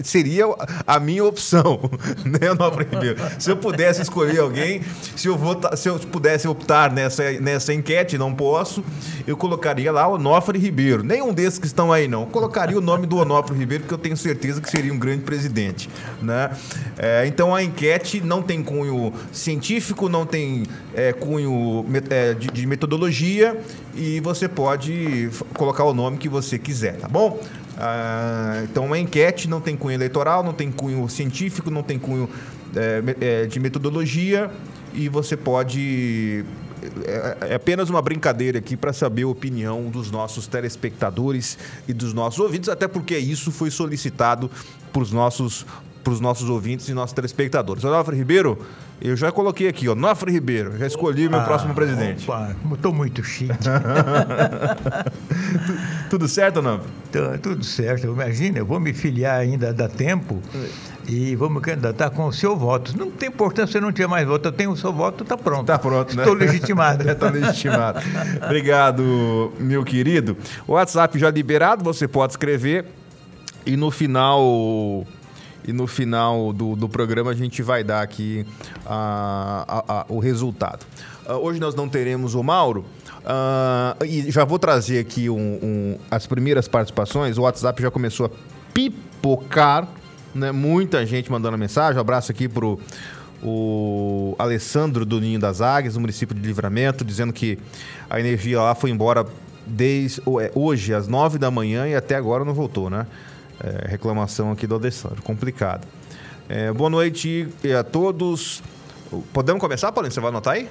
seria 0.03 0.45
a 0.87 0.99
minha 1.01 1.25
opção, 1.25 1.81
né, 2.25 2.55
Nova 2.59 2.83
Ribeiro? 2.83 3.17
Se 3.39 3.51
eu 3.51 3.57
pudesse 3.57 4.03
escolher 4.03 4.41
alguém, 4.41 4.83
se 5.17 5.29
eu, 5.29 5.37
vota, 5.37 5.77
se 5.77 5.89
eu 5.89 5.99
pudesse 5.99 6.47
optar 6.47 6.93
nessa, 6.93 7.33
nessa 7.41 7.73
enquete, 7.73 8.19
não 8.19 8.35
posso, 8.35 8.85
eu 9.27 9.37
colocaria 9.37 9.91
lá 9.93 10.07
o 10.09 10.15
Onofre 10.15 10.59
Ribeiro. 10.59 11.03
Nenhum 11.03 11.33
desses 11.33 11.59
que 11.59 11.67
estão 11.67 11.93
aí, 11.93 12.09
não. 12.09 12.23
Eu 12.23 12.27
colocaria 12.29 12.77
o 12.77 12.81
nome 12.81 13.07
do 13.07 13.17
Onofre 13.17 13.57
Ribeiro, 13.57 13.85
porque 13.85 13.95
eu 13.95 13.99
tenho 13.99 14.17
certeza 14.17 14.61
que 14.61 14.71
seria 14.71 14.93
um 14.93 14.99
grande 14.99 15.23
presidente. 15.23 15.89
Né? 16.23 16.51
É, 16.99 17.27
então 17.27 17.55
a 17.55 17.63
enquete 17.63 18.21
não 18.21 18.43
tem 18.43 18.63
cunho 18.63 19.13
científico, 19.33 20.09
não 20.09 20.25
tem 20.25 20.65
é, 20.95 21.13
cunho 21.13 21.85
é, 22.11 22.35
de, 22.35 22.49
de 22.49 22.67
metodologia 22.67 23.61
e 23.95 24.21
você 24.21 24.49
pode 24.49 25.31
colocar 25.55 25.85
o 25.85 25.95
nome 25.95 26.19
que 26.19 26.29
você 26.29 26.59
quiser, 26.59 26.97
tá 26.97 27.09
bom? 27.09 27.41
Ah, 27.81 28.63
então, 28.65 28.87
uma 28.87 28.99
enquete 28.99 29.49
não 29.49 29.61
tem 29.61 29.77
cunho 29.77 29.95
eleitoral, 29.95 30.43
não 30.43 30.53
tem 30.53 30.71
cunho 30.71 31.09
científico, 31.09 31.71
não 31.71 31.83
tem 31.83 31.97
cunho 31.97 32.29
é, 32.75 33.03
é, 33.21 33.47
de 33.47 33.61
metodologia 33.61 34.51
e 34.93 35.09
você 35.09 35.37
pode. 35.37 36.45
É, 37.05 37.51
é 37.51 37.55
apenas 37.55 37.89
uma 37.89 38.03
brincadeira 38.03 38.59
aqui 38.59 38.77
para 38.77 38.93
saber 38.93 39.23
a 39.23 39.29
opinião 39.29 39.91
dos 39.91 40.11
nossos 40.11 40.49
telespectadores 40.49 41.57
e 41.87 41.93
dos 41.93 42.13
nossos 42.13 42.41
ouvintes, 42.41 42.69
até 42.69 42.89
porque 42.89 43.17
isso 43.17 43.53
foi 43.53 43.71
solicitado 43.71 44.51
para 44.93 45.03
os 45.03 45.13
nossos, 45.13 45.65
nossos 46.21 46.51
ouvintes 46.51 46.89
e 46.89 46.95
nossos 46.95 47.13
telespectadores. 47.13 47.85
Onofre 47.85 48.17
Ribeiro, 48.17 48.59
eu 49.01 49.17
já 49.17 49.31
coloquei 49.31 49.69
aqui, 49.69 49.89
ó, 49.89 49.95
Nofre 49.95 50.33
Ribeiro, 50.33 50.77
já 50.77 50.87
escolhi 50.87 51.29
o 51.29 51.31
meu 51.31 51.41
ah, 51.41 51.45
próximo 51.45 51.75
presidente. 51.75 52.29
Opa, 52.29 52.55
estou 52.73 52.93
muito 52.93 53.23
chique. 53.23 53.55
tudo 56.11 56.27
certo, 56.27 56.61
Nofre? 56.61 56.89
Tudo 57.41 57.65
certo. 57.65 58.07
Imagina, 58.07 58.59
eu 58.59 58.67
vou 58.67 58.81
me 58.81 58.93
filiar 58.93 59.39
ainda, 59.39 59.73
dá 59.73 59.89
tempo, 59.89 60.43
e 61.07 61.37
vou 61.37 61.49
me 61.49 61.61
candidatar 61.61 62.11
com 62.11 62.27
o 62.27 62.33
seu 62.33 62.57
voto. 62.57 62.97
Não 62.99 63.11
tem 63.11 63.29
importância 63.29 63.73
se 63.73 63.79
eu 63.79 63.83
não 63.83 63.93
tiver 63.93 64.09
mais 64.09 64.27
voto, 64.27 64.49
eu 64.49 64.53
tenho 64.53 64.73
o 64.73 64.77
seu 64.77 64.93
voto, 64.93 65.23
está 65.23 65.37
pronto. 65.37 65.61
Está 65.61 65.79
pronto, 65.79 66.17
né? 66.17 66.23
Estou 66.23 66.35
legitimado. 66.35 67.07
Está 67.09 67.31
legitimado. 67.31 68.01
Obrigado, 68.45 69.53
meu 69.59 69.85
querido. 69.85 70.37
O 70.67 70.73
WhatsApp 70.73 71.19
já 71.19 71.31
liberado, 71.31 71.85
você 71.85 72.09
pode 72.09 72.33
escrever 72.33 72.85
e 73.65 73.77
no 73.77 73.91
final 73.91 75.07
e 75.69 75.73
no 75.73 75.87
final 75.87 76.51
do, 76.51 76.75
do 76.75 76.89
programa 76.89 77.31
a 77.31 77.35
gente 77.35 77.63
vai 77.63 77.85
dar 77.85 78.01
aqui 78.01 78.47
a, 78.87 79.65
a, 79.69 80.01
a, 80.01 80.07
o 80.09 80.19
resultado. 80.19 80.87
Uh, 81.29 81.35
hoje 81.35 81.61
nós 81.61 81.75
não 81.75 81.87
teremos 81.87 82.35
o 82.35 82.43
Mauro. 82.43 82.87
Uh, 83.19 84.03
e 84.03 84.31
já 84.31 84.47
vou 84.47 84.59
trazer 84.59 84.99
aqui 84.99 85.29
um, 85.29 85.59
um, 85.63 85.99
as 86.11 86.27
primeiras 86.27 86.67
participações. 86.67 87.37
O 87.37 87.43
WhatsApp 87.43 87.83
já 87.83 87.91
começou 87.91 88.27
a 88.27 88.31
pipocar, 88.73 89.87
né? 90.35 90.51
Muita 90.53 91.05
gente 91.05 91.31
mandando 91.31 91.59
mensagem. 91.59 91.99
Um 91.99 92.01
abraço 92.01 92.33
aqui 92.33 92.49
pro 92.49 92.81
o 93.43 94.35
Alessandro 94.39 95.05
do 95.05 95.21
Ninho 95.21 95.39
das 95.39 95.61
Águias, 95.61 95.95
do 95.95 96.01
município 96.01 96.35
de 96.35 96.41
Livramento, 96.41 97.05
dizendo 97.05 97.33
que 97.33 97.59
a 98.09 98.19
energia 98.19 98.59
lá 98.63 98.75
foi 98.75 98.89
embora 98.89 99.27
desde 99.67 100.23
é, 100.41 100.51
hoje 100.55 100.95
às 100.95 101.07
nove 101.07 101.39
da 101.39 101.51
manhã 101.51 101.87
e 101.87 101.95
até 101.95 102.17
agora 102.17 102.43
não 102.43 102.55
voltou, 102.55 102.89
né? 102.89 103.07
É, 103.61 103.89
reclamação 103.89 104.53
aqui 104.53 104.67
do 104.67 104.75
Alessandro, 104.75 105.23
complicado. 105.23 105.87
É, 106.49 106.73
boa 106.73 106.89
noite 106.89 107.49
a 107.79 107.83
todos. 107.83 108.63
Podemos 109.33 109.61
começar, 109.61 109.91
Paulinho? 109.93 110.13
Você 110.13 110.21
vai 110.21 110.31
anotar 110.31 110.55
aí? 110.55 110.69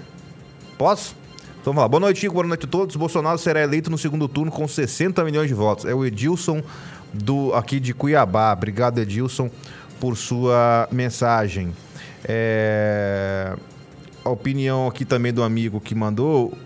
Posso? 0.77 1.15
Então 1.59 1.73
vamos 1.73 1.81
lá. 1.81 1.87
Boa 1.87 1.99
noite. 1.99 2.29
Boa 2.29 2.47
noite 2.47 2.65
a 2.65 2.67
todos. 2.67 2.95
Bolsonaro 2.95 3.37
será 3.37 3.61
eleito 3.61 3.89
no 3.89 3.97
segundo 3.97 4.27
turno 4.27 4.51
com 4.51 4.67
60 4.67 5.23
milhões 5.25 5.47
de 5.47 5.53
votos. 5.53 5.85
É 5.85 5.93
o 5.93 6.05
Edilson 6.05 6.63
do, 7.13 7.53
aqui 7.53 7.79
de 7.79 7.93
Cuiabá. 7.93 8.53
Obrigado, 8.53 8.99
Edilson, 8.99 9.51
por 9.99 10.15
sua 10.15 10.87
mensagem. 10.91 11.73
É... 12.23 13.55
A 14.23 14.29
opinião 14.29 14.87
aqui 14.87 15.03
também 15.03 15.33
do 15.33 15.43
amigo 15.43 15.79
que 15.79 15.93
mandou, 15.93 16.57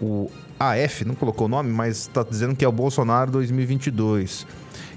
o 0.00 0.30
AF, 0.58 1.04
não 1.04 1.14
colocou 1.14 1.46
o 1.46 1.50
nome, 1.50 1.70
mas 1.70 1.98
está 2.00 2.22
dizendo 2.22 2.54
que 2.54 2.64
é 2.64 2.68
o 2.68 2.72
Bolsonaro 2.72 3.30
2022. 3.30 4.46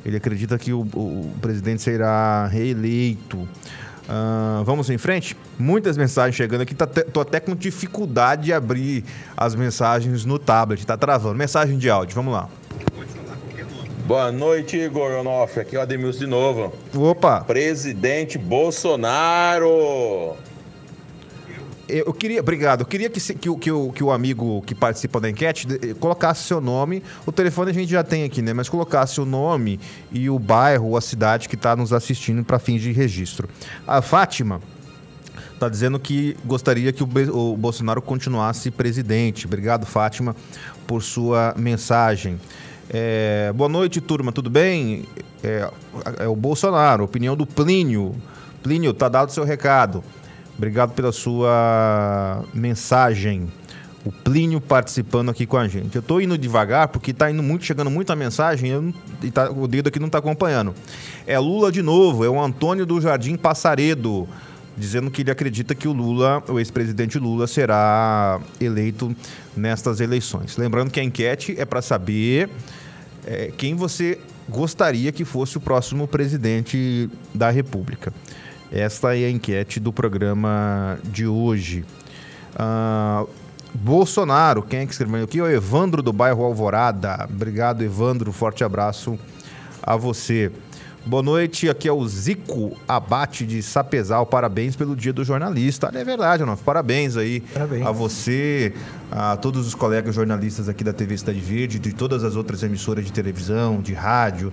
Ele 0.07 0.16
acredita 0.16 0.57
que 0.57 0.72
o, 0.72 0.88
o 0.94 1.29
presidente 1.41 1.81
será 1.81 2.47
reeleito. 2.47 3.38
Uh, 3.38 4.63
vamos 4.63 4.90
em 4.90 4.97
frente? 4.97 5.35
Muitas 5.59 5.97
mensagens 5.97 6.34
chegando 6.34 6.62
aqui. 6.62 6.73
Tá 6.73 6.88
tô 6.88 7.19
até 7.19 7.41
com 7.41 7.53
dificuldade 7.53 8.45
de 8.45 8.53
abrir 8.53 9.03
as 9.35 9.53
mensagens 9.53 10.23
no 10.23 10.40
tablet. 10.40 10.88
Tá 10.88 10.95
travando. 10.95 11.35
Mensagem 11.35 11.78
de 11.78 11.90
áudio, 11.90 12.16
vamos 12.16 12.34
lá. 12.34 12.47
Boa 14.06 14.31
noite, 14.31 14.78
Igor 14.78 15.12
Onofre. 15.19 15.59
Aqui 15.59 15.75
é 15.75 15.79
o 15.79 15.81
Ademilson 15.81 16.19
de 16.19 16.28
novo. 16.28 16.74
Opa! 16.95 17.41
Presidente 17.41 18.38
Bolsonaro! 18.38 20.38
Eu 21.90 22.14
queria, 22.14 22.42
obrigado. 22.42 22.81
Eu 22.81 22.86
queria 22.86 23.09
que, 23.09 23.20
que, 23.20 23.56
que, 23.56 23.72
o, 23.72 23.92
que 23.92 24.03
o 24.03 24.12
amigo 24.12 24.62
que 24.64 24.75
participa 24.75 25.22
da 25.22 25.30
enquete 25.30 25.68
eh, 25.81 25.94
colocasse 25.94 26.44
seu 26.44 26.59
nome. 26.59 27.02
O 27.25 27.31
telefone 27.31 27.72
a 27.72 27.74
gente 27.74 27.90
já 27.90 28.03
tem 28.03 28.25
aqui, 28.25 28.42
né? 28.42 28.52
Mas 28.52 28.68
colocasse 28.68 29.22
o 29.22 29.25
nome 29.25 29.80
e 30.12 30.30
o 30.30 30.38
bairro 30.38 30.90
ou 30.90 30.98
a 30.98 31.02
cidade 31.02 31.48
que 31.48 31.56
está 31.56 31.75
nos 31.75 31.94
assistindo 31.94 32.44
para 32.44 32.60
fins 32.60 32.81
de 32.81 32.92
registro. 32.92 33.48
A 33.88 34.01
Fátima 34.01 34.62
está 35.54 35.69
dizendo 35.69 35.98
que 35.98 36.36
gostaria 36.45 36.92
que 36.92 37.04
o, 37.04 37.07
o 37.34 37.56
Bolsonaro 37.56 38.01
continuasse 38.01 38.69
presidente. 38.69 39.45
Obrigado, 39.45 39.86
Fátima, 39.86 40.36
por 40.86 41.01
sua 41.01 41.54
mensagem. 41.57 42.38
É, 42.90 43.51
boa 43.54 43.69
noite, 43.69 44.00
turma, 44.00 44.31
tudo 44.31 44.50
bem? 44.50 45.06
É, 45.44 45.69
é 46.19 46.28
o 46.28 46.36
Bolsonaro, 46.36 47.04
opinião 47.04 47.36
do 47.36 47.45
Plínio. 47.45 48.16
Plínio, 48.62 48.94
tá 48.94 49.07
dado 49.10 49.31
seu 49.31 49.44
recado. 49.44 50.04
Obrigado 50.57 50.94
pela 50.94 51.12
sua 51.12 52.44
mensagem. 52.54 53.48
O 54.04 54.12
Plínio 54.12 54.59
participando 54.59 55.30
aqui 55.30 55.45
com 55.45 55.57
a 55.57 55.68
gente. 55.68 55.95
Eu 55.95 56.00
estou 56.00 56.19
indo 56.19 56.38
devagar 56.38 56.88
porque 56.88 57.12
está 57.12 57.30
indo 57.30 57.44
muito, 57.44 57.63
chegando 57.63 57.92
muita 57.92 58.15
mensagem 58.15 58.71
eu, 58.71 58.94
e 59.21 59.30
tá, 59.30 59.51
o 59.51 59.68
dedo 59.68 59.88
aqui 59.88 60.00
não 60.00 60.07
está 60.07 60.18
acompanhando. 60.18 60.74
É 61.27 61.38
Lula 61.38 61.71
de 61.71 61.81
novo, 61.81 62.25
é 62.25 62.30
o 62.30 62.42
Antônio 62.42 62.86
do 62.86 63.00
Jardim 63.00 63.36
Passaredo, 63.36 64.27
dizendo 64.75 65.12
que 65.12 65.21
ele 65.21 65.31
acredita 65.31 65.75
que 65.75 65.88
o 65.88 65.94
Lula, 65.94 66.42
o 66.48 66.57
ex-presidente 66.57 67.19
Lula, 67.19 67.45
será 67.45 68.39
eleito 68.59 69.15
nestas 69.56 70.00
eleições. 70.00 70.57
Lembrando 70.57 70.89
que 70.89 71.00
a 71.00 71.04
enquete 71.04 71.56
é 71.57 71.65
para 71.65 71.81
saber 71.81 72.50
é, 73.25 73.51
quem 73.57 73.75
você 73.75 74.18
gostaria 74.50 75.12
que 75.12 75.25
fosse 75.25 75.57
o 75.57 75.59
próximo 75.59 76.07
presidente 76.07 77.09
da 77.33 77.50
República. 77.50 78.13
Esta 78.72 79.18
é 79.18 79.25
a 79.25 79.30
enquete 79.30 79.80
do 79.80 79.94
programa 79.94 80.98
de 81.04 81.25
hoje. 81.25 81.86
Uh, 82.54 83.30
Bolsonaro, 83.74 84.62
quem 84.62 84.80
é 84.80 84.86
que 84.86 84.92
escreveu 84.92 85.24
aqui? 85.24 85.42
O 85.42 85.50
Evandro 85.50 86.02
do 86.02 86.12
bairro 86.12 86.44
Alvorada. 86.44 87.28
Obrigado, 87.30 87.84
Evandro. 87.84 88.31
Forte 88.31 88.64
abraço 88.64 89.18
a 89.81 89.96
você. 89.96 90.52
Boa 91.06 91.24
noite, 91.24 91.69
aqui 91.69 91.88
é 91.88 91.92
o 91.92 92.06
Zico 92.06 92.78
Abate 92.86 93.46
de 93.46 93.64
Sapezal. 93.64 94.25
Parabéns 94.25 94.75
pelo 94.75 94.94
dia 94.94 95.14
do 95.14 95.24
jornalista. 95.24 95.90
É 95.94 96.04
verdade, 96.04 96.44
não. 96.44 96.58
Parabéns 96.58 97.16
aí 97.16 97.40
Parabéns. 97.40 97.86
a 97.86 97.92
você, 97.92 98.74
a 99.10 99.38
todos 99.38 99.66
os 99.66 99.74
colegas 99.74 100.14
jornalistas 100.14 100.68
aqui 100.68 100.84
da 100.84 100.92
TV 100.92 101.18
Cidade 101.18 101.40
Verde, 101.40 101.80
de 101.80 101.94
todas 101.94 102.25
as 102.25 102.36
outras 102.36 102.62
emissoras 102.62 103.06
de 103.06 103.14
televisão, 103.14 103.80
de 103.80 103.94
rádio, 103.94 104.52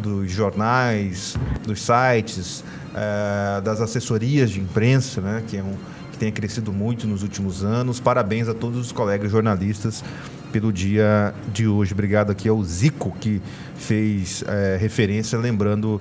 dos 0.00 0.30
jornais, 0.30 1.36
dos 1.66 1.82
sites, 1.82 2.64
é, 2.94 3.60
das 3.60 3.80
assessorias 3.80 4.50
de 4.50 4.60
imprensa, 4.60 5.20
né, 5.20 5.42
que, 5.46 5.56
é 5.56 5.62
um, 5.62 5.74
que 6.12 6.18
tem 6.18 6.32
crescido 6.32 6.72
muito 6.72 7.06
nos 7.06 7.22
últimos 7.22 7.64
anos. 7.64 8.00
Parabéns 8.00 8.48
a 8.48 8.54
todos 8.54 8.78
os 8.78 8.92
colegas 8.92 9.30
jornalistas 9.30 10.04
pelo 10.52 10.72
dia 10.72 11.34
de 11.52 11.66
hoje. 11.66 11.92
Obrigado 11.92 12.30
aqui 12.30 12.48
ao 12.48 12.62
Zico, 12.62 13.12
que 13.20 13.40
fez 13.76 14.44
é, 14.46 14.76
referência 14.80 15.38
lembrando 15.38 16.00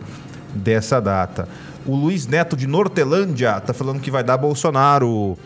dessa 0.54 1.00
data. 1.00 1.48
O 1.86 1.96
Luiz 1.96 2.28
Neto 2.28 2.58
de 2.58 2.68
Nortelândia 2.68 3.58
está 3.58 3.74
falando 3.74 4.00
que 4.00 4.12
vai 4.12 4.24
dar 4.24 4.38
Bolsonaro. 4.38 5.38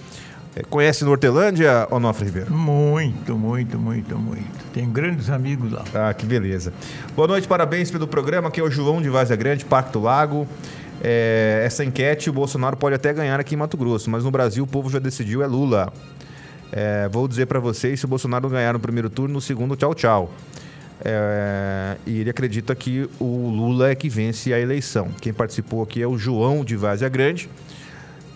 É, 0.55 0.61
conhece 0.61 1.03
Nortelândia, 1.03 1.87
Onofre 1.89 2.25
Ribeiro? 2.25 2.53
Muito, 2.53 3.35
muito, 3.37 3.77
muito, 3.79 4.17
muito. 4.17 4.63
Tenho 4.71 4.87
grandes 4.87 5.29
amigos 5.29 5.71
lá. 5.71 5.83
Ah, 5.93 6.13
que 6.13 6.25
beleza. 6.25 6.73
Boa 7.15 7.27
noite, 7.27 7.47
parabéns 7.47 7.89
pelo 7.89 8.07
programa. 8.07 8.49
Aqui 8.49 8.59
é 8.59 8.63
o 8.63 8.69
João 8.69 9.01
de 9.01 9.09
Vazia 9.09 9.35
Grande, 9.35 9.65
Parque 9.65 9.91
do 9.93 10.01
Lago. 10.01 10.47
É, 11.03 11.63
essa 11.65 11.83
enquete, 11.83 12.29
o 12.29 12.33
Bolsonaro 12.33 12.77
pode 12.77 12.95
até 12.95 13.11
ganhar 13.11 13.37
aqui 13.37 13.55
em 13.55 13.57
Mato 13.57 13.75
Grosso, 13.75 14.09
mas 14.09 14.23
no 14.23 14.31
Brasil 14.31 14.63
o 14.63 14.67
povo 14.67 14.89
já 14.89 14.99
decidiu, 14.99 15.43
é 15.43 15.47
Lula. 15.47 15.91
É, 16.71 17.09
vou 17.09 17.27
dizer 17.27 17.45
para 17.45 17.59
vocês, 17.59 17.99
se 17.99 18.05
o 18.05 18.07
Bolsonaro 18.07 18.49
ganhar 18.49 18.73
no 18.73 18.79
primeiro 18.79 19.09
turno, 19.09 19.33
no 19.33 19.41
segundo, 19.41 19.75
tchau, 19.75 19.93
tchau. 19.93 20.33
É, 21.03 21.97
e 22.07 22.19
ele 22.21 22.29
acredita 22.29 22.73
que 22.73 23.09
o 23.19 23.49
Lula 23.49 23.89
é 23.89 23.95
que 23.95 24.07
vence 24.07 24.53
a 24.53 24.59
eleição. 24.59 25.09
Quem 25.19 25.33
participou 25.33 25.83
aqui 25.83 26.01
é 26.01 26.07
o 26.07 26.17
João 26.17 26.63
de 26.63 26.77
Vazia 26.77 27.09
Grande, 27.09 27.49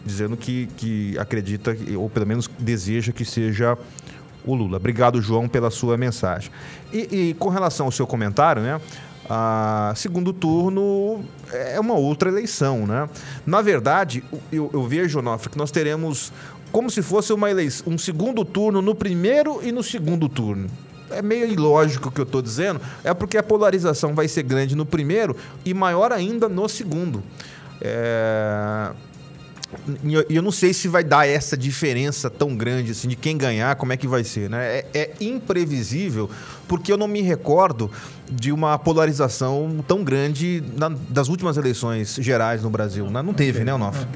dizendo 0.06 0.36
que, 0.36 0.68
que 0.76 1.18
acredita, 1.18 1.76
ou 1.96 2.10
pelo 2.10 2.28
menos 2.28 2.50
deseja 2.60 3.14
que 3.14 3.24
seja 3.24 3.78
o 4.46 4.54
Lula. 4.54 4.78
Obrigado, 4.78 5.22
João, 5.22 5.48
pela 5.48 5.70
sua 5.70 5.98
mensagem. 5.98 6.52
E, 6.92 7.30
e 7.30 7.34
com 7.36 7.50
relação 7.50 7.86
ao 7.86 7.92
seu 7.92 8.06
comentário, 8.06 8.62
né? 8.62 8.80
A 9.30 9.94
segundo 9.96 10.32
turno 10.32 11.24
é 11.52 11.80
uma 11.80 11.96
outra 11.96 12.30
eleição, 12.30 12.88
né? 12.88 13.10
Na 13.46 13.62
verdade, 13.62 14.24
eu, 14.52 14.70
eu 14.74 14.84
vejo, 14.88 15.20
Onofre, 15.20 15.50
que 15.50 15.58
nós 15.58 15.72
teremos 15.72 16.32
como 16.72 16.90
se 16.90 17.02
fosse 17.02 17.34
uma 17.34 17.50
eleição, 17.50 17.92
um 17.92 17.98
segundo 17.98 18.46
turno 18.46 18.82
no 18.82 18.94
primeiro 18.96 19.60
e 19.64 19.72
no 19.72 19.84
segundo 19.84 20.30
turno 20.30 20.70
é 21.10 21.22
meio 21.22 21.46
ilógico 21.46 22.10
o 22.10 22.12
que 22.12 22.20
eu 22.20 22.26
estou 22.26 22.42
dizendo, 22.42 22.82
é 23.04 23.14
porque 23.14 23.38
a 23.38 23.44
polarização 23.44 24.14
vai 24.14 24.28
ser 24.28 24.44
grande 24.44 24.76
no 24.76 24.86
primeiro 24.86 25.36
e 25.66 25.74
maior 25.74 26.12
ainda 26.12 26.50
no 26.50 26.68
segundo. 26.68 27.24
É... 27.82 28.92
E 30.30 30.36
eu 30.36 30.42
não 30.42 30.52
sei 30.52 30.74
se 30.74 30.88
vai 30.88 31.04
dar 31.04 31.28
essa 31.28 31.58
diferença 31.58 32.30
tão 32.30 32.56
grande 32.56 32.92
assim 32.92 33.08
de 33.08 33.18
quem 33.18 33.38
ganhar, 33.38 33.76
como 33.76 33.92
é 33.92 33.98
que 33.98 34.08
vai 34.08 34.24
ser, 34.24 34.50
né? 34.50 34.78
É, 34.78 34.86
é 34.94 35.14
imprevisível, 35.20 36.30
porque 36.68 36.92
eu 36.92 36.98
não 36.98 37.08
me 37.08 37.22
recordo 37.22 37.92
de 38.32 38.52
uma 38.52 38.80
polarização 38.80 39.84
tão 39.86 40.04
grande 40.04 40.64
na, 40.78 40.90
das 41.10 41.28
últimas 41.28 41.58
eleições 41.58 42.16
gerais 42.16 42.64
no 42.64 42.70
Brasil. 42.70 43.10
Né? 43.10 43.22
Não 43.22 43.34
teve, 43.34 43.64
né, 43.66 43.74
Onofre? 43.74 44.08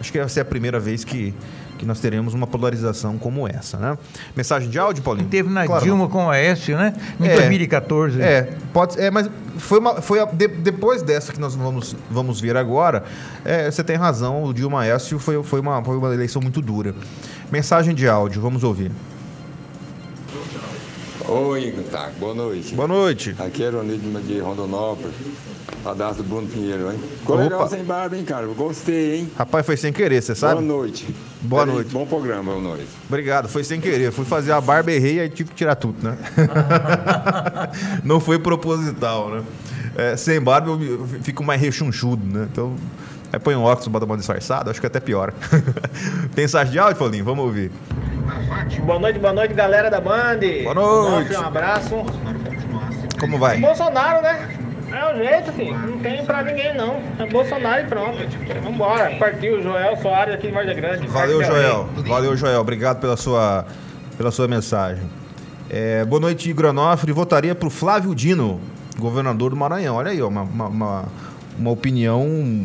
Acho 0.00 0.10
que 0.10 0.18
essa 0.18 0.40
é 0.40 0.42
a 0.42 0.44
primeira 0.44 0.80
vez 0.80 1.04
que, 1.04 1.34
que 1.78 1.84
nós 1.84 2.00
teremos 2.00 2.34
uma 2.34 2.46
polarização 2.46 3.18
como 3.18 3.48
essa, 3.48 3.76
né? 3.78 3.98
Mensagem 4.36 4.68
de 4.68 4.78
áudio, 4.78 5.02
Paulinho? 5.02 5.28
Teve 5.28 5.48
na 5.48 5.66
claro, 5.66 5.84
Dilma 5.84 6.08
com 6.08 6.26
o 6.26 6.30
Aécio, 6.30 6.76
né? 6.76 6.94
Em 7.20 7.26
é, 7.26 7.34
2014. 7.34 8.20
É, 8.20 8.54
pode, 8.72 9.00
é, 9.00 9.10
mas 9.10 9.30
foi, 9.58 9.78
uma, 9.78 10.00
foi 10.00 10.20
a, 10.20 10.24
de, 10.24 10.48
depois 10.48 11.02
dessa 11.02 11.32
que 11.32 11.40
nós 11.40 11.54
vamos, 11.54 11.96
vamos 12.10 12.40
ver 12.40 12.56
agora. 12.56 13.04
É, 13.44 13.70
você 13.70 13.82
tem 13.82 13.96
razão, 13.96 14.44
o 14.44 14.52
Dilma 14.52 14.82
Aécio 14.82 15.18
foi, 15.18 15.42
foi, 15.42 15.60
uma, 15.60 15.82
foi 15.82 15.96
uma 15.96 16.12
eleição 16.12 16.40
muito 16.40 16.60
dura. 16.60 16.94
Mensagem 17.50 17.94
de 17.94 18.08
áudio, 18.08 18.40
vamos 18.40 18.64
ouvir. 18.64 18.90
Oi, 21.26 21.74
tá. 21.90 22.10
Boa 22.20 22.34
noite. 22.34 22.74
Boa 22.74 22.88
noite. 22.88 23.34
Aqui 23.38 23.64
é 23.64 23.70
Ronildo 23.70 24.20
de 24.20 24.40
Rondonópolis. 24.40 25.14
Radar 25.84 26.14
do 26.14 26.22
Bruno 26.22 26.46
Pinheiro, 26.46 26.90
hein? 26.90 26.98
Ficou 27.18 27.36
legal 27.36 27.68
sem 27.68 27.84
barba, 27.84 28.16
hein, 28.16 28.24
cara? 28.24 28.46
Gostei, 28.46 29.16
hein? 29.16 29.30
Rapaz, 29.36 29.64
foi 29.66 29.76
sem 29.76 29.92
querer, 29.92 30.22
você 30.22 30.34
sabe? 30.34 30.54
Boa 30.54 30.64
noite. 30.64 31.06
Boa 31.44 31.66
noite. 31.66 31.90
Bom 31.90 32.06
programa, 32.06 32.52
boa 32.52 32.62
noite. 32.62 32.88
Obrigado, 33.06 33.48
foi 33.48 33.62
sem 33.62 33.80
querer. 33.80 34.10
Fui 34.10 34.24
fazer 34.24 34.52
a 34.52 34.60
barba, 34.60 34.90
errei, 34.90 35.20
aí 35.20 35.28
tive 35.28 35.50
que 35.50 35.56
tirar 35.56 35.74
tudo, 35.74 36.02
né? 36.02 36.16
Não 38.02 38.18
foi 38.18 38.38
proposital, 38.38 39.30
né? 39.30 39.42
É, 39.96 40.16
sem 40.16 40.40
barba 40.40 40.70
eu 40.70 41.06
fico 41.22 41.44
mais 41.44 41.60
rechonchudo, 41.60 42.24
né? 42.26 42.48
Então, 42.50 42.74
aí 43.30 43.38
põe 43.38 43.54
um 43.54 43.62
óculos, 43.62 43.88
bota 43.88 44.06
uma 44.06 44.16
disfarçada, 44.16 44.70
acho 44.70 44.80
que 44.80 44.86
até 44.86 45.00
pior. 45.00 45.32
Tem 46.34 46.44
mensagem 46.44 46.72
de 46.72 46.78
áudio, 46.78 46.96
Paulinho? 46.96 47.24
Vamos 47.24 47.44
ouvir. 47.44 47.70
Boa 48.84 48.98
noite, 48.98 49.18
boa 49.18 49.32
noite, 49.32 49.52
galera 49.52 49.90
da 49.90 50.00
Band. 50.00 50.40
Boa 50.62 50.74
noite. 50.74 51.36
Um 51.36 51.40
abraço. 51.42 51.94
Como 53.20 53.38
vai? 53.38 53.60
Bolsonaro, 53.60 54.22
né? 54.22 54.53
É 54.94 55.12
o 55.12 55.16
jeito, 55.16 55.52
filho. 55.52 55.76
Não 55.76 55.98
tem 55.98 56.24
pra 56.24 56.44
ninguém, 56.44 56.72
não. 56.76 57.02
É 57.18 57.26
Bolsonaro 57.26 57.82
e 57.82 57.88
pronto. 57.88 58.16
Vambora. 58.62 59.10
Partiu, 59.18 59.60
Joel 59.60 59.96
Soares 59.96 60.34
aqui 60.34 60.46
de 60.46 60.52
Varda 60.52 60.72
Grande. 60.72 61.06
Valeu, 61.08 61.42
Joel. 61.42 61.88
Valeu, 62.06 62.36
Joel. 62.36 62.60
Obrigado 62.60 63.00
pela 63.00 63.16
sua, 63.16 63.66
pela 64.16 64.30
sua 64.30 64.46
mensagem. 64.46 65.02
É, 65.68 66.04
boa 66.04 66.20
noite, 66.20 66.48
Igor 66.48 66.66
Anofre. 66.66 67.10
Votaria 67.10 67.56
pro 67.56 67.70
Flávio 67.70 68.14
Dino, 68.14 68.60
governador 68.96 69.50
do 69.50 69.56
Maranhão. 69.56 69.96
Olha 69.96 70.12
aí, 70.12 70.22
ó, 70.22 70.28
uma, 70.28 70.42
uma, 70.42 71.04
uma 71.58 71.70
opinião 71.70 72.64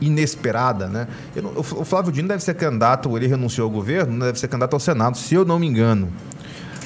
inesperada, 0.00 0.86
né? 0.86 1.08
O 1.56 1.84
Flávio 1.84 2.12
Dino 2.12 2.28
deve 2.28 2.42
ser 2.42 2.54
candidato, 2.54 3.16
ele 3.16 3.26
renunciou 3.26 3.66
ao 3.66 3.70
governo, 3.70 4.24
deve 4.24 4.38
ser 4.38 4.46
candidato 4.46 4.74
ao 4.74 4.80
Senado, 4.80 5.16
se 5.16 5.34
eu 5.34 5.44
não 5.44 5.58
me 5.58 5.66
engano. 5.66 6.08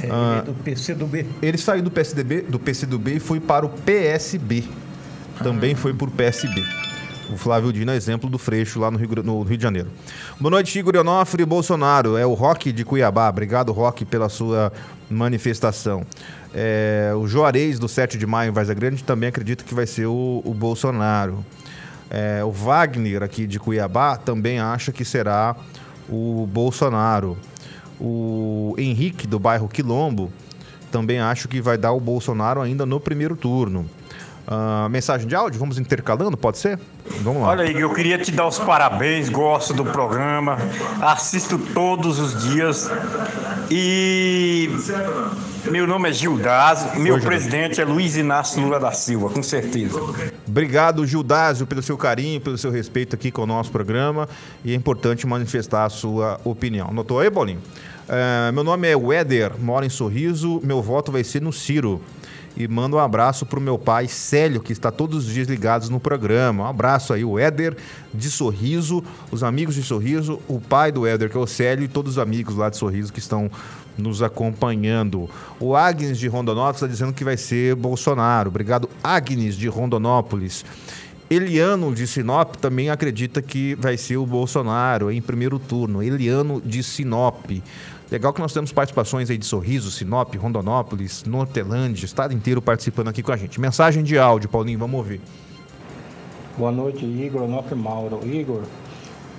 É, 0.02 0.08
ah, 0.10 0.42
do 0.44 0.52
PCdoB. 0.54 1.26
Ele 1.40 1.58
saiu 1.58 1.82
do 1.82 1.90
PCdoB, 1.90 2.42
do 2.42 2.58
PCdoB 2.58 3.16
e 3.16 3.20
foi 3.20 3.40
para 3.40 3.64
o 3.64 3.68
PSB. 3.68 4.64
Também 5.42 5.74
ah. 5.74 5.76
foi 5.76 5.94
por 5.94 6.10
PSB. 6.10 6.64
O 7.32 7.36
Flávio 7.36 7.72
Dino 7.72 7.90
é 7.90 7.96
exemplo 7.96 8.30
do 8.30 8.38
Freixo 8.38 8.78
lá 8.78 8.90
no 8.90 8.98
Rio, 8.98 9.08
no 9.22 9.42
Rio 9.42 9.56
de 9.56 9.62
Janeiro. 9.62 9.88
Boa 10.38 10.50
noite, 10.50 10.78
Igor 10.78 10.96
Onofre 10.96 11.44
Bolsonaro. 11.44 12.16
É 12.16 12.24
o 12.24 12.34
Roque 12.34 12.70
de 12.70 12.84
Cuiabá. 12.84 13.28
Obrigado, 13.28 13.72
Roque, 13.72 14.04
pela 14.04 14.28
sua 14.28 14.72
manifestação. 15.10 16.06
É, 16.54 17.12
o 17.16 17.26
Juarez, 17.26 17.78
do 17.78 17.88
7 17.88 18.16
de 18.16 18.26
maio 18.26 18.50
em 18.50 18.52
Varza 18.52 18.72
Grande, 18.74 19.02
também 19.02 19.28
acredita 19.28 19.64
que 19.64 19.74
vai 19.74 19.86
ser 19.86 20.06
o, 20.06 20.40
o 20.44 20.54
Bolsonaro. 20.54 21.44
É, 22.08 22.44
o 22.44 22.50
Wagner, 22.52 23.22
aqui 23.24 23.46
de 23.46 23.58
Cuiabá, 23.58 24.16
também 24.16 24.60
acha 24.60 24.92
que 24.92 25.04
será 25.04 25.56
o 26.08 26.48
Bolsonaro. 26.50 27.36
O 28.00 28.74
Henrique, 28.76 29.26
do 29.26 29.38
bairro 29.38 29.68
Quilombo, 29.68 30.30
também 30.90 31.18
acho 31.18 31.48
que 31.48 31.60
vai 31.60 31.78
dar 31.78 31.92
o 31.92 32.00
Bolsonaro 32.00 32.60
ainda 32.60 32.86
no 32.86 33.00
primeiro 33.00 33.36
turno. 33.36 33.88
Uh, 34.46 34.88
mensagem 34.88 35.26
de 35.26 35.34
áudio, 35.34 35.58
vamos 35.58 35.76
intercalando, 35.76 36.36
pode 36.36 36.58
ser? 36.58 36.78
Vamos 37.22 37.42
lá. 37.42 37.48
Olha 37.48 37.64
aí, 37.64 37.80
eu 37.80 37.92
queria 37.92 38.16
te 38.16 38.30
dar 38.30 38.46
os 38.46 38.60
parabéns, 38.60 39.28
gosto 39.28 39.74
do 39.74 39.84
programa, 39.84 40.56
assisto 41.02 41.58
todos 41.58 42.20
os 42.20 42.44
dias 42.44 42.88
e 43.68 44.70
meu 45.68 45.84
nome 45.84 46.10
é 46.10 46.12
Gildásio, 46.12 47.00
meu 47.00 47.14
Oi, 47.14 47.20
presidente 47.20 47.80
é 47.80 47.84
Luiz 47.84 48.16
Inácio 48.16 48.62
Lula 48.62 48.78
da 48.78 48.92
Silva, 48.92 49.30
com 49.30 49.42
certeza. 49.42 50.00
Obrigado, 50.46 51.04
Gildásio, 51.04 51.66
pelo 51.66 51.82
seu 51.82 51.98
carinho, 51.98 52.40
pelo 52.40 52.56
seu 52.56 52.70
respeito 52.70 53.16
aqui 53.16 53.32
com 53.32 53.42
o 53.42 53.46
nosso 53.46 53.72
programa 53.72 54.28
e 54.64 54.72
é 54.72 54.76
importante 54.76 55.26
manifestar 55.26 55.86
a 55.86 55.88
sua 55.88 56.40
opinião. 56.44 56.92
Notou 56.92 57.18
aí, 57.18 57.28
Bolinho? 57.28 57.58
Uh, 58.08 58.52
meu 58.52 58.62
nome 58.62 58.86
é 58.86 58.96
Weder, 58.96 59.58
moro 59.58 59.84
em 59.84 59.88
Sorriso, 59.88 60.60
meu 60.62 60.80
voto 60.80 61.10
vai 61.10 61.24
ser 61.24 61.42
no 61.42 61.52
Ciro 61.52 62.00
e 62.56 62.66
mando 62.66 62.96
um 62.96 63.00
abraço 63.00 63.44
para 63.44 63.58
o 63.58 63.62
meu 63.62 63.78
pai 63.78 64.08
Célio, 64.08 64.60
que 64.60 64.72
está 64.72 64.90
todos 64.90 65.26
os 65.26 65.32
dias 65.32 65.46
ligados 65.46 65.88
no 65.88 66.00
programa. 66.00 66.64
Um 66.64 66.66
abraço 66.66 67.12
aí, 67.12 67.24
o 67.24 67.38
Éder 67.38 67.76
de 68.14 68.30
Sorriso, 68.30 69.04
os 69.30 69.42
amigos 69.42 69.74
de 69.74 69.82
Sorriso, 69.82 70.40
o 70.48 70.58
pai 70.58 70.90
do 70.90 71.06
Éder, 71.06 71.28
que 71.28 71.36
é 71.36 71.40
o 71.40 71.46
Célio, 71.46 71.84
e 71.84 71.88
todos 71.88 72.12
os 72.12 72.18
amigos 72.18 72.56
lá 72.56 72.70
de 72.70 72.76
Sorriso 72.76 73.12
que 73.12 73.18
estão 73.18 73.50
nos 73.98 74.22
acompanhando. 74.22 75.28
O 75.60 75.74
Agnes 75.74 76.18
de 76.18 76.28
Rondonópolis 76.28 76.76
está 76.76 76.86
dizendo 76.86 77.12
que 77.12 77.24
vai 77.24 77.36
ser 77.36 77.74
Bolsonaro. 77.74 78.48
Obrigado, 78.48 78.88
Agnes 79.02 79.54
de 79.54 79.68
Rondonópolis. 79.68 80.64
Eliano 81.28 81.92
de 81.92 82.06
Sinop 82.06 82.54
também 82.56 82.88
acredita 82.88 83.42
que 83.42 83.74
vai 83.74 83.96
ser 83.96 84.16
o 84.16 84.24
Bolsonaro 84.24 85.10
em 85.10 85.20
primeiro 85.20 85.58
turno. 85.58 86.02
Eliano 86.02 86.62
de 86.64 86.82
Sinop. 86.84 87.50
Legal 88.10 88.32
que 88.32 88.40
nós 88.40 88.52
temos 88.52 88.70
participações 88.70 89.30
aí 89.30 89.36
de 89.36 89.44
Sorriso, 89.44 89.90
Sinop, 89.90 90.32
Rondonópolis, 90.36 91.24
Nortelândia, 91.24 92.04
estado 92.04 92.32
inteiro 92.32 92.62
participando 92.62 93.08
aqui 93.08 93.20
com 93.20 93.32
a 93.32 93.36
gente. 93.36 93.60
Mensagem 93.60 94.04
de 94.04 94.16
áudio, 94.16 94.48
Paulinho, 94.48 94.78
vamos 94.78 94.96
ouvir. 94.96 95.20
Boa 96.56 96.70
noite, 96.70 97.04
Igor, 97.04 97.48
Nof 97.48 97.74
Mauro. 97.74 98.20
Igor, 98.24 98.62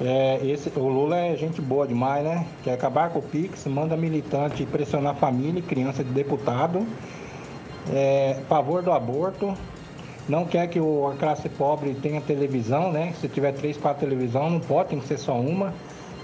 é, 0.02 0.46
esse, 0.46 0.70
o 0.76 0.88
Lula 0.90 1.18
é 1.18 1.36
gente 1.38 1.62
boa 1.62 1.88
demais, 1.88 2.26
né? 2.26 2.46
Quer 2.62 2.74
acabar 2.74 3.10
com 3.10 3.20
o 3.20 3.22
Pix, 3.22 3.66
manda 3.68 3.96
militante 3.96 4.66
pressionar 4.66 5.16
família 5.16 5.60
e 5.60 5.64
criança 5.64 6.04
de 6.04 6.12
deputado. 6.12 6.86
É, 7.94 8.42
favor 8.50 8.84
do 8.84 8.92
aborto. 8.92 9.56
Não 10.28 10.46
quer 10.46 10.68
que 10.68 10.78
o, 10.78 11.08
a 11.08 11.16
classe 11.16 11.48
pobre 11.48 11.94
tenha 11.96 12.20
televisão, 12.20 12.92
né? 12.92 13.14
Se 13.22 13.30
tiver 13.30 13.54
três, 13.54 13.78
quatro 13.78 14.02
televisão, 14.02 14.50
não 14.50 14.60
pode, 14.60 14.90
tem 14.90 15.00
que 15.00 15.08
ser 15.08 15.18
só 15.18 15.40
uma. 15.40 15.74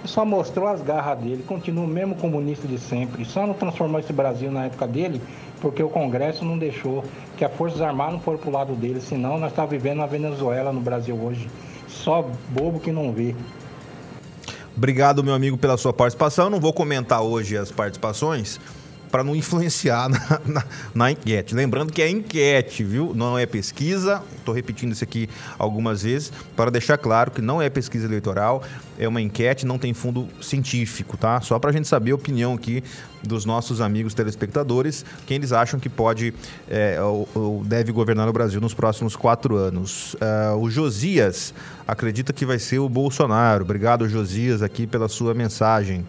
Só 0.06 0.26
mostrou 0.26 0.68
as 0.68 0.82
garras 0.82 1.20
dele, 1.20 1.44
continua 1.48 1.86
o 1.86 1.88
mesmo 1.88 2.16
comunista 2.16 2.68
de 2.68 2.78
sempre. 2.78 3.24
Só 3.26 3.48
não 3.48 3.54
transformou 3.54 4.00
esse 4.00 4.12
Brasil 4.12 4.52
na 4.52 4.66
época 4.66 4.88
dele 4.88 5.22
porque 5.62 5.82
o 5.82 5.88
Congresso 5.88 6.44
não 6.44 6.58
deixou 6.58 7.06
que 7.38 7.46
as 7.46 7.54
Forças 7.54 7.80
Armadas 7.80 8.14
não 8.16 8.20
foram 8.20 8.38
pro 8.38 8.52
lado 8.52 8.76
dele, 8.76 9.00
senão 9.00 9.38
nós 9.38 9.52
estávamos 9.52 9.82
vivendo 9.82 10.00
na 10.00 10.06
Venezuela, 10.06 10.74
no 10.74 10.82
Brasil 10.82 11.16
hoje. 11.16 11.50
Só 11.88 12.30
bobo 12.50 12.82
que 12.82 12.92
não 12.92 13.14
vê. 13.14 13.34
Obrigado, 14.76 15.24
meu 15.24 15.34
amigo, 15.34 15.58
pela 15.58 15.78
sua 15.78 15.94
participação. 15.94 16.50
Não 16.50 16.60
vou 16.60 16.74
comentar 16.74 17.22
hoje 17.22 17.56
as 17.56 17.72
participações 17.72 18.60
para 19.14 19.24
não 19.24 19.36
influenciar 19.36 20.10
na, 20.10 20.42
na, 20.44 20.66
na, 20.92 21.12
enquete. 21.12 21.54
Lembrando 21.54 21.94
que 21.94 22.02
é 22.02 22.10
enquete, 22.10 22.84
viu? 22.84 23.14
Não 23.14 23.38
é 23.38 23.46
pesquisa. 23.46 24.24
Estou 24.40 24.56
repetindo 24.56 24.92
isso 24.92 25.04
aqui 25.04 25.30
algumas 25.60 26.02
vezes 26.02 26.34
para 26.56 26.72
deixar 26.72 26.98
claro 26.98 27.30
que 27.30 27.40
não 27.40 27.62
é 27.62 27.70
pesquisa 27.70 28.08
eleitoral, 28.08 28.64
é 28.98 29.08
uma 29.08 29.22
enquete, 29.22 29.68
não 29.68 29.78
tem 29.78 29.94
fundo 29.94 30.28
científico, 30.42 31.16
tá? 31.16 31.40
Só 31.42 31.60
para 31.60 31.70
a 31.70 31.74
gente 31.74 31.88
saber 31.88 32.12
a 32.12 32.16
opinião 32.16 32.56
aqui 32.56 32.84
dos 33.22 33.46
nossos 33.46 33.82
amigos 33.82 34.16
telespectadores, 34.16 35.06
quem 35.28 35.36
eles 35.36 35.52
acham 35.52 35.80
que 35.80 35.90
pode 35.90 36.34
é, 36.68 37.00
ou, 37.00 37.30
ou, 37.36 37.64
deve 37.64 37.92
governar 37.92 38.28
o 38.28 38.34
Brasil 38.34 38.60
nos 38.60 38.74
próximos 38.74 39.16
quatro 39.16 39.56
anos. 39.56 40.16
Uh, 40.16 40.58
o 40.58 40.70
Josias 40.72 41.54
acredita 41.88 42.34
que 42.34 42.46
vai 42.46 42.58
ser 42.58 42.80
o 42.80 42.90
Bolsonaro. 42.90 43.64
Obrigado, 43.64 44.10
Josias, 44.10 44.64
aqui 44.64 44.88
pela 44.88 45.08
sua 45.08 45.34
mensagem. 45.36 46.06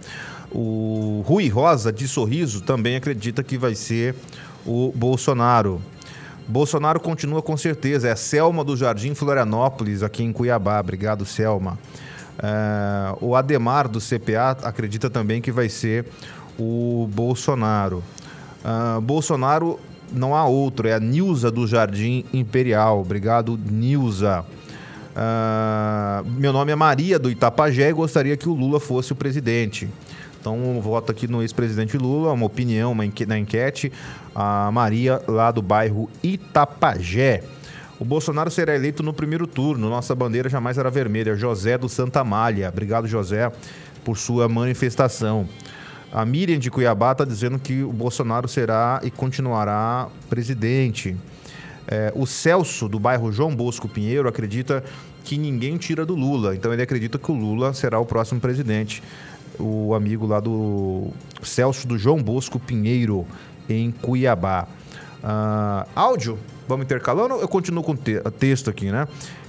O 0.55 1.25
Rui 1.27 1.49
Rosa, 1.49 1.93
de 1.93 2.07
Sorriso, 2.07 2.61
também 2.61 2.95
acredita 2.95 3.43
que 3.43 3.59
vai 3.59 3.75
ser 3.75 4.15
o 4.65 4.93
Bolsonaro. 4.95 5.83
Bolsonaro 6.47 7.01
continua 7.01 7.43
com 7.43 7.57
certeza. 7.57 8.09
É 8.09 8.13
a 8.13 8.17
Selma 8.17 8.63
do 8.63 8.77
Jardim 8.77 9.15
Florianópolis, 9.15 10.03
aqui 10.03 10.23
em 10.23 10.33
Cuiabá. 10.33 10.79
Obrigado, 10.79 11.25
Selma. 11.25 11.79
É, 12.39 13.17
o 13.21 13.35
Ademar 13.35 13.89
do 13.89 13.99
CPA 13.99 14.57
acredita 14.63 15.09
também 15.11 15.41
que 15.43 15.51
vai 15.51 15.69
ser 15.69 16.07
o 16.59 17.09
Bolsonaro. 17.13 18.03
Uh, 18.65 19.01
Bolsonaro 19.01 19.79
não 20.13 20.35
há 20.35 20.47
outro, 20.47 20.89
é 20.89 20.95
a 20.95 21.01
Nilza 21.01 21.51
do 21.51 21.67
Jardim 21.67 22.25
Imperial. 22.33 23.01
Obrigado, 23.01 23.59
Nilza. 23.59 24.45
Uh, 25.15 26.29
meu 26.31 26.53
nome 26.53 26.73
é 26.73 26.75
Maria 26.75 27.19
do 27.19 27.31
Itapajé 27.31 27.91
e 27.91 27.93
gostaria 27.93 28.37
que 28.37 28.49
o 28.49 28.55
Lula 28.55 28.81
fosse 28.81 29.13
o 29.13 29.17
presidente. 29.17 29.89
Então, 30.45 30.63
um 30.63 30.79
voto 30.79 31.11
aqui 31.11 31.27
no 31.27 31.41
ex-presidente 31.41 31.97
Lula, 31.97 32.31
uma 32.35 32.45
opinião 32.45 32.93
uma 32.93 33.07
enquete, 33.07 33.27
na 33.27 33.39
enquete. 33.39 33.91
A 34.35 34.71
Maria, 34.71 35.19
lá 35.27 35.51
do 35.51 35.63
bairro 35.63 36.07
Itapajé. 36.23 37.43
O 37.99 38.05
Bolsonaro 38.05 38.51
será 38.51 38.75
eleito 38.75 39.03
no 39.03 39.15
primeiro 39.15 39.47
turno. 39.47 39.89
Nossa 39.89 40.15
bandeira 40.15 40.51
jamais 40.51 40.77
era 40.77 40.91
vermelha. 40.91 41.35
José 41.35 41.79
do 41.79 41.89
Santa 41.89 42.23
Malha. 42.23 42.69
Obrigado, 42.69 43.09
José, 43.09 43.51
por 44.05 44.19
sua 44.19 44.47
manifestação. 44.47 45.49
A 46.13 46.27
Miriam 46.27 46.59
de 46.59 46.71
Cuiabá 46.71 47.13
está 47.13 47.25
dizendo 47.25 47.59
que 47.59 47.83
o 47.83 47.91
Bolsonaro 47.91 48.47
será 48.47 49.01
e 49.03 49.11
continuará 49.11 50.09
presidente. 50.29 51.17
É, 51.89 52.13
o 52.15 52.27
Celso, 52.27 52.87
do 52.87 52.99
bairro 52.99 53.33
João 53.33 53.57
Bosco 53.57 53.89
Pinheiro, 53.89 54.29
acredita 54.29 54.85
que 55.25 55.39
ninguém 55.39 55.79
tira 55.79 56.05
do 56.05 56.15
Lula. 56.15 56.55
Então 56.55 56.71
ele 56.71 56.83
acredita 56.83 57.19
que 57.19 57.33
o 57.33 57.35
Lula 57.35 57.73
será 57.73 57.99
o 57.99 58.05
próximo 58.05 58.41
presidente 58.41 59.03
o 59.59 59.95
amigo 59.95 60.27
lá 60.27 60.41
do 60.41 61.09
Celso 61.43 61.87
do 61.87 61.99
João 61.99 62.23
Bosco 62.23 62.59
Pinheiro, 62.59 63.27
em 63.69 63.91
Cuiabá. 63.91 64.67
Uh, 65.23 65.89
áudio, 65.95 66.39
vamos 66.69 66.85
intercalando 66.85 67.35
eu 67.37 67.49
continuo 67.49 67.83
com 67.83 67.97
te 67.97 68.21
texto 68.39 68.69
aqui, 68.69 68.91
né? 68.91 69.09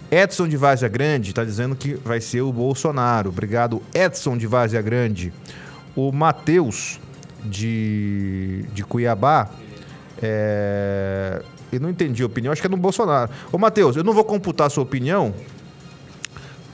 Edson 0.10 0.48
de 0.48 0.56
Várzea 0.56 0.88
Grande 0.88 1.32
está 1.32 1.44
dizendo 1.44 1.76
que 1.76 1.96
vai 1.96 2.22
ser 2.22 2.42
o 2.42 2.54
Bolsonaro. 2.54 3.30
Obrigado, 3.30 3.82
Edson 3.94 4.38
de 4.38 4.48
Várzea 4.48 4.82
Grande. 4.82 5.34
O 5.96 6.12
Matheus 6.12 7.00
de, 7.44 8.66
de 8.74 8.84
Cuiabá. 8.84 9.50
É... 10.22 11.42
Eu 11.72 11.80
não 11.80 11.90
entendi 11.90 12.24
a 12.24 12.26
opinião, 12.26 12.54
acho 12.54 12.62
que 12.62 12.68
é 12.68 12.70
no 12.70 12.78
Bolsonaro. 12.78 13.30
Ô, 13.52 13.58
Matheus, 13.58 13.96
eu 13.96 14.04
não 14.04 14.14
vou 14.14 14.24
computar 14.24 14.68
a 14.68 14.70
sua 14.70 14.84
opinião, 14.84 15.34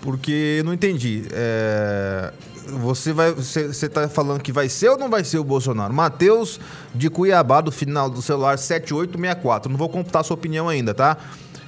porque 0.02 0.62
não 0.66 0.74
entendi. 0.74 1.24
É 1.32 2.34
você 2.72 3.12
vai 3.12 3.32
você 3.32 3.70
está 3.70 4.08
falando 4.08 4.42
que 4.42 4.52
vai 4.52 4.70
ser 4.70 4.90
ou 4.90 4.98
não 4.98 5.10
vai 5.10 5.24
ser 5.24 5.38
o 5.38 5.44
Bolsonaro? 5.44 5.94
Matheus 5.94 6.60
de 6.94 7.10
Cuiabá, 7.10 7.62
do 7.62 7.72
final 7.72 8.10
do 8.10 8.22
celular 8.22 8.58
7864. 8.58 9.70
Não 9.70 9.78
vou 9.78 9.90
computar 9.90 10.22
a 10.22 10.24
sua 10.24 10.36
opinião 10.36 10.70
ainda, 10.70 10.94
tá? 10.94 11.18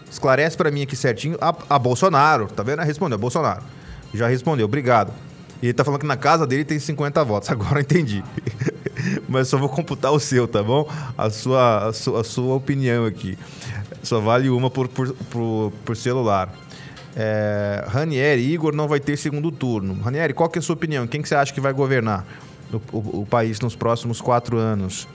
Esclarece 0.09 0.55
para 0.55 0.69
mim 0.71 0.83
aqui 0.83 0.95
certinho. 0.95 1.37
A, 1.41 1.55
a 1.69 1.79
Bolsonaro, 1.79 2.47
tá 2.47 2.63
vendo? 2.63 2.81
Respondeu, 2.81 3.17
Bolsonaro. 3.17 3.63
Já 4.13 4.27
respondeu, 4.27 4.65
obrigado. 4.65 5.11
E 5.61 5.67
ele 5.67 5.73
tá 5.73 5.83
falando 5.83 6.01
que 6.01 6.05
na 6.05 6.17
casa 6.17 6.45
dele 6.45 6.63
tem 6.63 6.77
50 6.77 7.23
votos. 7.23 7.49
Agora 7.51 7.79
eu 7.79 7.81
entendi. 7.81 8.23
Mas 9.27 9.47
só 9.47 9.57
vou 9.57 9.69
computar 9.69 10.11
o 10.11 10.19
seu, 10.19 10.47
tá 10.47 10.61
bom? 10.61 10.87
A 11.17 11.29
sua, 11.29 11.87
a 11.87 11.93
sua, 11.93 12.21
a 12.21 12.23
sua 12.23 12.55
opinião 12.55 13.05
aqui. 13.05 13.37
Só 14.03 14.19
vale 14.19 14.49
uma 14.49 14.69
por, 14.69 14.87
por, 14.87 15.13
por, 15.13 15.73
por 15.83 15.97
celular. 15.97 16.53
É, 17.15 17.83
Ranieri, 17.87 18.41
Igor 18.51 18.75
não 18.75 18.87
vai 18.87 18.99
ter 18.99 19.17
segundo 19.17 19.51
turno. 19.51 20.01
Ranieri, 20.01 20.33
qual 20.33 20.49
que 20.49 20.57
é 20.57 20.61
a 20.61 20.63
sua 20.63 20.73
opinião? 20.73 21.05
Quem 21.05 21.21
que 21.21 21.29
você 21.29 21.35
acha 21.35 21.53
que 21.53 21.61
vai 21.61 21.73
governar 21.73 22.25
o, 22.71 22.97
o, 22.97 23.21
o 23.21 23.25
país 23.25 23.59
nos 23.59 23.75
próximos 23.75 24.19
quatro 24.19 24.57
anos? 24.57 25.07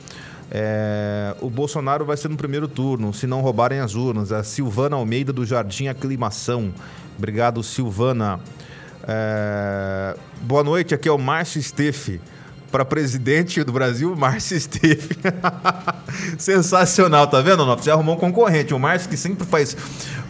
É, 0.50 1.34
o 1.40 1.50
Bolsonaro 1.50 2.04
vai 2.04 2.16
ser 2.16 2.28
no 2.28 2.36
primeiro 2.36 2.66
turno, 2.66 3.12
se 3.12 3.26
não 3.26 3.40
roubarem 3.40 3.80
as 3.80 3.94
urnas. 3.94 4.32
A 4.32 4.42
Silvana 4.42 4.96
Almeida 4.96 5.32
do 5.32 5.44
Jardim 5.44 5.88
Aclimação. 5.88 6.72
Obrigado, 7.16 7.62
Silvana. 7.62 8.40
É, 9.06 10.16
boa 10.42 10.62
noite, 10.62 10.94
aqui 10.94 11.08
é 11.08 11.12
o 11.12 11.18
Márcio 11.18 11.62
Steffi. 11.62 12.20
Para 12.70 12.84
presidente 12.84 13.64
do 13.64 13.72
Brasil, 13.72 14.14
Márcio 14.14 14.60
Steffi. 14.60 15.16
Sensacional, 16.38 17.26
tá 17.26 17.40
vendo, 17.40 17.64
Você 17.64 17.90
arrumou 17.90 18.14
um 18.14 18.18
concorrente. 18.18 18.74
O 18.74 18.78
Márcio 18.78 19.08
que 19.08 19.16
sempre 19.16 19.46
faz 19.46 19.74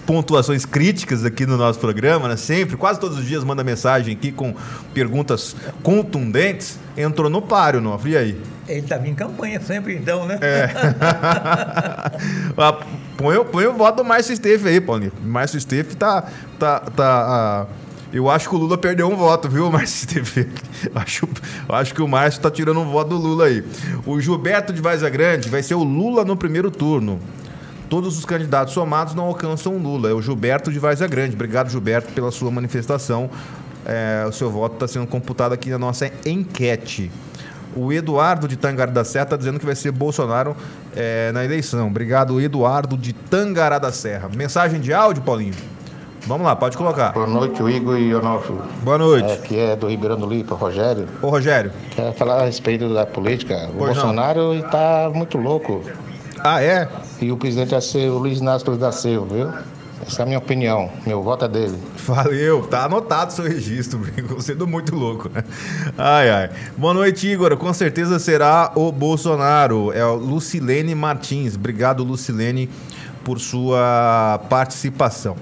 pontuações 0.09 0.65
críticas 0.65 1.23
aqui 1.23 1.45
no 1.45 1.59
nosso 1.59 1.79
programa, 1.79 2.29
né? 2.29 2.37
Sempre, 2.37 2.79
quase 2.79 2.99
todos 2.99 3.19
os 3.19 3.27
dias 3.27 3.45
manda 3.45 3.63
mensagem 3.63 4.15
aqui 4.15 4.33
com 4.33 4.55
perguntas 4.95 5.55
contundentes. 5.83 6.79
Entrou 6.97 7.29
no 7.29 7.43
páreo, 7.43 7.79
não? 7.79 8.01
E 8.07 8.17
aí? 8.17 8.41
Ele 8.67 8.81
estava 8.81 9.07
em 9.07 9.15
campanha 9.15 9.61
sempre, 9.61 9.95
então, 9.95 10.25
né? 10.25 10.39
É. 10.41 10.71
Ah, 12.57 12.81
põe, 13.17 13.45
põe 13.45 13.67
o 13.67 13.75
voto 13.75 13.99
do 13.99 14.05
Márcio 14.05 14.33
Estefe 14.33 14.67
aí, 14.67 14.81
Paulinho. 14.81 15.13
Márcio 15.23 15.59
Estefe 15.59 15.95
tá. 15.95 16.25
tá, 16.59 16.81
tá 16.81 17.67
uh, 17.69 17.75
eu 18.13 18.29
acho 18.29 18.49
que 18.49 18.55
o 18.55 18.59
Lula 18.59 18.77
perdeu 18.79 19.09
um 19.09 19.15
voto, 19.15 19.49
viu, 19.49 19.69
Márcio 19.71 20.07
Estefe? 20.07 20.49
acho, 20.95 21.29
acho 21.69 21.95
que 21.95 22.01
o 22.01 22.09
Márcio 22.09 22.41
tá 22.41 22.51
tirando 22.51 22.81
um 22.81 22.91
voto 22.91 23.11
do 23.11 23.17
Lula 23.17 23.45
aí. 23.45 23.63
O 24.07 24.19
Gilberto 24.19 24.73
de 24.73 24.81
Vaza 24.81 25.09
Grande 25.11 25.51
vai 25.51 25.63
ser 25.63 25.75
o 25.75 25.85
Lula 25.85 26.25
no 26.25 26.37
primeiro 26.37 26.71
turno. 26.71 27.21
Todos 27.89 28.19
os 28.19 28.25
candidatos 28.25 28.75
somados 28.75 29.15
não 29.15 29.25
alcançam 29.25 29.75
o 29.75 29.79
Lula. 29.79 30.11
É 30.11 30.13
o 30.13 30.21
Gilberto 30.21 30.71
de 30.71 30.79
Várzea 30.79 31.07
Grande. 31.07 31.35
Obrigado, 31.35 31.71
Gilberto, 31.71 32.13
pela 32.13 32.31
sua 32.31 32.51
manifestação. 32.51 33.31
É, 33.87 34.27
o 34.29 34.33
seu 34.33 34.51
voto 34.51 34.75
está 34.75 34.87
sendo 34.87 35.07
computado 35.07 35.53
aqui 35.53 35.71
na 35.71 35.79
nossa 35.79 36.11
enquete. 36.27 37.11
O 37.75 37.93
Eduardo 37.93 38.47
de 38.47 38.57
Tangará 38.57 38.91
da 38.91 39.05
Serra 39.05 39.25
está 39.25 39.37
dizendo 39.37 39.59
que 39.59 39.65
vai 39.65 39.75
ser 39.75 39.91
Bolsonaro 39.93 40.57
é, 40.95 41.33
na 41.33 41.45
eleição. 41.45 41.87
Obrigado, 41.87 42.41
Eduardo 42.41 42.97
de 42.97 43.13
Tangará 43.13 43.79
da 43.79 43.93
Serra. 43.93 44.29
Mensagem 44.35 44.81
de 44.81 44.93
áudio, 44.93 45.23
Paulinho? 45.23 45.55
Vamos 46.27 46.47
lá, 46.47 46.55
pode 46.55 46.77
colocar. 46.77 47.13
Boa 47.13 47.27
noite, 47.27 47.63
o 47.63 47.71
Igor 47.71 47.97
e 47.97 48.15
o 48.15 48.21
nosso. 48.21 48.53
Boa 48.83 48.99
noite. 48.99 49.31
É, 49.31 49.37
que 49.37 49.59
é 49.59 49.77
do 49.77 49.89
Ribeirão 49.89 50.19
do 50.19 50.27
Lipa, 50.27 50.55
Rogério. 50.55 51.09
Ô, 51.23 51.29
Rogério. 51.29 51.73
Quer 51.91 52.13
falar 52.13 52.43
a 52.43 52.45
respeito 52.45 52.93
da 52.93 53.07
política? 53.07 53.71
O 53.73 53.79
Bolsonaro 53.79 54.55
está 54.55 55.11
muito 55.15 55.39
louco. 55.39 55.83
Ah, 56.45 56.63
é? 56.63 56.87
E 57.21 57.33
o 57.33 57.37
presidente 57.37 57.71
vai 57.71 57.81
ser 57.81 58.11
o 58.11 58.19
Luiz 58.19 58.39
Inácio 58.39 58.77
da 58.77 58.93
Silva, 58.93 59.35
viu? 59.35 59.53
Essa 60.07 60.23
é 60.23 60.25
a 60.25 60.27
minha 60.27 60.39
opinião. 60.39 60.91
Meu 61.05 61.23
voto 61.23 61.45
é 61.45 61.49
dele. 61.49 61.77
Valeu, 62.07 62.63
tá 62.63 62.85
anotado 62.85 63.33
o 63.33 63.35
seu 63.35 63.45
registro, 63.45 64.01
sendo 64.41 64.67
muito 64.69 64.95
louco, 64.95 65.29
né? 65.29 65.43
Ai, 65.97 66.31
ai. 66.31 66.51
Boa 66.77 66.95
noite, 66.95 67.27
Igor. 67.27 67.57
Com 67.57 67.73
certeza 67.75 68.19
será 68.19 68.71
o 68.77 68.93
Bolsonaro. 68.93 69.93
É 69.93 70.05
o 70.05 70.15
Lucilene 70.15 70.95
Martins. 70.95 71.57
Obrigado, 71.57 72.05
Lucilene, 72.05 72.71
por 73.25 73.41
sua 73.41 74.41
participação. 74.49 75.37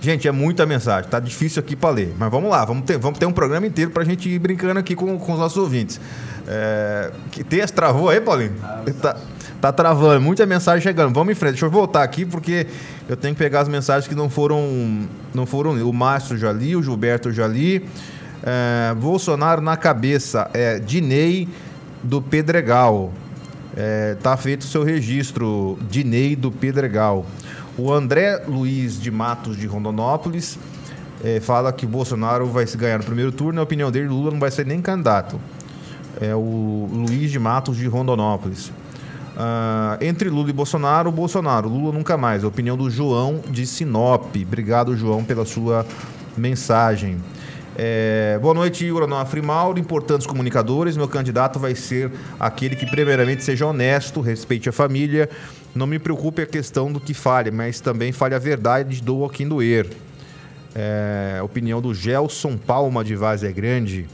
Gente, 0.00 0.28
é 0.28 0.32
muita 0.32 0.64
mensagem, 0.64 1.10
tá 1.10 1.18
difícil 1.18 1.60
aqui 1.60 1.74
para 1.74 1.90
ler. 1.90 2.14
Mas 2.16 2.30
vamos 2.30 2.48
lá, 2.48 2.64
vamos 2.64 2.84
ter, 2.84 2.96
vamos 2.98 3.18
ter 3.18 3.26
um 3.26 3.32
programa 3.32 3.66
inteiro 3.66 3.90
pra 3.90 4.04
gente 4.04 4.28
ir 4.28 4.38
brincando 4.38 4.78
aqui 4.78 4.94
com, 4.94 5.18
com 5.18 5.32
os 5.32 5.38
nossos 5.38 5.58
ouvintes. 5.58 6.00
É, 6.46 7.10
que 7.32 7.42
texto 7.42 7.74
travou 7.74 8.08
aí, 8.08 8.20
Paulinho? 8.20 8.54
Tá, 9.02 9.16
tá 9.60 9.72
travando, 9.72 10.20
muita 10.20 10.44
mensagem 10.46 10.82
chegando. 10.82 11.12
Vamos 11.14 11.32
em 11.32 11.34
frente. 11.34 11.52
Deixa 11.52 11.66
eu 11.66 11.70
voltar 11.70 12.02
aqui 12.02 12.24
porque 12.24 12.66
eu 13.08 13.16
tenho 13.16 13.34
que 13.34 13.38
pegar 13.38 13.60
as 13.60 13.68
mensagens 13.68 14.08
que 14.08 14.14
não 14.14 14.30
foram. 14.30 15.06
Não 15.34 15.46
foram. 15.46 15.72
O 15.88 15.92
Márcio 15.92 16.36
já 16.36 16.52
li, 16.52 16.76
o 16.76 16.82
Gilberto 16.82 17.32
já 17.32 17.46
li. 17.46 17.84
É, 18.42 18.94
Bolsonaro 18.94 19.60
na 19.60 19.76
cabeça. 19.76 20.50
É 20.54 20.78
Dinei 20.78 21.48
do 22.02 22.22
Pedregal. 22.22 23.12
É, 23.76 24.16
tá 24.22 24.36
feito 24.36 24.62
o 24.62 24.66
seu 24.66 24.82
registro, 24.82 25.78
Dinei 25.88 26.34
do 26.34 26.50
Pedregal. 26.50 27.24
O 27.76 27.92
André 27.92 28.42
Luiz 28.48 29.00
de 29.00 29.08
Matos 29.08 29.56
de 29.56 29.66
Rondonópolis 29.66 30.58
é, 31.22 31.38
fala 31.38 31.72
que 31.72 31.86
Bolsonaro 31.86 32.46
vai 32.46 32.66
se 32.66 32.76
ganhar 32.76 32.98
no 32.98 33.04
primeiro 33.04 33.30
turno. 33.30 33.54
Na 33.54 33.62
opinião 33.62 33.90
dele, 33.90 34.08
Lula 34.08 34.32
não 34.32 34.40
vai 34.40 34.50
ser 34.50 34.66
nem 34.66 34.80
candidato. 34.80 35.40
É 36.20 36.34
o 36.34 36.88
Luiz 36.92 37.30
de 37.30 37.38
Matos 37.38 37.76
de 37.76 37.86
Rondonópolis. 37.86 38.72
Uh, 39.38 40.02
entre 40.04 40.28
Lula 40.28 40.50
e 40.50 40.52
Bolsonaro, 40.52 41.12
Bolsonaro. 41.12 41.68
Lula 41.68 41.92
nunca 41.92 42.16
mais. 42.16 42.42
A 42.42 42.48
opinião 42.48 42.76
do 42.76 42.90
João 42.90 43.40
de 43.48 43.64
Sinop. 43.68 44.34
Obrigado, 44.34 44.96
João, 44.96 45.22
pela 45.22 45.46
sua 45.46 45.86
mensagem. 46.36 47.18
É, 47.76 48.36
boa 48.42 48.52
noite, 48.52 48.84
Igor 48.84 49.04
Onofre 49.04 49.40
Mauro, 49.40 49.78
importantes 49.78 50.26
comunicadores. 50.26 50.96
Meu 50.96 51.06
candidato 51.06 51.60
vai 51.60 51.76
ser 51.76 52.10
aquele 52.40 52.74
que, 52.74 52.84
primeiramente, 52.84 53.44
seja 53.44 53.64
honesto, 53.64 54.20
respeite 54.20 54.68
a 54.68 54.72
família. 54.72 55.30
Não 55.72 55.86
me 55.86 56.00
preocupe 56.00 56.42
a 56.42 56.46
questão 56.46 56.92
do 56.92 56.98
que 56.98 57.14
falha, 57.14 57.52
mas 57.52 57.78
também 57.78 58.10
fale 58.10 58.34
a 58.34 58.38
verdade 58.40 59.00
do 59.00 59.24
a 59.24 59.30
quem 59.30 59.46
doer. 59.46 59.88
É, 60.74 61.40
opinião 61.44 61.80
do 61.80 61.94
Gelson 61.94 62.56
Palma 62.56 63.04
de 63.04 63.14
Vaz 63.14 63.44
é 63.44 63.52
Grande, 63.52 64.08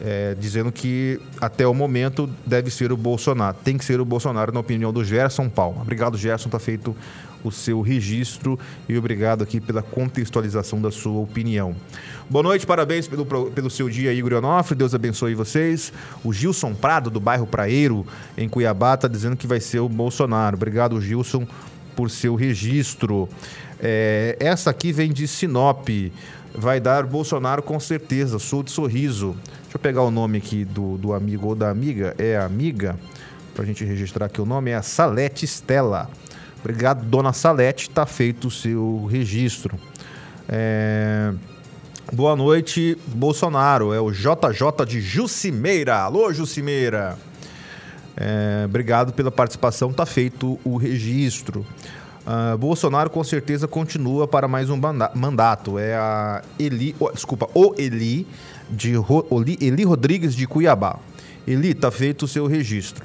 é, 0.00 0.34
dizendo 0.38 0.72
que 0.72 1.20
até 1.40 1.66
o 1.66 1.74
momento 1.74 2.28
deve 2.46 2.70
ser 2.70 2.92
o 2.92 2.96
Bolsonaro. 2.96 3.56
Tem 3.62 3.76
que 3.76 3.84
ser 3.84 4.00
o 4.00 4.04
Bolsonaro, 4.04 4.52
na 4.52 4.60
opinião 4.60 4.92
do 4.92 5.04
Gerson 5.04 5.48
Palma. 5.48 5.82
Obrigado, 5.82 6.16
Gerson, 6.16 6.48
está 6.48 6.58
feito 6.58 6.96
o 7.42 7.50
seu 7.50 7.80
registro 7.80 8.58
e 8.88 8.96
obrigado 8.96 9.42
aqui 9.42 9.60
pela 9.60 9.82
contextualização 9.82 10.80
da 10.80 10.90
sua 10.90 11.20
opinião. 11.20 11.74
Boa 12.28 12.42
noite, 12.42 12.66
parabéns 12.66 13.08
pelo, 13.08 13.24
pelo 13.50 13.70
seu 13.70 13.88
dia, 13.88 14.12
Igor 14.12 14.34
Onofre. 14.34 14.74
Deus 14.74 14.94
abençoe 14.94 15.34
vocês. 15.34 15.92
O 16.22 16.32
Gilson 16.32 16.74
Prado, 16.74 17.10
do 17.10 17.20
bairro 17.20 17.46
Praeiro, 17.46 18.06
em 18.36 18.48
Cuiabá, 18.48 18.94
está 18.94 19.08
dizendo 19.08 19.36
que 19.36 19.46
vai 19.46 19.60
ser 19.60 19.80
o 19.80 19.88
Bolsonaro. 19.88 20.56
Obrigado, 20.56 21.00
Gilson, 21.00 21.46
por 21.96 22.10
seu 22.10 22.34
registro. 22.34 23.28
É, 23.80 24.36
essa 24.38 24.70
aqui 24.70 24.92
vem 24.92 25.12
de 25.12 25.26
Sinop. 25.26 25.88
Vai 26.54 26.80
dar 26.80 27.06
Bolsonaro 27.06 27.62
com 27.62 27.78
certeza. 27.80 28.38
Sou 28.38 28.62
de 28.62 28.70
sorriso. 28.70 29.36
Deixa 29.70 29.78
eu 29.78 29.82
pegar 29.82 30.02
o 30.02 30.10
nome 30.10 30.38
aqui 30.38 30.64
do, 30.64 30.98
do 30.98 31.12
amigo 31.12 31.46
ou 31.46 31.54
da 31.54 31.70
amiga. 31.70 32.12
É 32.18 32.36
amiga, 32.36 32.98
para 33.54 33.62
a 33.62 33.66
gente 33.66 33.84
registrar 33.84 34.26
aqui 34.26 34.40
o 34.40 34.44
nome, 34.44 34.72
é 34.72 34.74
a 34.74 34.82
Salete 34.82 35.44
Stella. 35.46 36.10
Obrigado, 36.58 37.04
dona 37.04 37.32
Salete, 37.32 37.88
está 37.88 38.04
feito 38.04 38.48
o 38.48 38.50
seu 38.50 39.06
registro. 39.08 39.78
É... 40.48 41.32
Boa 42.12 42.34
noite, 42.34 42.98
Bolsonaro. 43.06 43.94
É 43.94 44.00
o 44.00 44.10
JJ 44.10 44.84
de 44.88 45.00
Jucimeira. 45.00 45.98
Alô, 45.98 46.32
Jucimeira. 46.32 47.16
É... 48.16 48.64
Obrigado 48.64 49.12
pela 49.12 49.30
participação, 49.30 49.92
está 49.92 50.04
feito 50.04 50.58
o 50.64 50.78
registro. 50.78 51.64
Uh, 52.26 52.58
Bolsonaro 52.58 53.08
com 53.08 53.24
certeza 53.24 53.68
continua 53.68 54.26
para 54.26 54.48
mais 54.48 54.68
um 54.68 54.78
mandato. 55.14 55.78
É 55.78 55.94
a 55.94 56.42
Eli, 56.58 56.94
oh, 56.98 57.10
desculpa, 57.10 57.48
o 57.54 57.72
Eli 57.78 58.26
de 58.70 58.94
Ro, 58.94 59.26
Eli 59.60 59.84
Rodrigues 59.84 60.34
de 60.34 60.46
Cuiabá. 60.46 60.96
Eli, 61.46 61.70
está 61.70 61.90
feito 61.90 62.24
o 62.24 62.28
seu 62.28 62.46
registro. 62.46 63.04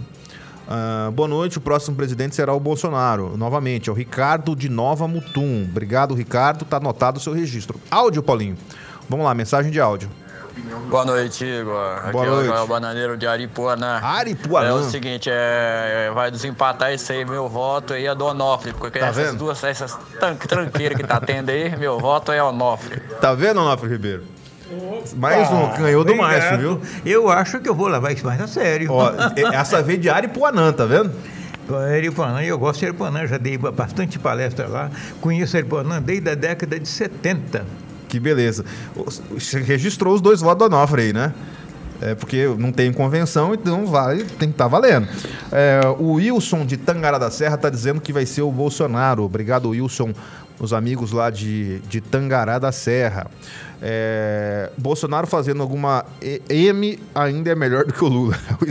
Uh, 0.67 1.12
boa 1.12 1.27
noite, 1.27 1.57
o 1.57 1.62
próximo 1.62 1.95
presidente 1.95 2.36
será 2.36 2.53
o 2.53 2.60
Bolsonaro. 2.60 3.38
Novamente, 3.38 3.89
é 3.89 3.91
o 3.91 3.95
Ricardo 3.95 4.55
de 4.55 4.67
Nova 4.67 5.07
Mutum. 5.07 5.63
Obrigado, 5.69 6.13
Ricardo. 6.15 6.63
Está 6.63 6.77
anotado 6.77 7.17
o 7.17 7.22
seu 7.22 7.34
registro. 7.34 7.79
Áudio, 7.89 8.24
Paulinho. 8.24 8.57
Vamos 9.07 9.25
lá, 9.25 9.34
mensagem 9.34 9.72
de 9.72 9.79
áudio. 9.79 10.10
Boa 10.89 11.03
noite, 11.05 11.44
Igor. 11.44 11.98
Aqui 11.98 12.11
Boa 12.13 12.25
noite. 12.25 12.50
é 12.50 12.59
o 12.61 12.68
Bananeiro 12.68 13.18
de 13.18 13.27
Aripuanã. 13.27 14.00
Aripuanã. 14.01 14.68
É 14.70 14.74
o 14.74 14.83
seguinte, 14.83 15.29
é, 15.31 16.09
vai 16.16 16.31
desempatar 16.31 16.92
esse 16.94 17.11
aí, 17.11 17.25
meu 17.25 17.50
voto 17.50 17.94
aí 17.94 18.07
é 18.07 18.16
do 18.16 18.25
Onofre, 18.25 18.72
porque 18.74 18.98
Tá 19.00 19.07
essas 19.07 19.27
vendo? 19.31 19.37
duas, 19.37 19.61
essas 19.63 19.98
tranqueiras 20.48 20.98
que 20.98 21.03
tá 21.05 21.20
tendo 21.20 21.50
aí, 21.50 21.75
meu 21.77 22.00
voto 22.00 22.31
é 22.31 22.42
Onofre. 22.42 23.00
Tá 23.20 23.33
vendo, 23.33 23.59
Onofre 23.59 23.90
Ribeiro? 23.90 24.24
Mais 25.16 25.51
um, 25.51 25.78
ganhou 25.78 26.04
do. 26.04 26.16
Márcio, 26.16 26.58
viu? 26.58 26.82
Eu 27.06 27.30
acho 27.30 27.60
que 27.60 27.70
eu 27.70 27.75
vou 27.75 27.88
levar 27.88 28.12
isso 28.12 28.25
mais 28.25 28.42
a 28.42 28.48
sério. 28.48 28.92
Ó, 28.92 29.12
essa 29.54 29.82
veio 29.82 30.00
de 30.00 30.10
Aripuanã, 30.10 30.72
tá 30.72 30.86
vendo? 30.86 31.12
Aripuanã, 31.94 32.44
eu 32.44 32.58
gosto 32.58 32.80
de 32.80 32.86
Aripuanã, 32.88 33.25
já 33.25 33.38
dei 33.38 33.58
bastante 33.58 34.20
palestra 34.20 34.68
lá. 34.68 34.90
Conheço 35.22 35.58
Aripuanã 35.58 36.01
desde 36.01 36.30
a 36.30 36.36
década 36.36 36.80
de 36.80 36.88
70. 36.88 37.66
Que 38.08 38.20
beleza. 38.20 38.66
Você 39.32 39.60
registrou 39.62 40.14
os 40.14 40.22
dois 40.22 40.42
votos 40.42 40.70
do 40.70 40.75
Onofre 40.75 41.01
aí, 41.04 41.14
né? 41.14 41.34
É 42.01 42.14
porque 42.14 42.46
não 42.58 42.72
tem 42.72 42.92
convenção, 42.92 43.54
então 43.54 43.86
vale, 43.86 44.25
tem 44.25 44.50
que 44.50 44.54
estar 44.54 44.68
valendo. 44.68 45.08
É, 45.51 45.82
o 45.98 46.14
Wilson 46.14 46.66
de 46.66 46.75
Tangará 46.75 47.18
da 47.18 47.32
Serra 47.32 47.56
está 47.56 47.70
dizendo 47.70 48.01
que 48.01 48.12
vai 48.12 48.25
ser 48.25 48.42
o 48.42 48.51
Bolsonaro. 48.51 49.24
Obrigado, 49.24 49.70
Wilson, 49.70 50.14
os 50.59 50.74
amigos 50.74 51.11
lá 51.11 51.29
de, 51.29 51.79
de 51.81 52.01
Tangará 52.01 52.59
da 52.59 52.72
Serra. 52.72 53.27
É, 53.81 54.72
Bolsonaro 54.77 55.27
fazendo 55.27 55.61
alguma 55.61 56.05
M 56.50 57.00
ainda 57.13 57.51
é 57.51 57.55
melhor 57.55 57.85
do 57.85 57.94
que 57.94 58.03
o 58.03 58.07
Lula. 58.07 58.37
O 58.61 58.65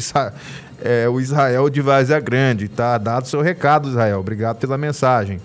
é, 0.83 1.09
o 1.09 1.21
Israel 1.21 1.71
de 1.71 1.81
Vazia 1.81 2.21
Grande. 2.21 2.69
Tá 2.69 2.99
dado 2.99 3.27
seu 3.27 3.41
recado, 3.41 3.89
Israel. 3.89 4.21
Obrigado 4.21 4.59
pela 4.59 4.77
mensagem. 4.77 5.41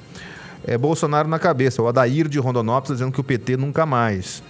É 0.65 0.77
Bolsonaro 0.77 1.27
na 1.27 1.39
cabeça. 1.39 1.81
O 1.81 1.87
Adair 1.87 2.27
de 2.27 2.39
Rondonópolis 2.39 2.97
dizendo 2.97 3.13
que 3.13 3.21
o 3.21 3.23
PT 3.23 3.55
nunca 3.55 3.85
mais. 3.85 4.43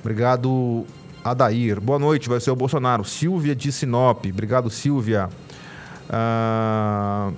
Obrigado, 0.00 0.84
Adair. 1.24 1.80
Boa 1.80 1.98
noite, 1.98 2.28
vai 2.28 2.40
ser 2.40 2.50
o 2.50 2.56
Bolsonaro. 2.56 3.04
Silvia 3.04 3.54
de 3.54 3.70
Sinop. 3.70 4.24
Obrigado, 4.26 4.68
Silvia. 4.68 5.28
Ah, 6.10 7.30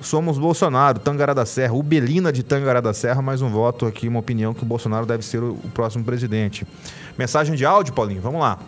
somos 0.00 0.38
Bolsonaro, 0.38 0.98
Tangará 0.98 1.34
da 1.34 1.46
Serra. 1.46 1.74
Ubelina 1.74 2.32
de 2.32 2.42
Tangará 2.42 2.80
da 2.80 2.92
Serra, 2.92 3.22
mais 3.22 3.42
um 3.42 3.48
voto 3.48 3.86
aqui, 3.86 4.08
uma 4.08 4.20
opinião 4.20 4.54
que 4.54 4.62
o 4.62 4.66
Bolsonaro 4.66 5.06
deve 5.06 5.24
ser 5.24 5.42
o, 5.42 5.52
o 5.52 5.70
próximo 5.72 6.04
presidente. 6.04 6.66
Mensagem 7.18 7.54
de 7.54 7.64
áudio, 7.64 7.94
Paulinho, 7.94 8.20
vamos 8.20 8.40
lá. 8.40 8.58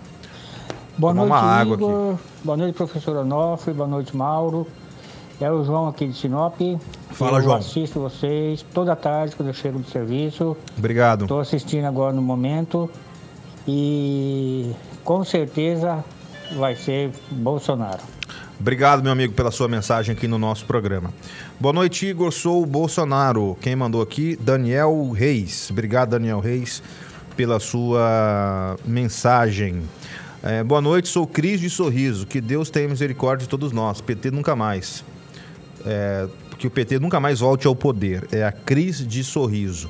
Boa 0.96 1.14
Tomar 1.14 1.26
noite, 1.26 1.30
uma 1.30 1.40
água 1.40 1.74
Igor. 1.74 2.16
Boa 2.42 2.56
noite, 2.56 2.74
professor 2.74 3.16
Onofre. 3.16 3.72
Boa 3.72 3.88
noite, 3.88 4.16
Mauro. 4.16 4.66
É 5.40 5.50
o 5.50 5.62
João 5.62 5.86
aqui 5.86 6.08
de 6.08 6.14
Sinop. 6.14 6.58
Fala, 7.10 7.38
eu 7.38 7.42
João. 7.42 7.56
assisto 7.56 8.00
vocês 8.00 8.64
toda 8.74 8.96
tarde 8.96 9.36
quando 9.36 9.48
eu 9.48 9.54
chego 9.54 9.78
do 9.78 9.88
serviço. 9.88 10.56
Obrigado. 10.76 11.22
Estou 11.22 11.38
assistindo 11.38 11.84
agora 11.84 12.12
no 12.12 12.20
momento. 12.20 12.90
E 13.66 14.72
com 15.04 15.22
certeza 15.22 16.04
vai 16.52 16.76
ser 16.76 17.10
Bolsonaro. 17.30 18.02
Obrigado, 18.60 19.02
meu 19.02 19.12
amigo, 19.12 19.34
pela 19.34 19.52
sua 19.52 19.68
mensagem 19.68 20.14
aqui 20.14 20.26
no 20.26 20.36
nosso 20.36 20.64
programa. 20.64 21.12
Boa 21.60 21.72
noite, 21.72 22.06
Igor. 22.06 22.32
Sou 22.32 22.62
o 22.62 22.66
Bolsonaro. 22.66 23.56
Quem 23.60 23.76
mandou 23.76 24.02
aqui? 24.02 24.36
Daniel 24.40 25.10
Reis. 25.12 25.70
Obrigado, 25.70 26.10
Daniel 26.10 26.40
Reis, 26.40 26.82
pela 27.36 27.60
sua 27.60 28.76
mensagem. 28.84 29.82
É, 30.42 30.64
boa 30.64 30.80
noite, 30.80 31.08
sou 31.08 31.26
Cris 31.26 31.60
de 31.60 31.70
Sorriso. 31.70 32.26
Que 32.26 32.40
Deus 32.40 32.68
tenha 32.68 32.88
misericórdia 32.88 33.44
de 33.44 33.48
todos 33.48 33.70
nós. 33.70 34.00
PT 34.00 34.32
nunca 34.32 34.56
mais. 34.56 35.04
É, 35.86 36.26
que 36.58 36.66
o 36.66 36.70
PT 36.70 36.98
nunca 36.98 37.20
mais 37.20 37.38
volte 37.38 37.66
ao 37.66 37.76
poder. 37.76 38.26
É 38.32 38.42
a 38.44 38.50
Cris 38.50 39.06
de 39.06 39.22
Sorriso. 39.22 39.88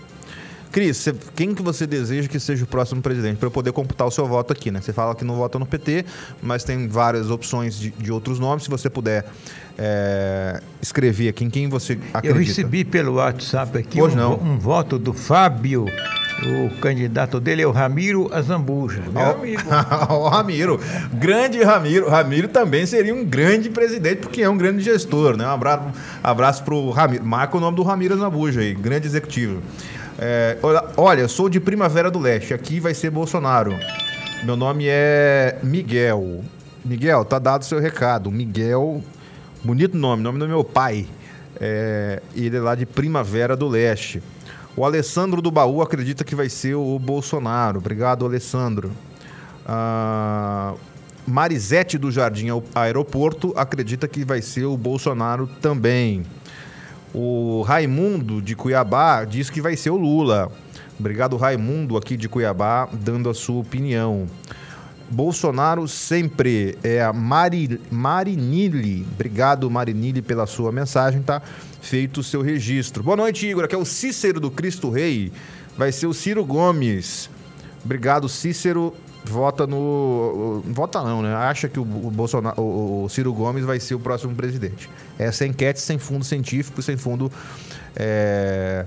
Cris, 0.70 1.08
quem 1.34 1.54
que 1.54 1.62
você 1.62 1.86
deseja 1.86 2.28
que 2.28 2.38
seja 2.38 2.64
o 2.64 2.66
próximo 2.66 3.00
presidente? 3.00 3.36
Para 3.38 3.46
eu 3.46 3.50
poder 3.50 3.72
computar 3.72 4.06
o 4.06 4.10
seu 4.10 4.26
voto 4.26 4.52
aqui, 4.52 4.70
né? 4.70 4.80
Você 4.80 4.92
fala 4.92 5.14
que 5.14 5.24
não 5.24 5.36
vota 5.36 5.58
no 5.58 5.66
PT, 5.66 6.04
mas 6.42 6.64
tem 6.64 6.86
várias 6.88 7.30
opções 7.30 7.78
de, 7.78 7.90
de 7.90 8.12
outros 8.12 8.38
nomes. 8.38 8.64
Se 8.64 8.70
você 8.70 8.90
puder 8.90 9.24
é, 9.78 10.60
escrever 10.82 11.28
aqui 11.28 11.44
em 11.44 11.50
quem 11.50 11.68
você 11.68 11.98
acredita. 12.12 12.26
Eu 12.26 12.34
recebi 12.34 12.84
pelo 12.84 13.14
WhatsApp 13.14 13.78
aqui 13.78 14.02
um, 14.02 14.52
um 14.52 14.58
voto 14.58 14.98
do 14.98 15.12
Fábio. 15.12 15.86
O 16.40 16.70
candidato 16.80 17.40
dele 17.40 17.62
é 17.62 17.66
o 17.66 17.72
Ramiro 17.72 18.32
Azambuja. 18.32 19.02
Meu 19.12 19.22
Ó, 19.22 19.32
amigo. 19.32 19.62
o 20.10 20.28
Ramiro, 20.28 20.80
grande 21.12 21.62
Ramiro. 21.62 22.08
Ramiro 22.08 22.46
também 22.46 22.86
seria 22.86 23.12
um 23.12 23.24
grande 23.24 23.70
presidente, 23.70 24.18
porque 24.18 24.42
é 24.42 24.48
um 24.48 24.56
grande 24.56 24.82
gestor, 24.82 25.36
né? 25.36 25.44
Um 25.44 25.50
abraço, 25.50 25.84
abraço 26.22 26.64
pro 26.64 26.90
Ramiro. 26.90 27.24
Marca 27.24 27.56
o 27.56 27.60
nome 27.60 27.76
do 27.76 27.82
Ramiro 27.82 28.16
Zambuja 28.16 28.60
aí, 28.60 28.72
grande 28.72 29.08
executivo. 29.08 29.60
É, 30.18 30.58
olha, 30.62 30.84
olha, 30.96 31.28
sou 31.28 31.48
de 31.48 31.60
Primavera 31.60 32.10
do 32.10 32.18
Leste, 32.18 32.52
aqui 32.52 32.80
vai 32.80 32.92
ser 32.92 33.10
Bolsonaro. 33.10 33.78
Meu 34.42 34.56
nome 34.56 34.86
é 34.88 35.58
Miguel. 35.62 36.42
Miguel, 36.84 37.24
tá 37.24 37.38
dado 37.38 37.62
o 37.62 37.64
seu 37.64 37.78
recado. 37.78 38.30
Miguel, 38.30 39.02
bonito 39.62 39.96
nome, 39.96 40.22
nome 40.22 40.38
do 40.38 40.48
meu 40.48 40.64
pai. 40.64 41.06
É, 41.60 42.20
ele 42.34 42.56
é 42.56 42.60
lá 42.60 42.74
de 42.74 42.84
Primavera 42.84 43.56
do 43.56 43.68
Leste. 43.68 44.22
O 44.76 44.84
Alessandro 44.84 45.40
do 45.42 45.50
Baú 45.50 45.82
acredita 45.82 46.24
que 46.24 46.34
vai 46.34 46.48
ser 46.48 46.74
o 46.74 46.98
Bolsonaro. 46.98 47.78
Obrigado, 47.78 48.24
Alessandro. 48.24 48.92
Ah, 49.66 50.74
Marisete 51.26 51.98
do 51.98 52.10
Jardim 52.10 52.46
Aeroporto 52.74 53.52
acredita 53.56 54.08
que 54.08 54.24
vai 54.24 54.40
ser 54.40 54.64
o 54.64 54.76
Bolsonaro 54.76 55.46
também. 55.60 56.24
O 57.14 57.62
Raimundo 57.62 58.42
de 58.42 58.54
Cuiabá 58.54 59.24
diz 59.24 59.48
que 59.48 59.60
vai 59.60 59.76
ser 59.76 59.90
o 59.90 59.96
Lula. 59.96 60.52
Obrigado, 60.98 61.36
Raimundo, 61.36 61.96
aqui 61.96 62.16
de 62.16 62.28
Cuiabá, 62.28 62.88
dando 62.92 63.30
a 63.30 63.34
sua 63.34 63.60
opinião. 63.60 64.26
Bolsonaro 65.10 65.88
sempre 65.88 66.76
é 66.82 67.02
a 67.02 67.12
Mari, 67.12 67.80
Marinille. 67.90 69.06
Obrigado, 69.14 69.70
Marinille, 69.70 70.20
pela 70.20 70.46
sua 70.46 70.70
mensagem, 70.70 71.22
tá? 71.22 71.40
Feito 71.80 72.20
o 72.20 72.24
seu 72.24 72.42
registro. 72.42 73.02
Boa 73.02 73.16
noite, 73.16 73.46
Igor. 73.46 73.64
Aqui 73.64 73.74
é 73.74 73.78
o 73.78 73.86
Cícero 73.86 74.38
do 74.38 74.50
Cristo 74.50 74.90
Rei. 74.90 75.32
Vai 75.78 75.92
ser 75.92 76.08
o 76.08 76.12
Ciro 76.12 76.44
Gomes. 76.44 77.30
Obrigado, 77.82 78.28
Cícero. 78.28 78.92
Vota 79.28 79.66
no. 79.66 80.62
Vota 80.66 81.02
não, 81.02 81.22
né? 81.22 81.34
Acha 81.34 81.68
que 81.68 81.78
o, 81.78 81.84
Bolsonaro, 81.84 82.60
o, 82.60 83.08
Ciro 83.08 83.32
Gomes 83.32 83.64
vai 83.64 83.78
ser 83.78 83.94
o 83.94 84.00
próximo 84.00 84.34
presidente. 84.34 84.88
Essa 85.18 85.44
é 85.44 85.46
enquete 85.46 85.80
sem 85.80 85.98
fundo 85.98 86.24
científico, 86.24 86.80
sem 86.80 86.96
fundo 86.96 87.30
é, 87.94 88.86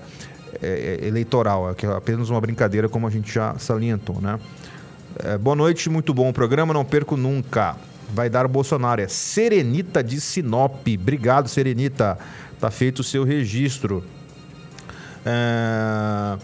é, 0.61 0.99
eleitoral. 1.03 1.69
É, 1.69 1.85
é 1.85 1.91
apenas 1.95 2.29
uma 2.29 2.41
brincadeira, 2.41 2.89
como 2.89 3.07
a 3.07 3.09
gente 3.09 3.31
já 3.31 3.55
salientou, 3.57 4.19
né? 4.19 4.39
É, 5.23 5.37
boa 5.37 5.55
noite, 5.55 5.89
muito 5.89 6.13
bom 6.13 6.29
o 6.29 6.33
programa, 6.33 6.73
não 6.73 6.83
perco 6.83 7.15
nunca. 7.15 7.75
Vai 8.13 8.29
dar 8.29 8.45
o 8.45 8.49
Bolsonaro. 8.49 9.01
É 9.01 9.07
Serenita 9.07 10.03
de 10.03 10.19
Sinop. 10.19 10.85
Obrigado, 10.99 11.47
Serenita. 11.47 12.17
Tá 12.59 12.69
feito 12.69 12.99
o 12.99 13.03
seu 13.03 13.23
registro. 13.23 14.03
É... 15.25 16.37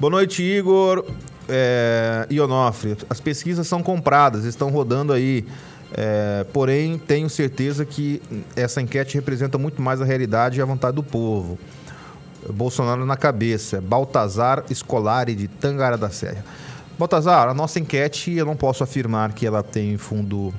Boa 0.00 0.10
noite, 0.10 0.42
Igor. 0.42 1.04
É... 1.52 2.26
Ionofre. 2.30 2.96
As 3.10 3.20
pesquisas 3.20 3.66
são 3.66 3.82
compradas, 3.82 4.44
estão 4.44 4.70
rodando 4.70 5.12
aí. 5.12 5.44
É... 5.92 6.46
Porém, 6.52 6.98
tenho 6.98 7.28
certeza 7.28 7.84
que 7.84 8.22
essa 8.56 8.80
enquete 8.80 9.14
representa 9.14 9.58
muito 9.58 9.82
mais 9.82 10.00
a 10.00 10.04
realidade 10.04 10.58
e 10.58 10.62
a 10.62 10.64
vontade 10.64 10.96
do 10.96 11.02
povo. 11.02 11.58
Bolsonaro 12.50 13.04
na 13.04 13.16
cabeça. 13.16 13.80
Baltazar 13.80 14.64
Escolari 14.70 15.34
de 15.34 15.46
Tangara 15.46 15.98
da 15.98 16.10
Serra. 16.10 16.44
Baltazar, 16.98 17.48
a 17.48 17.54
nossa 17.54 17.80
enquete, 17.80 18.32
eu 18.32 18.46
não 18.46 18.54
posso 18.54 18.84
afirmar 18.84 19.32
que 19.32 19.46
ela 19.46 19.62
tem 19.62 19.96
fundo, 19.96 20.52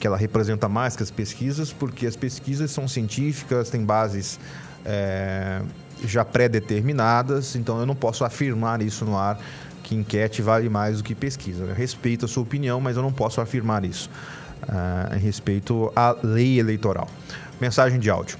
que 0.00 0.06
ela 0.06 0.16
representa 0.16 0.68
mais 0.68 0.96
que 0.96 1.02
as 1.02 1.10
pesquisas, 1.10 1.72
porque 1.72 2.06
as 2.06 2.16
pesquisas 2.16 2.70
são 2.70 2.88
científicas, 2.88 3.70
têm 3.70 3.84
bases 3.84 4.40
é, 4.84 5.60
já 6.04 6.24
pré-determinadas, 6.24 7.54
então 7.54 7.78
eu 7.78 7.86
não 7.86 7.94
posso 7.94 8.24
afirmar 8.24 8.80
isso 8.80 9.04
no 9.04 9.16
ar, 9.16 9.38
que 9.88 9.94
enquete 9.94 10.42
vale 10.42 10.68
mais 10.68 10.98
do 10.98 11.04
que 11.04 11.14
pesquisa. 11.14 11.64
Eu 11.64 11.74
respeito 11.74 12.26
a 12.26 12.28
sua 12.28 12.42
opinião, 12.42 12.78
mas 12.78 12.96
eu 12.96 13.02
não 13.02 13.10
posso 13.10 13.40
afirmar 13.40 13.86
isso 13.86 14.10
uh, 14.64 15.16
em 15.16 15.18
respeito 15.18 15.90
à 15.96 16.14
lei 16.22 16.60
eleitoral. 16.60 17.08
Mensagem 17.58 17.98
de 17.98 18.10
áudio. 18.10 18.36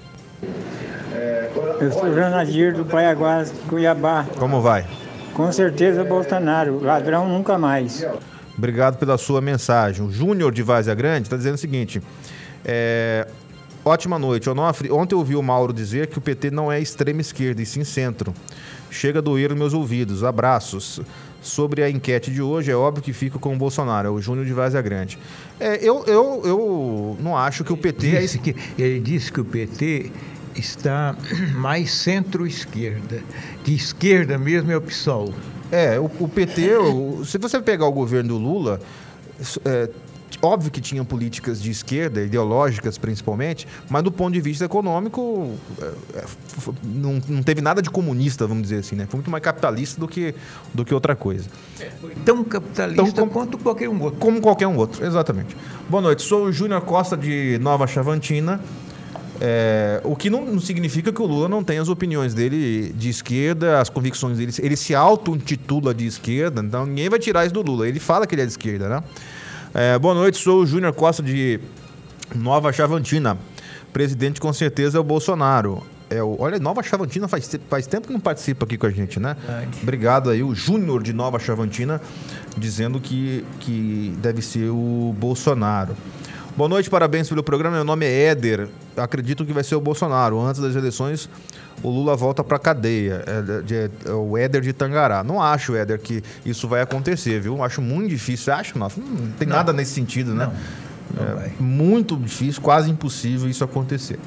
Eu 1.80 1.90
sou 1.90 2.14
Janadir 2.14 2.74
do 2.74 2.84
Paiaguás, 2.84 3.50
Cuiabá. 3.66 4.26
Como 4.38 4.61
vai? 4.61 4.87
Com 5.32 5.50
certeza 5.50 6.04
Bolsonaro, 6.04 6.84
ladrão 6.84 7.26
nunca 7.26 7.56
mais. 7.56 8.06
Obrigado 8.56 8.98
pela 8.98 9.16
sua 9.16 9.40
mensagem. 9.40 10.04
O 10.04 10.11
Júnior 10.12 10.52
de 10.52 10.62
Vazia 10.62 10.94
Grande 10.94 11.22
está 11.22 11.37
dizendo 11.37 11.54
o 11.54 11.58
seguinte: 11.58 12.02
é, 12.62 13.26
ótima 13.84 14.18
noite. 14.18 14.50
Onofre, 14.50 14.90
ontem 14.90 15.14
eu 15.14 15.20
ouvi 15.20 15.34
o 15.34 15.42
Mauro 15.42 15.72
dizer 15.72 16.08
que 16.08 16.18
o 16.18 16.20
PT 16.20 16.50
não 16.50 16.70
é 16.70 16.78
extrema 16.78 17.22
esquerda 17.22 17.62
e 17.62 17.66
sim 17.66 17.84
centro. 17.84 18.34
Chega 18.90 19.18
a 19.18 19.22
doer 19.22 19.50
nos 19.50 19.58
meus 19.58 19.74
ouvidos. 19.74 20.24
Abraços. 20.24 21.00
Sobre 21.40 21.83
a 21.83 21.90
enquete 21.90 22.31
de 22.31 22.42
hoje, 22.42 22.70
é 22.70 22.74
óbvio 22.74 23.03
que 23.03 23.12
fica 23.12 23.38
com 23.38 23.55
o 23.55 23.57
Bolsonaro, 23.57 24.09
é 24.09 24.11
o 24.11 24.20
Júnior 24.20 24.44
de 24.44 24.53
Vazia 24.53 24.83
Grande. 24.83 25.18
É, 25.61 25.77
eu, 25.77 26.05
eu, 26.07 26.42
eu 26.44 27.16
não 27.20 27.37
acho 27.37 27.62
que 27.64 27.72
o 27.72 27.77
PT. 27.77 28.07
Ele 28.07 28.18
disse 28.20 28.38
que, 28.38 28.57
ele 28.77 29.01
disse 29.01 29.33
que 29.33 29.40
o 29.40 29.44
PT 29.44 30.11
está 30.57 31.16
mais 31.55 31.92
centro-esquerda. 31.92 33.22
De 33.64 33.74
esquerda 33.74 34.37
mesmo 34.37 34.70
é 34.70 34.77
o 34.77 34.81
PSOL. 34.81 35.33
É, 35.70 35.98
o, 35.98 36.11
o 36.18 36.29
PT, 36.29 36.77
o, 36.77 37.24
se 37.24 37.38
você 37.38 37.61
pegar 37.61 37.87
o 37.87 37.92
governo 37.92 38.31
do 38.31 38.38
Lula, 38.38 38.81
é, 39.64 39.88
óbvio 40.42 40.70
que 40.70 40.80
tinham 40.80 41.04
políticas 41.04 41.60
de 41.60 41.70
esquerda, 41.70 42.22
ideológicas 42.22 42.98
principalmente, 42.98 43.66
mas 43.88 44.02
do 44.02 44.12
ponto 44.12 44.32
de 44.32 44.40
vista 44.40 44.64
econômico, 44.64 45.54
é, 45.80 46.18
é 46.18 46.24
não, 46.82 47.20
não 47.28 47.42
teve 47.42 47.60
nada 47.60 47.82
de 47.82 47.90
comunista, 47.90 48.46
vamos 48.46 48.64
dizer 48.64 48.80
assim, 48.80 48.96
né? 48.96 49.06
Foi 49.08 49.18
muito 49.18 49.30
mais 49.30 49.42
capitalista 49.42 50.00
do 50.00 50.08
que, 50.08 50.34
do 50.72 50.84
que 50.84 50.94
outra 50.94 51.16
coisa. 51.16 51.48
É, 51.80 51.90
tão 52.24 52.44
capitalista 52.44 53.02
Tão, 53.02 53.12
como, 53.12 53.30
quanto 53.30 53.58
qualquer 53.58 53.88
um 53.88 54.00
outro. 54.00 54.18
Como 54.18 54.40
qualquer 54.40 54.66
um 54.66 54.76
outro, 54.76 55.04
exatamente. 55.04 55.56
Boa 55.88 56.02
noite, 56.02 56.22
sou 56.22 56.46
o 56.46 56.52
Júnior 56.52 56.80
Costa 56.82 57.16
de 57.16 57.58
Nova 57.60 57.86
Chavantina. 57.86 58.60
É, 59.40 60.00
o 60.02 60.16
que 60.16 60.28
não, 60.28 60.44
não, 60.44 60.60
significa 60.60 61.12
que 61.12 61.22
o 61.22 61.26
Lula 61.26 61.48
não 61.48 61.62
tenha 61.62 61.80
as 61.80 61.88
opiniões 61.88 62.34
dele 62.34 62.92
de 62.96 63.08
esquerda, 63.08 63.80
as 63.80 63.88
convicções 63.88 64.36
dele. 64.38 64.52
Ele 64.58 64.76
se 64.76 64.94
auto-intitula 64.94 65.94
de 65.94 66.06
esquerda, 66.06 66.60
então 66.60 66.84
ninguém 66.84 67.08
vai 67.08 67.18
tirar 67.18 67.44
isso 67.44 67.54
do 67.54 67.62
Lula. 67.62 67.86
Ele 67.88 68.00
fala 68.00 68.26
que 68.26 68.34
ele 68.34 68.42
é 68.42 68.46
de 68.46 68.50
esquerda, 68.50 68.88
né? 68.88 69.02
É, 69.74 69.98
boa 69.98 70.14
noite, 70.14 70.38
sou 70.38 70.62
o 70.62 70.66
Júnior 70.66 70.94
Costa 70.94 71.22
de 71.22 71.61
Nova 72.35 72.72
Chavantina. 72.72 73.37
Presidente 73.92 74.40
com 74.40 74.52
certeza 74.52 74.96
é 74.96 75.00
o 75.00 75.04
Bolsonaro. 75.04 75.83
É 76.09 76.22
o, 76.22 76.37
olha, 76.40 76.59
Nova 76.59 76.83
Chavantina 76.83 77.28
faz, 77.28 77.54
faz 77.68 77.87
tempo 77.87 78.07
que 78.07 78.12
não 78.12 78.20
participa 78.20 78.64
aqui 78.64 78.78
com 78.78 78.87
a 78.87 78.90
gente, 78.90 79.20
né? 79.20 79.37
Obrigado 79.83 80.31
aí, 80.31 80.42
o 80.42 80.54
Júnior 80.54 81.02
de 81.02 81.12
Nova 81.12 81.38
Chavantina, 81.38 82.00
dizendo 82.57 82.98
que, 82.98 83.44
que 83.61 84.14
deve 84.18 84.40
ser 84.40 84.70
o 84.70 85.14
Bolsonaro. 85.18 85.94
Boa 86.58 86.68
noite, 86.68 86.90
parabéns 86.90 87.28
pelo 87.28 87.40
programa. 87.40 87.76
Meu 87.76 87.84
nome 87.84 88.04
é 88.04 88.30
Éder. 88.30 88.68
Acredito 88.96 89.46
que 89.46 89.52
vai 89.52 89.62
ser 89.62 89.76
o 89.76 89.80
Bolsonaro. 89.80 90.40
Antes 90.40 90.60
das 90.60 90.74
eleições, 90.74 91.30
o 91.84 91.88
Lula 91.88 92.16
volta 92.16 92.42
para 92.42 92.58
cadeia. 92.58 93.22
É, 93.28 94.08
é, 94.08 94.12
o 94.12 94.36
Éder 94.36 94.60
de 94.60 94.72
Tangará. 94.72 95.22
Não 95.22 95.40
acho, 95.40 95.76
Éder, 95.76 96.00
que 96.00 96.20
isso 96.44 96.66
vai 96.66 96.80
acontecer, 96.80 97.40
viu? 97.40 97.62
Acho 97.62 97.80
muito 97.80 98.08
difícil. 98.08 98.52
Acho, 98.52 98.76
não, 98.76 98.88
não 98.88 99.30
tem 99.38 99.46
não. 99.46 99.54
nada 99.54 99.72
nesse 99.72 99.92
sentido, 99.92 100.34
né? 100.34 100.50
Não, 101.16 101.24
não 101.24 101.42
é, 101.42 101.52
muito 101.60 102.16
difícil, 102.16 102.60
quase 102.60 102.90
impossível 102.90 103.48
isso 103.48 103.62
acontecer. 103.62 104.18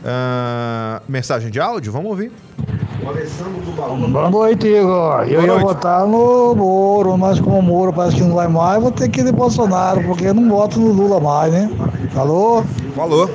Uh, 0.00 1.02
mensagem 1.06 1.50
de 1.50 1.60
áudio, 1.60 1.92
vamos 1.92 2.08
ouvir. 2.08 2.32
Boa 4.10 4.30
noite, 4.30 4.66
Igor. 4.66 5.22
Eu 5.22 5.28
Boa 5.28 5.42
ia 5.42 5.46
noite. 5.46 5.62
votar 5.62 6.06
no 6.08 6.56
Moro, 6.56 7.16
mas 7.16 7.38
como 7.38 7.58
o 7.60 7.62
Moro 7.62 7.92
parece 7.92 8.16
que 8.16 8.22
não 8.22 8.34
vai 8.34 8.48
mais, 8.48 8.82
vou 8.82 8.90
ter 8.90 9.08
que 9.08 9.20
ir 9.20 9.24
de 9.24 9.30
Bolsonaro, 9.30 10.02
porque 10.02 10.24
eu 10.24 10.34
não 10.34 10.48
voto 10.48 10.80
no 10.80 10.90
Lula 10.90 11.20
mais, 11.20 11.52
né? 11.52 11.70
Falou? 12.12 12.64
Falou. 12.96 13.30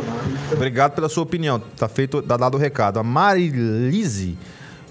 Obrigado 0.51 0.91
pela 0.91 1.07
sua 1.07 1.23
opinião. 1.23 1.61
Tá 1.77 1.87
feito, 1.87 2.21
tá 2.21 2.35
dado 2.35 2.55
o 2.55 2.57
recado. 2.57 2.99
A 2.99 3.03
Marilise 3.03 4.37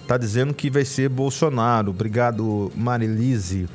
tá 0.07 0.17
dizendo 0.17 0.55
que 0.55 0.71
vai 0.71 0.87
ser 0.87 1.11
Bolsonaro. 1.11 1.91
Obrigado, 1.91 2.73
Marilise. 2.75 3.69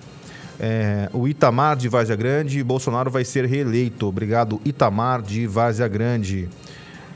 É, 0.59 1.07
o 1.13 1.27
Itamar 1.27 1.75
de 1.75 1.87
Várzea 1.87 2.15
Grande, 2.15 2.63
Bolsonaro 2.63 3.11
vai 3.11 3.23
ser 3.23 3.45
reeleito. 3.45 4.07
Obrigado, 4.07 4.59
Itamar 4.65 5.21
de 5.21 5.45
Várzea 5.45 5.87
Grande. 5.87 6.49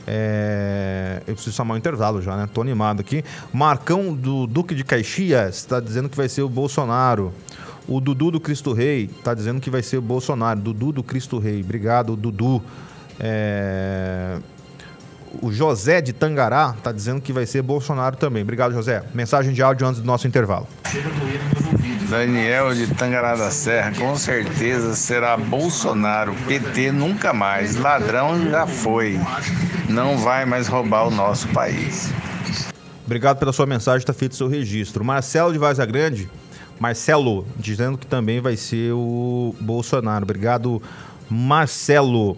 É, 0.06 1.22
eu 1.26 1.34
preciso 1.34 1.54
chamar 1.54 1.74
um 1.74 1.76
intervalo 1.76 2.20
já, 2.20 2.36
né? 2.36 2.48
Tô 2.52 2.60
animado 2.60 3.00
aqui. 3.00 3.24
Marcão 3.52 4.14
do 4.14 4.46
Duque 4.46 4.74
de 4.74 4.84
Caxias 4.84 5.56
está 5.56 5.80
dizendo 5.80 6.08
que 6.08 6.16
vai 6.16 6.28
ser 6.28 6.42
o 6.42 6.48
Bolsonaro. 6.48 7.32
O 7.88 8.00
Dudu 8.00 8.30
do 8.30 8.40
Cristo 8.40 8.72
Rei 8.72 9.10
está 9.18 9.34
dizendo 9.34 9.60
que 9.60 9.70
vai 9.70 9.82
ser 9.82 9.96
o 9.96 10.02
Bolsonaro. 10.02 10.60
Dudu 10.60 10.92
do 10.92 11.02
Cristo 11.02 11.38
Rei. 11.38 11.60
Obrigado, 11.60 12.14
Dudu. 12.16 12.62
É... 13.18 14.38
O 15.40 15.52
José 15.52 16.00
de 16.00 16.12
Tangará 16.12 16.74
está 16.76 16.90
dizendo 16.90 17.20
que 17.20 17.32
vai 17.32 17.46
ser 17.46 17.62
Bolsonaro 17.62 18.16
também. 18.16 18.42
Obrigado, 18.42 18.72
José. 18.72 19.02
Mensagem 19.14 19.52
de 19.52 19.62
áudio 19.62 19.86
antes 19.86 20.00
do 20.00 20.06
nosso 20.06 20.26
intervalo. 20.26 20.66
Daniel 22.08 22.74
de 22.74 22.88
Tangará 22.88 23.36
da 23.36 23.52
Serra, 23.52 23.92
com 23.96 24.16
certeza 24.16 24.96
será 24.96 25.36
Bolsonaro. 25.36 26.34
PT 26.48 26.90
nunca 26.90 27.32
mais. 27.32 27.76
Ladrão 27.76 28.50
já 28.50 28.66
foi. 28.66 29.20
Não 29.88 30.18
vai 30.18 30.44
mais 30.44 30.66
roubar 30.66 31.06
o 31.06 31.10
nosso 31.10 31.46
país. 31.48 32.12
Obrigado 33.06 33.38
pela 33.38 33.52
sua 33.52 33.66
mensagem, 33.66 33.98
está 33.98 34.12
feito 34.12 34.32
o 34.32 34.36
seu 34.36 34.48
registro. 34.48 35.04
Marcelo 35.04 35.52
de 35.52 35.58
Vaza 35.58 35.86
Grande, 35.86 36.28
Marcelo, 36.80 37.46
dizendo 37.56 37.98
que 37.98 38.06
também 38.06 38.40
vai 38.40 38.56
ser 38.56 38.92
o 38.92 39.54
Bolsonaro. 39.60 40.24
Obrigado, 40.24 40.82
Marcelo. 41.28 42.36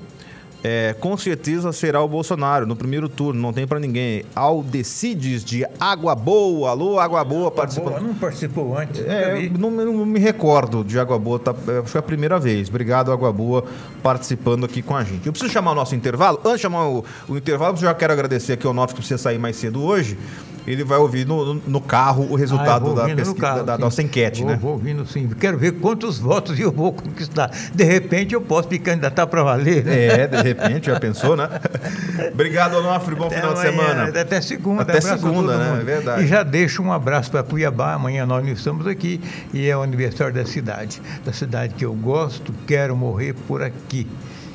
É, 0.65 0.95
com 1.01 1.17
certeza 1.17 1.73
será 1.73 2.01
o 2.01 2.09
Bolsonaro 2.09 2.67
no 2.67 2.77
primeiro 2.77 3.09
turno, 3.09 3.41
não 3.41 3.53
tem 3.53 3.67
para 3.67 3.81
ninguém. 3.81 4.25
Aldecides 4.35 5.45
de 5.45 5.67
Água 5.81 6.15
Boa, 6.15 6.71
alô, 6.71 7.01
Água 7.01 7.25
Boa 7.25 7.51
participou. 7.51 8.01
não 8.01 8.15
participou 8.15 8.79
antes. 8.79 9.01
É, 9.01 9.49
não, 9.59 9.71
não, 9.71 10.07
me 10.07 10.21
recordo 10.21 10.85
de 10.85 10.99
Água 10.99 11.19
Boa, 11.19 11.39
tá, 11.39 11.55
é, 11.67 11.83
foi 11.85 11.99
a 11.99 12.03
primeira 12.03 12.39
vez. 12.39 12.69
Obrigado, 12.69 13.11
Água 13.11 13.33
Boa, 13.33 13.65
participando 14.03 14.65
aqui 14.65 14.83
com 14.83 14.95
a 14.95 15.03
gente. 15.03 15.27
Eu 15.27 15.33
preciso 15.33 15.53
chamar 15.53 15.73
o 15.73 15.75
nosso 15.75 15.97
intervalo. 15.97 16.39
Antes 16.45 16.59
de 16.59 16.63
chamar 16.63 16.87
o, 16.89 17.05
o 17.29 17.37
intervalo, 17.37 17.75
eu 17.75 17.81
já 17.81 17.95
quero 17.95 18.13
agradecer 18.13 18.53
aqui 18.53 18.67
ao 18.67 18.73
Noto 18.73 18.91
que 18.91 19.01
precisa 19.01 19.19
sair 19.19 19.39
mais 19.39 19.57
cedo 19.57 19.83
hoje. 19.83 20.17
Ele 20.67 20.85
vai 20.85 20.99
ouvir 20.99 21.27
no, 21.27 21.55
no 21.55 21.81
carro 21.81 22.27
o 22.31 22.35
resultado 22.37 22.93
Ah, 22.93 23.07
da, 23.09 23.15
pesquisa, 23.15 23.35
carro, 23.35 23.65
da 23.65 23.77
nossa 23.79 24.03
enquete, 24.03 24.43
vou, 24.43 24.51
né? 24.51 24.59
Vou 24.61 24.73
ouvindo 24.73 25.07
sim. 25.07 25.29
Quero 25.41 25.59
ver 25.59 25.73
quantos 25.73 26.19
votos 26.19 26.59
eu 26.59 26.71
vou 26.71 26.93
conquistar. 26.93 27.51
De 27.75 27.85
repente 27.85 28.35
eu 28.35 28.41
posso 28.41 28.69
me 28.69 28.79
candidatar 28.79 29.27
para 29.27 29.43
valer. 29.43 29.85
né? 29.85 30.07
É, 30.07 30.27
de 30.27 30.43
repente, 30.43 30.87
já 30.87 30.99
pensou, 31.01 31.37
né? 31.37 31.49
Obrigado, 32.33 32.77
Onofre. 32.77 33.15
Bom 33.15 33.27
Até 33.27 33.37
final 33.37 33.55
de 33.55 33.61
amanhã, 33.61 33.87
semana. 33.87 34.21
Até 34.21 34.41
segunda. 34.41 34.83
Até 34.83 35.01
segunda, 35.01 35.57
né? 35.59 35.79
É 35.81 35.85
verdade. 35.85 36.25
E 36.25 36.27
já 36.27 36.43
deixo 36.43 36.83
um 36.83 36.93
abraço 36.93 37.31
para 37.31 37.43
Cuiabá. 37.43 37.95
Amanhã 37.95 38.25
nós 38.27 38.47
estamos 38.47 38.87
aqui 38.87 39.21
e 39.53 39.67
é 39.69 39.77
o 39.77 39.83
aniversário 39.83 40.33
da 40.35 40.45
cidade. 40.47 41.01
Da 41.25 41.33
cidade 41.33 41.75
que 41.75 41.85
eu 41.85 41.95
gosto, 41.95 42.53
quero 42.67 42.97
morrer 42.97 43.35
por 43.47 43.63
aqui. 43.63 44.07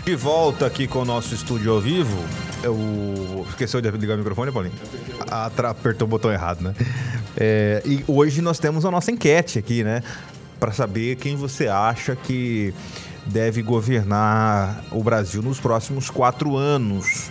De 0.05 0.15
volta 0.15 0.67
aqui 0.67 0.87
com 0.87 0.99
o 0.99 1.05
nosso 1.05 1.35
estúdio 1.35 1.73
ao 1.73 1.81
vivo. 1.81 2.23
Eu... 2.63 3.47
Esqueceu 3.49 3.81
de 3.81 3.91
ligar 3.93 4.15
o 4.15 4.19
microfone, 4.19 4.53
Paulinho? 4.53 4.75
Ah, 5.31 5.51
tra- 5.55 5.71
apertou 5.71 6.07
o 6.07 6.09
botão 6.09 6.31
errado, 6.31 6.61
né? 6.61 6.75
É, 7.37 7.83
e 7.87 8.05
hoje 8.07 8.43
nós 8.43 8.59
temos 8.59 8.85
a 8.85 8.91
nossa 8.91 9.11
enquete 9.11 9.59
aqui, 9.59 9.83
né? 9.83 10.03
Para 10.61 10.73
saber 10.73 11.17
quem 11.17 11.37
você 11.37 11.69
acha 11.69 12.15
que 12.15 12.75
deve 13.27 13.63
governar 13.63 14.85
o 14.91 15.03
Brasil 15.03 15.41
nos 15.43 15.59
próximos 15.59 16.11
quatro 16.11 16.55
anos. 16.57 17.31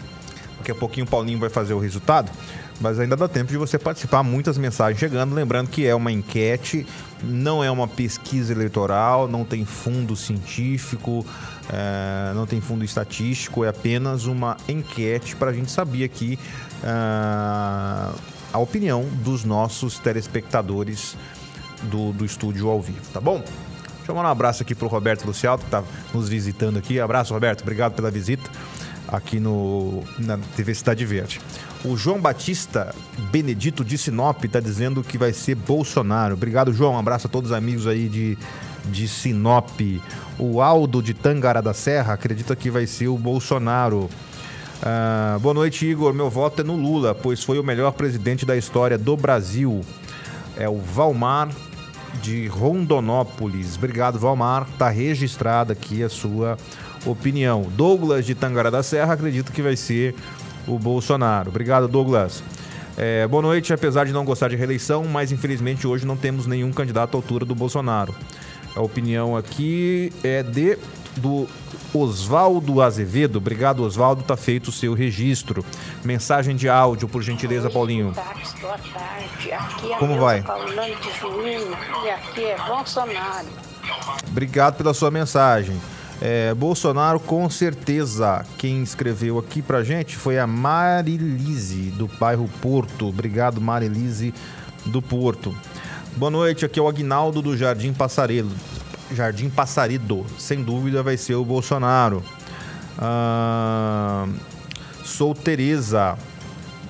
Daqui 0.58 0.72
a 0.72 0.76
pouquinho 0.76 1.06
o 1.06 1.10
Paulinho 1.10 1.40
vai 1.40 1.50
fazer 1.50 1.74
o 1.74 1.80
resultado, 1.80 2.32
mas 2.80 3.00
ainda 3.00 3.16
dá 3.16 3.28
tempo 3.28 3.52
de 3.52 3.58
você 3.58 3.78
participar. 3.78 4.24
Muitas 4.24 4.58
mensagens 4.58 5.00
chegando. 5.00 5.34
Lembrando 5.34 5.70
que 5.70 5.86
é 5.86 5.96
uma 5.96 6.12
enquete, 6.12 6.86
não 7.24 7.64
é 7.64 7.70
uma 7.70 7.88
pesquisa 7.88 8.52
eleitoral, 8.52 9.28
não 9.28 9.46
tem 9.46 9.66
fundo 9.66 10.16
científico, 10.16 11.26
é, 11.72 12.34
não 12.34 12.46
tem 12.46 12.60
fundo 12.60 12.84
estatístico, 12.84 13.64
é 13.64 13.70
apenas 13.70 14.26
uma 14.26 14.58
enquete 14.68 15.36
para 15.36 15.52
a 15.52 15.54
gente 15.54 15.72
saber 15.72 16.04
aqui 16.04 16.38
ah, 16.84 18.14
a 18.52 18.60
opinião 18.60 19.06
dos 19.24 19.44
nossos 19.44 19.98
telespectadores 20.00 21.16
do, 21.84 22.12
do 22.12 22.26
estúdio 22.26 22.70
ao 22.70 22.82
vivo, 22.82 23.02
tá 23.12 23.22
bom? 23.22 23.40
Deixa 23.40 24.12
eu 24.12 24.16
mandar 24.16 24.30
um 24.30 24.32
abraço 24.32 24.62
aqui 24.64 24.76
pro 24.76 24.88
Roberto 24.88 25.26
Lucialdo, 25.26 25.62
que 25.62 25.68
está 25.68 25.84
nos 26.14 26.28
visitando 26.28 26.78
aqui. 26.78 27.00
Abraço, 27.00 27.34
Roberto, 27.34 27.62
obrigado 27.62 27.94
pela 27.94 28.12
visita 28.12 28.50
aqui 29.08 29.40
no, 29.40 30.04
na 30.20 30.38
TV 30.56 30.76
Cidade 30.76 31.06
Verde. 31.06 31.40
O 31.86 31.98
João 31.98 32.20
Batista 32.20 32.96
Benedito 33.30 33.84
de 33.84 33.98
Sinop 33.98 34.46
está 34.46 34.62
dizendo 34.62 35.04
que 35.04 35.18
vai 35.18 35.34
ser 35.34 35.56
Bolsonaro. 35.56 36.34
Obrigado, 36.34 36.72
João. 36.72 36.94
Um 36.94 36.98
abraço 36.98 37.28
a 37.28 37.30
todos 37.30 37.52
os 37.52 37.58
amigos 37.58 37.88
aí 37.88 38.08
de, 38.08 38.38
de 38.86 39.06
Sinop. 39.06 39.82
O 40.40 40.62
Aldo 40.62 41.04
de 41.04 41.14
Tangará 41.14 41.60
da 41.60 41.74
Serra 41.74 42.14
acredita 42.14 42.56
que 42.56 42.72
vai 42.72 42.88
ser 42.88 43.10
o 43.10 43.18
Bolsonaro. 43.18 44.10
Ah, 44.82 45.38
boa 45.42 45.54
noite, 45.54 45.86
Igor. 45.86 46.14
Meu 46.14 46.30
voto 46.30 46.62
é 46.62 46.64
no 46.64 46.78
Lula, 46.78 47.14
pois 47.14 47.44
foi 47.44 47.60
o 47.60 47.64
melhor 47.64 47.92
presidente 47.92 48.46
da 48.46 48.56
história 48.56 48.98
do 48.98 49.18
Brasil. 49.18 49.82
É 50.56 50.70
o 50.70 50.78
Valmar 50.78 51.50
de 52.22 52.48
Rondonópolis. 52.48 53.76
Obrigado, 53.76 54.18
Valmar. 54.18 54.68
Está 54.72 54.90
registrada 54.90 55.74
aqui 55.74 56.02
a 56.02 56.08
sua 56.08 56.58
opinião. 57.06 57.68
Douglas 57.76 58.26
de 58.26 58.36
Tangará 58.36 58.70
da 58.70 58.84
Serra 58.84 59.14
acredita 59.14 59.52
que 59.52 59.62
vai 59.62 59.76
ser 59.76 60.16
o 60.68 60.78
Bolsonaro. 60.80 61.50
Obrigado, 61.50 61.88
Douglas. 61.88 62.44
É, 62.96 63.28
boa 63.28 63.42
noite, 63.42 63.74
apesar 63.74 64.06
de 64.06 64.14
não 64.14 64.24
gostar 64.24 64.50
de 64.50 64.56
reeleição, 64.56 65.04
mas 65.06 65.32
infelizmente 65.32 65.88
hoje 65.88 66.06
não 66.06 66.16
temos 66.16 66.46
nenhum 66.46 66.72
candidato 66.72 67.16
à 67.16 67.18
altura 67.18 67.44
do 67.46 67.56
Bolsonaro. 67.56 68.14
A 68.76 68.82
opinião 68.82 69.36
aqui 69.36 70.12
é 70.24 70.44
de 70.44 70.78
do 71.18 71.48
Oswaldo 71.94 72.82
Azevedo. 72.82 73.38
Obrigado, 73.38 73.84
Oswaldo. 73.84 74.24
Tá 74.24 74.36
feito 74.36 74.70
o 74.70 74.72
seu 74.72 74.94
registro. 74.94 75.64
Mensagem 76.04 76.56
de 76.56 76.68
áudio, 76.68 77.08
por 77.08 77.22
gentileza, 77.22 77.70
Paulinho. 77.70 78.12
Tardes, 78.14 78.54
boa 78.60 78.78
tarde. 78.78 79.52
Aqui 79.52 79.94
é 79.94 79.98
Como 79.98 80.20
vai? 80.20 80.44
Juíno 81.20 81.78
e 82.04 82.10
aqui 82.10 82.46
é 82.46 82.58
Bolsonaro. 82.68 83.48
Obrigado 84.28 84.76
pela 84.76 84.94
sua 84.94 85.12
mensagem. 85.12 85.80
É, 86.26 86.54
Bolsonaro, 86.54 87.20
com 87.20 87.50
certeza. 87.50 88.46
Quem 88.58 88.82
escreveu 88.82 89.38
aqui 89.38 89.62
pra 89.62 89.84
gente 89.84 90.16
foi 90.16 90.40
a 90.40 90.48
Marilise, 90.48 91.92
do 91.98 92.08
bairro 92.18 92.50
Porto. 92.62 93.10
Obrigado, 93.10 93.60
Marilise, 93.60 94.34
do 94.86 95.02
Porto. 95.02 95.54
Boa 96.16 96.32
noite, 96.32 96.64
aqui 96.64 96.80
é 96.80 96.82
o 96.82 96.88
Agnaldo 96.88 97.42
do 97.42 97.58
Jardim 97.58 97.92
Passaredo. 97.92 98.52
Jardim 99.12 99.50
Passarido. 99.50 100.26
Sem 100.38 100.64
dúvida 100.64 101.04
vai 101.04 101.18
ser 101.18 101.36
o 101.36 101.44
Bolsonaro. 101.44 102.24
Ah, 102.98 104.26
sou 105.04 105.36
Tereza 105.36 106.18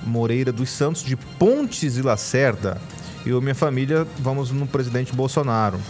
Moreira 0.06 0.52
dos 0.52 0.70
Santos, 0.70 1.02
de 1.02 1.16
Pontes 1.16 1.96
e 1.96 2.02
Lacerda. 2.02 2.80
Eu 3.26 3.40
e 3.40 3.42
minha 3.42 3.54
família 3.56 4.06
vamos 4.20 4.52
no 4.52 4.64
presidente 4.64 5.12
Bolsonaro. 5.12 5.80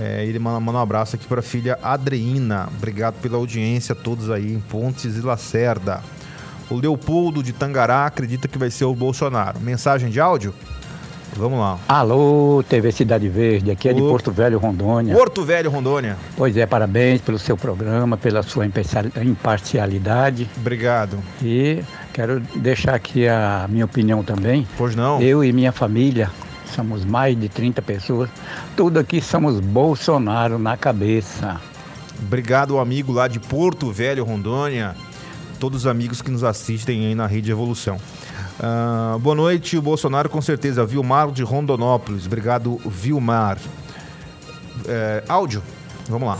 É, 0.00 0.24
ele 0.24 0.38
manda, 0.38 0.60
manda 0.60 0.78
um 0.78 0.82
abraço 0.82 1.16
aqui 1.16 1.26
para 1.26 1.40
a 1.40 1.42
filha 1.42 1.78
Adreina. 1.82 2.68
Obrigado 2.76 3.14
pela 3.20 3.36
audiência 3.36 3.92
a 3.92 3.96
todos 3.96 4.30
aí 4.30 4.52
em 4.52 4.60
Pontes 4.60 5.16
e 5.16 5.20
Lacerda. 5.20 6.00
O 6.70 6.76
Leopoldo 6.76 7.42
de 7.42 7.52
Tangará 7.52 8.06
acredita 8.06 8.46
que 8.46 8.58
vai 8.58 8.70
ser 8.70 8.84
o 8.84 8.94
Bolsonaro. 8.94 9.58
Mensagem 9.58 10.08
de 10.10 10.20
áudio? 10.20 10.54
Vamos 11.36 11.58
lá. 11.58 11.78
Alô, 11.88 12.64
TV 12.68 12.90
Cidade 12.90 13.28
Verde, 13.28 13.70
aqui 13.70 13.88
é 13.88 13.92
de. 13.92 14.00
Porto 14.00 14.32
Velho, 14.32 14.58
Rondônia. 14.58 15.14
Porto 15.14 15.44
Velho, 15.44 15.70
Rondônia. 15.70 16.16
Pois 16.36 16.56
é, 16.56 16.66
parabéns 16.66 17.20
pelo 17.20 17.38
seu 17.38 17.56
programa, 17.56 18.16
pela 18.16 18.42
sua 18.42 18.66
imparcial- 18.66 19.04
imparcialidade. 19.24 20.48
Obrigado. 20.56 21.18
E 21.42 21.80
quero 22.12 22.40
deixar 22.56 22.94
aqui 22.94 23.28
a 23.28 23.66
minha 23.68 23.84
opinião 23.84 24.22
também. 24.22 24.66
Pois 24.76 24.96
não. 24.96 25.20
Eu 25.20 25.44
e 25.44 25.52
minha 25.52 25.70
família, 25.70 26.30
somos 26.74 27.04
mais 27.04 27.38
de 27.38 27.48
30 27.48 27.82
pessoas, 27.82 28.30
tudo 28.76 28.98
aqui 28.98 29.20
somos 29.20 29.60
Bolsonaro 29.60 30.58
na 30.58 30.76
cabeça. 30.76 31.60
Obrigado 32.20 32.74
ao 32.74 32.80
amigo 32.80 33.12
lá 33.12 33.28
de 33.28 33.38
Porto 33.38 33.90
Velho, 33.92 34.24
Rondônia. 34.24 34.94
Todos 35.60 35.80
os 35.80 35.86
amigos 35.86 36.22
que 36.22 36.30
nos 36.30 36.44
assistem 36.44 37.06
aí 37.06 37.14
na 37.14 37.26
Rede 37.26 37.50
Evolução. 37.50 37.98
Ah, 38.60 39.16
boa 39.20 39.36
noite, 39.36 39.76
o 39.76 39.82
Bolsonaro 39.82 40.28
com 40.28 40.42
certeza. 40.42 40.84
Vilmar 40.84 41.30
de 41.30 41.42
Rondonópolis. 41.42 42.26
Obrigado, 42.26 42.80
Vilmar. 42.84 43.58
É, 44.86 45.22
áudio. 45.28 45.62
Vamos 46.08 46.28
lá. 46.28 46.38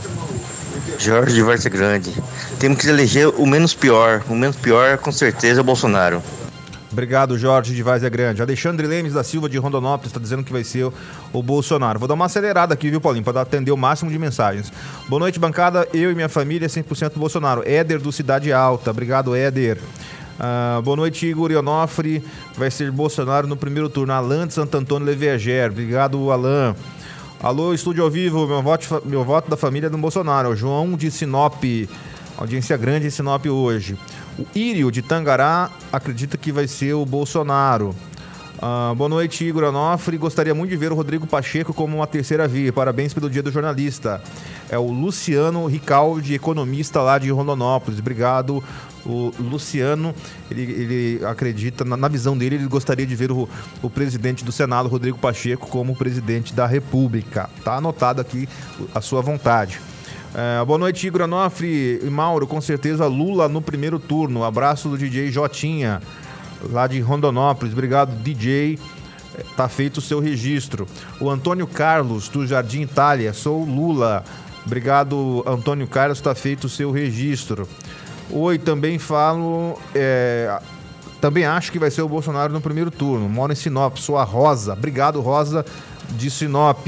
Jorge 0.97 1.35
de 1.35 1.41
Várzea 1.41 1.71
Grande. 1.71 2.13
Temos 2.59 2.79
que 2.79 2.87
eleger 2.87 3.27
o 3.27 3.45
menos 3.45 3.73
pior. 3.73 4.23
O 4.27 4.35
menos 4.35 4.55
pior, 4.55 4.97
com 4.97 5.11
certeza, 5.11 5.59
é 5.59 5.61
o 5.61 5.63
Bolsonaro. 5.63 6.21
Obrigado, 6.91 7.37
Jorge 7.37 7.75
de 7.75 7.83
Várzea 7.83 8.09
Grande. 8.09 8.41
Alexandre 8.41 8.87
Lemes 8.87 9.13
da 9.13 9.23
Silva 9.23 9.47
de 9.47 9.57
Rondonópolis 9.57 10.09
está 10.09 10.19
dizendo 10.19 10.43
que 10.43 10.51
vai 10.51 10.63
ser 10.63 10.91
o, 11.31 11.43
Bolsonaro. 11.43 11.99
Vou 11.99 12.07
dar 12.07 12.15
uma 12.15 12.25
acelerada 12.25 12.73
aqui, 12.73 12.89
viu, 12.89 12.99
Paulinho, 12.99 13.23
para 13.23 13.41
atender 13.41 13.71
o 13.71 13.77
máximo 13.77 14.09
de 14.09 14.17
mensagens. 14.17 14.73
Boa 15.07 15.19
noite, 15.19 15.39
bancada. 15.39 15.87
Eu 15.93 16.11
e 16.11 16.15
minha 16.15 16.29
família 16.29 16.67
100% 16.67 17.13
Bolsonaro. 17.15 17.61
Éder 17.63 17.99
do 17.99 18.11
Cidade 18.11 18.51
Alta. 18.51 18.89
Obrigado, 18.89 19.35
Éder. 19.35 19.77
Ah, 20.39 20.81
boa 20.83 20.97
noite, 20.97 21.27
Igor 21.27 21.51
Ionofre. 21.51 22.23
Vai 22.57 22.71
ser 22.71 22.89
Bolsonaro 22.91 23.45
no 23.45 23.55
primeiro 23.55 23.87
turno. 23.87 24.13
Alan 24.13 24.47
de 24.47 24.55
Santo 24.55 24.75
Antônio 24.75 25.05
Leviager. 25.05 25.69
Obrigado, 25.69 26.31
Alan. 26.31 26.75
Alô, 27.41 27.71
estúdio 27.73 28.03
ao 28.03 28.09
vivo. 28.09 28.47
Meu 28.47 28.63
voto, 28.63 29.01
meu 29.05 29.23
voto 29.23 29.49
da 29.49 29.55
família 29.55 29.87
é 29.87 29.89
do 29.89 29.97
Bolsonaro. 29.97 30.55
João 30.55 30.97
de 30.97 31.11
Sinop. 31.11 31.63
Audiência 32.37 32.75
grande 32.77 33.07
em 33.07 33.09
Sinop 33.09 33.45
hoje. 33.45 33.97
O 34.39 34.47
Írio 34.55 34.89
de 34.89 35.01
Tangará 35.01 35.69
acredita 35.91 36.37
que 36.37 36.49
vai 36.49 36.65
ser 36.65 36.93
o 36.93 37.05
Bolsonaro. 37.05 37.93
Ah, 38.61 38.93
boa 38.95 39.09
noite, 39.09 39.43
Igor 39.43 39.65
Onofre. 39.65 40.17
Gostaria 40.17 40.55
muito 40.55 40.69
de 40.69 40.77
ver 40.77 40.93
o 40.93 40.95
Rodrigo 40.95 41.27
Pacheco 41.27 41.73
como 41.73 41.97
uma 41.97 42.07
terceira 42.07 42.47
via. 42.47 42.71
Parabéns 42.71 43.13
pelo 43.13 43.29
dia 43.29 43.43
do 43.43 43.51
jornalista. 43.51 44.21
É 44.69 44.77
o 44.77 44.91
Luciano 44.91 45.65
Ricaldi, 45.65 46.35
economista 46.35 47.01
lá 47.01 47.17
de 47.17 47.29
Rondonópolis. 47.29 47.99
Obrigado, 47.99 48.63
o 49.05 49.33
Luciano. 49.39 50.15
Ele, 50.49 50.61
ele 50.61 51.25
acredita, 51.25 51.83
na, 51.83 51.97
na 51.97 52.07
visão 52.07 52.37
dele, 52.37 52.55
ele 52.55 52.67
gostaria 52.67 53.05
de 53.05 53.15
ver 53.15 53.33
o, 53.33 53.49
o 53.83 53.89
presidente 53.89 54.45
do 54.45 54.53
Senado, 54.53 54.87
Rodrigo 54.87 55.17
Pacheco, 55.17 55.67
como 55.67 55.97
presidente 55.97 56.53
da 56.53 56.65
República. 56.65 57.49
Tá 57.61 57.75
anotado 57.75 58.21
aqui 58.21 58.47
a 58.95 59.01
sua 59.01 59.21
vontade. 59.21 59.81
É, 60.33 60.63
boa 60.63 60.77
noite, 60.77 61.07
Igor 61.07 61.21
Onofre 61.21 61.99
e 62.03 62.09
Mauro. 62.09 62.45
Com 62.45 62.61
certeza, 62.61 63.05
Lula 63.07 63.47
no 63.49 63.61
primeiro 63.61 63.97
turno. 63.97 64.43
Abraço 64.43 64.89
do 64.89 64.97
DJ 64.97 65.31
Jotinha, 65.31 66.01
lá 66.71 66.87
de 66.87 66.99
Rondonópolis. 66.99 67.73
Obrigado, 67.73 68.15
DJ. 68.21 68.77
É, 69.35 69.43
Tá 69.55 69.67
feito 69.67 69.97
o 69.97 70.01
seu 70.01 70.19
registro. 70.19 70.87
O 71.19 71.29
Antônio 71.29 71.65
Carlos, 71.65 72.27
do 72.29 72.45
Jardim 72.45 72.81
Itália. 72.81 73.33
Sou 73.33 73.63
Lula. 73.63 74.23
Obrigado, 74.65 75.43
Antônio 75.47 75.87
Carlos. 75.87 76.21
Tá 76.21 76.35
feito 76.35 76.65
o 76.65 76.69
seu 76.69 76.91
registro. 76.91 77.67
Oi, 78.29 78.59
também 78.59 78.99
falo. 78.99 79.79
é, 79.95 80.59
também 81.19 81.43
acho 81.45 81.71
que 81.71 81.79
vai 81.79 81.91
ser 81.91 82.01
o 82.01 82.07
Bolsonaro 82.07 82.53
no 82.53 82.61
primeiro 82.61 82.91
turno. 82.91 83.27
Moro 83.27 83.51
em 83.51 83.55
Sinop, 83.55 83.97
sou 83.97 84.17
a 84.17 84.23
Rosa. 84.23 84.73
Obrigado, 84.73 85.19
Rosa 85.19 85.65
de 86.11 86.29
Sinop. 86.29 86.87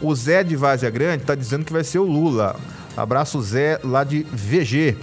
O 0.00 0.14
Zé 0.14 0.44
de 0.44 0.54
Várzea 0.56 0.90
Grande 0.90 1.24
tá 1.24 1.34
dizendo 1.34 1.64
que 1.64 1.72
vai 1.72 1.82
ser 1.82 1.98
o 1.98 2.04
Lula. 2.04 2.54
Abraço, 2.96 3.40
Zé, 3.42 3.78
lá 3.82 4.04
de 4.04 4.22
VG. 4.32 4.96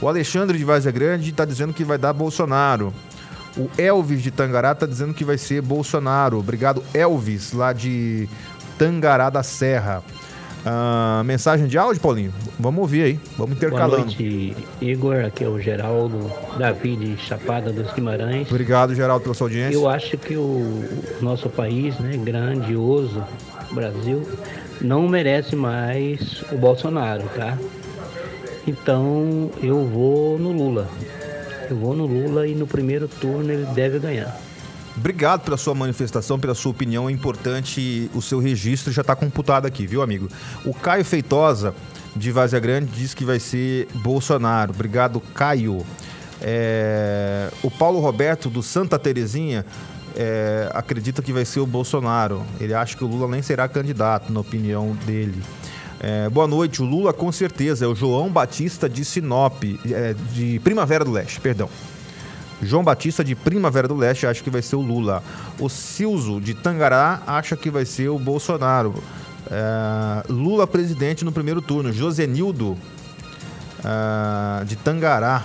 O 0.00 0.08
Alexandre 0.08 0.58
de 0.58 0.64
Várzea 0.64 0.92
Grande 0.92 1.32
tá 1.32 1.44
dizendo 1.44 1.72
que 1.72 1.84
vai 1.84 1.98
dar 1.98 2.12
Bolsonaro. 2.12 2.92
O 3.56 3.68
Elvis 3.76 4.22
de 4.22 4.30
Tangará 4.30 4.74
tá 4.74 4.86
dizendo 4.86 5.12
que 5.12 5.24
vai 5.24 5.36
ser 5.38 5.60
Bolsonaro. 5.60 6.38
Obrigado, 6.38 6.82
Elvis, 6.94 7.52
lá 7.52 7.72
de 7.72 8.28
Tangará 8.78 9.28
da 9.30 9.42
Serra. 9.42 10.02
Ah, 10.64 11.22
mensagem 11.24 11.66
de 11.66 11.76
áudio, 11.76 12.00
Paulinho? 12.00 12.32
Vamos 12.58 12.80
ouvir 12.80 13.02
aí. 13.02 13.20
Vamos 13.36 13.38
Boa 13.38 13.50
intercalando. 13.56 14.06
noite, 14.06 14.56
Igor. 14.80 15.24
Aqui 15.24 15.42
é 15.44 15.48
o 15.48 15.60
Geraldo 15.60 16.30
Davi 16.56 16.96
de 16.96 17.16
Chapada 17.16 17.72
dos 17.72 17.92
Guimarães. 17.92 18.48
Obrigado, 18.48 18.94
Geraldo, 18.94 19.24
pela 19.24 19.34
sua 19.34 19.48
audiência. 19.48 19.76
Eu 19.76 19.88
acho 19.88 20.16
que 20.16 20.36
o 20.36 20.84
nosso 21.20 21.48
país, 21.50 21.98
né, 21.98 22.16
grandioso, 22.16 23.24
Brasil, 23.72 24.26
não 24.80 25.08
merece 25.08 25.56
mais 25.56 26.42
o 26.50 26.56
Bolsonaro, 26.56 27.24
tá? 27.34 27.56
Então 28.66 29.50
eu 29.62 29.84
vou 29.86 30.38
no 30.38 30.52
Lula. 30.52 30.88
Eu 31.68 31.76
vou 31.76 31.96
no 31.96 32.06
Lula 32.06 32.46
e 32.46 32.54
no 32.54 32.66
primeiro 32.66 33.08
turno 33.08 33.50
ele 33.52 33.64
deve 33.66 33.98
ganhar. 33.98 34.38
Obrigado 34.96 35.40
pela 35.40 35.56
sua 35.56 35.74
manifestação, 35.74 36.38
pela 36.38 36.54
sua 36.54 36.70
opinião. 36.70 37.08
É 37.08 37.12
importante 37.12 38.10
o 38.14 38.20
seu 38.20 38.38
registro 38.38 38.92
já 38.92 39.00
está 39.00 39.16
computado 39.16 39.66
aqui, 39.66 39.86
viu, 39.86 40.02
amigo? 40.02 40.28
O 40.64 40.74
Caio 40.74 41.04
Feitosa, 41.04 41.74
de 42.14 42.30
Vazia 42.30 42.60
Grande, 42.60 42.90
diz 42.92 43.14
que 43.14 43.24
vai 43.24 43.40
ser 43.40 43.88
Bolsonaro. 43.94 44.72
Obrigado, 44.72 45.18
Caio. 45.34 45.84
É, 46.40 47.48
O 47.62 47.70
Paulo 47.70 48.00
Roberto, 48.00 48.50
do 48.50 48.62
Santa 48.62 48.98
Terezinha, 48.98 49.64
é, 50.16 50.70
acredita 50.74 51.22
que 51.22 51.32
vai 51.32 51.44
ser 51.44 51.60
o 51.60 51.66
Bolsonaro. 51.66 52.42
Ele 52.60 52.74
acha 52.74 52.96
que 52.96 53.04
o 53.04 53.06
Lula 53.06 53.28
nem 53.28 53.42
será 53.42 53.68
candidato, 53.68 54.32
na 54.32 54.40
opinião 54.40 54.96
dele. 55.06 55.42
É, 56.00 56.28
boa 56.28 56.48
noite, 56.48 56.82
o 56.82 56.84
Lula 56.84 57.12
com 57.12 57.30
certeza 57.30 57.84
é 57.84 57.88
o 57.88 57.94
João 57.94 58.28
Batista 58.28 58.88
de 58.88 59.04
Sinop, 59.04 59.62
é, 59.88 60.14
de 60.32 60.58
Primavera 60.64 61.04
do 61.04 61.12
Leste, 61.12 61.40
perdão. 61.40 61.68
João 62.60 62.82
Batista 62.82 63.24
de 63.24 63.34
Primavera 63.34 63.88
do 63.88 63.96
Leste 63.96 64.26
acha 64.26 64.42
que 64.42 64.50
vai 64.50 64.62
ser 64.62 64.76
o 64.76 64.80
Lula. 64.80 65.22
O 65.58 65.68
Silzo 65.68 66.40
de 66.40 66.54
Tangará 66.54 67.22
acha 67.26 67.56
que 67.56 67.70
vai 67.70 67.84
ser 67.84 68.08
o 68.08 68.18
Bolsonaro. 68.18 68.94
É, 69.50 70.32
Lula 70.32 70.66
presidente 70.66 71.24
no 71.24 71.32
primeiro 71.32 71.60
turno. 71.60 71.92
Josenildo 71.92 72.76
é, 73.84 74.64
de 74.64 74.76
Tangará. 74.76 75.44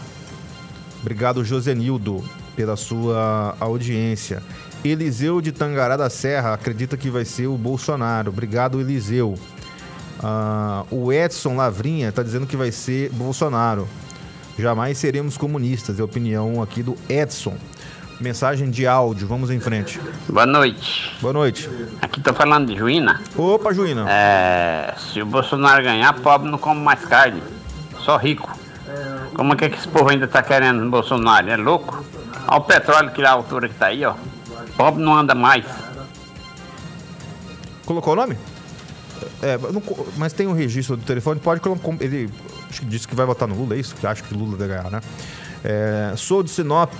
Obrigado, 1.01 1.43
Josenildo, 1.43 2.23
pela 2.57 2.75
sua 2.75 3.55
audiência. 3.59 4.41
Eliseu 4.83 5.39
de 5.39 5.51
Tangará 5.51 5.95
da 5.95 6.09
Serra 6.09 6.55
acredita 6.55 6.97
que 6.97 7.09
vai 7.09 7.23
ser 7.23 7.45
o 7.45 7.55
Bolsonaro. 7.55 8.29
Obrigado, 8.29 8.81
Eliseu. 8.81 9.35
Ah, 10.21 10.83
o 10.89 11.13
Edson 11.13 11.55
Lavrinha 11.55 12.09
está 12.09 12.23
dizendo 12.23 12.47
que 12.47 12.57
vai 12.57 12.71
ser 12.71 13.11
Bolsonaro. 13.11 13.87
Jamais 14.57 14.97
seremos 14.97 15.37
comunistas, 15.37 15.99
é 15.99 16.01
a 16.01 16.05
opinião 16.05 16.61
aqui 16.63 16.81
do 16.81 16.97
Edson. 17.07 17.55
Mensagem 18.19 18.71
de 18.71 18.87
áudio, 18.87 19.27
vamos 19.27 19.51
em 19.51 19.59
frente. 19.59 20.01
Boa 20.27 20.47
noite. 20.47 21.15
Boa 21.21 21.33
noite. 21.33 21.69
Aqui 22.01 22.19
tô 22.19 22.33
falando 22.33 22.65
de 22.65 22.75
Juína. 22.75 23.21
Opa, 23.35 23.71
Juína. 23.71 24.07
É, 24.09 24.95
se 24.97 25.21
o 25.21 25.25
Bolsonaro 25.27 25.83
ganhar, 25.83 26.11
pobre 26.13 26.49
não 26.49 26.57
come 26.57 26.81
mais 26.81 27.05
carne. 27.05 27.43
Só 27.99 28.17
rico. 28.17 28.57
Como 29.35 29.53
é 29.53 29.55
que 29.55 29.65
esse 29.65 29.87
povo 29.87 30.09
ainda 30.09 30.27
tá 30.27 30.41
querendo 30.41 30.89
Bolsonaro? 30.89 31.47
É 31.47 31.57
louco? 31.57 32.03
Olha 32.47 32.57
o 32.57 32.61
petróleo 32.61 33.11
que 33.11 33.21
é 33.21 33.25
a 33.25 33.31
altura 33.31 33.67
que 33.67 33.75
tá 33.75 33.87
aí, 33.87 34.05
ó. 34.05 34.15
Pobre 34.77 35.03
não 35.03 35.17
anda 35.17 35.35
mais. 35.35 35.65
Colocou 37.85 38.13
o 38.13 38.15
nome? 38.15 38.37
É, 39.41 39.57
mas 40.17 40.33
tem 40.33 40.47
um 40.47 40.53
registro 40.53 40.95
do 40.95 41.03
telefone, 41.03 41.39
pode 41.39 41.59
colocar. 41.59 41.89
Ele 41.99 42.29
acho 42.69 42.81
que 42.81 42.85
disse 42.85 43.07
que 43.07 43.15
vai 43.15 43.25
votar 43.25 43.47
no 43.47 43.55
Lula, 43.55 43.75
é 43.75 43.79
isso? 43.79 43.95
Que 43.95 44.05
acha 44.05 44.23
que 44.23 44.33
Lula 44.33 44.55
vai 44.55 44.67
ganhar, 44.67 44.89
né? 44.89 45.01
É, 45.63 46.13
sou 46.15 46.43
de 46.43 46.49
Sinop, 46.49 46.93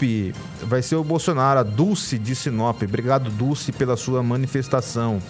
vai 0.64 0.82
ser 0.82 0.96
o 0.96 1.04
Bolsonaro, 1.04 1.60
a 1.60 1.64
Dulce 1.64 2.18
de 2.18 2.36
Sinop. 2.36 2.82
Obrigado, 2.84 3.30
Dulce, 3.30 3.72
pela 3.72 3.96
sua 3.96 4.22
manifestação. 4.24 5.22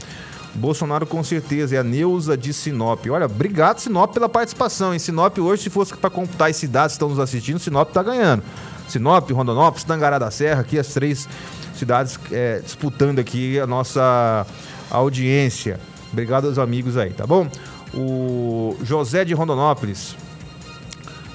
Bolsonaro 0.56 1.06
com 1.06 1.24
certeza, 1.24 1.76
é 1.76 1.80
a 1.80 1.84
Neuza 1.84 2.36
de 2.36 2.54
Sinop. 2.54 3.06
Olha, 3.10 3.26
obrigado, 3.26 3.80
Sinop, 3.80 4.14
pela 4.14 4.30
participação. 4.30 4.94
Em 4.94 5.00
Sinop, 5.00 5.38
hoje, 5.38 5.64
se 5.64 5.70
fosse 5.70 5.96
para 5.96 6.10
computar 6.10 6.50
as 6.50 6.56
cidades 6.56 6.94
que 6.94 6.96
estão 6.96 7.10
nos 7.10 7.20
assistindo, 7.20 7.60
Sinop 7.60 7.92
tá 7.92 8.02
ganhando. 8.02 8.44
Sinop, 8.88 9.30
Rondonópolis, 9.32 9.84
Tangará 9.84 10.18
da 10.20 10.32
Serra, 10.32 10.62
aqui 10.62 10.78
as 10.80 10.88
três 10.88 11.28
cidades 11.76 12.20
é, 12.32 12.60
disputando 12.60 13.20
aqui 13.20 13.60
a 13.60 13.68
nossa 13.68 14.46
audiência. 14.90 15.80
Obrigado 16.12 16.48
aos 16.48 16.58
amigos 16.58 16.98
aí, 16.98 17.12
tá 17.12 17.26
bom? 17.28 17.48
O 17.94 18.76
José 18.84 19.24
de 19.26 19.34
Rondonópolis. 19.34 20.16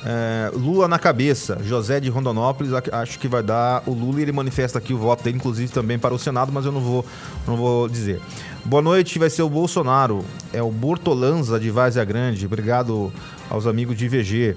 é, 0.05 0.51
Lula 0.55 0.89
na 0.89 0.99
cabeça. 0.99 1.59
José 1.63 2.01
de 2.01 2.09
Rondonópolis, 2.09 2.73
ac- 2.73 2.91
acho 2.93 3.19
que 3.19 3.29
vai 3.29 3.43
dar 3.43 3.83
o 3.87 3.93
Lula 3.93 4.19
e 4.19 4.23
ele 4.23 4.33
manifesta 4.33 4.79
aqui 4.79 4.93
o 4.93 4.99
voto 4.99 5.23
dele, 5.23 5.37
inclusive 5.37 5.71
também 5.73 5.99
para 5.99 6.13
o 6.15 6.19
Senado, 6.19 6.51
mas 6.53 6.65
eu 6.67 6.73
não 6.73 6.81
vou, 6.81 7.07
não 7.47 7.57
vou 7.57 7.89
dizer. 7.89 8.21
Boa 8.65 8.83
noite, 8.83 9.19
vai 9.19 9.31
ser 9.31 9.43
o 9.43 9.49
Bolsonaro. 9.51 10.25
É 10.53 10.63
o 10.63 10.71
Bortolanza 10.71 11.59
de 11.61 11.71
Várzea 11.71 12.05
Grande. 12.05 12.47
Obrigado 12.47 13.13
aos 13.49 13.67
amigos 13.67 13.97
de 13.97 14.09
VG. 14.09 14.57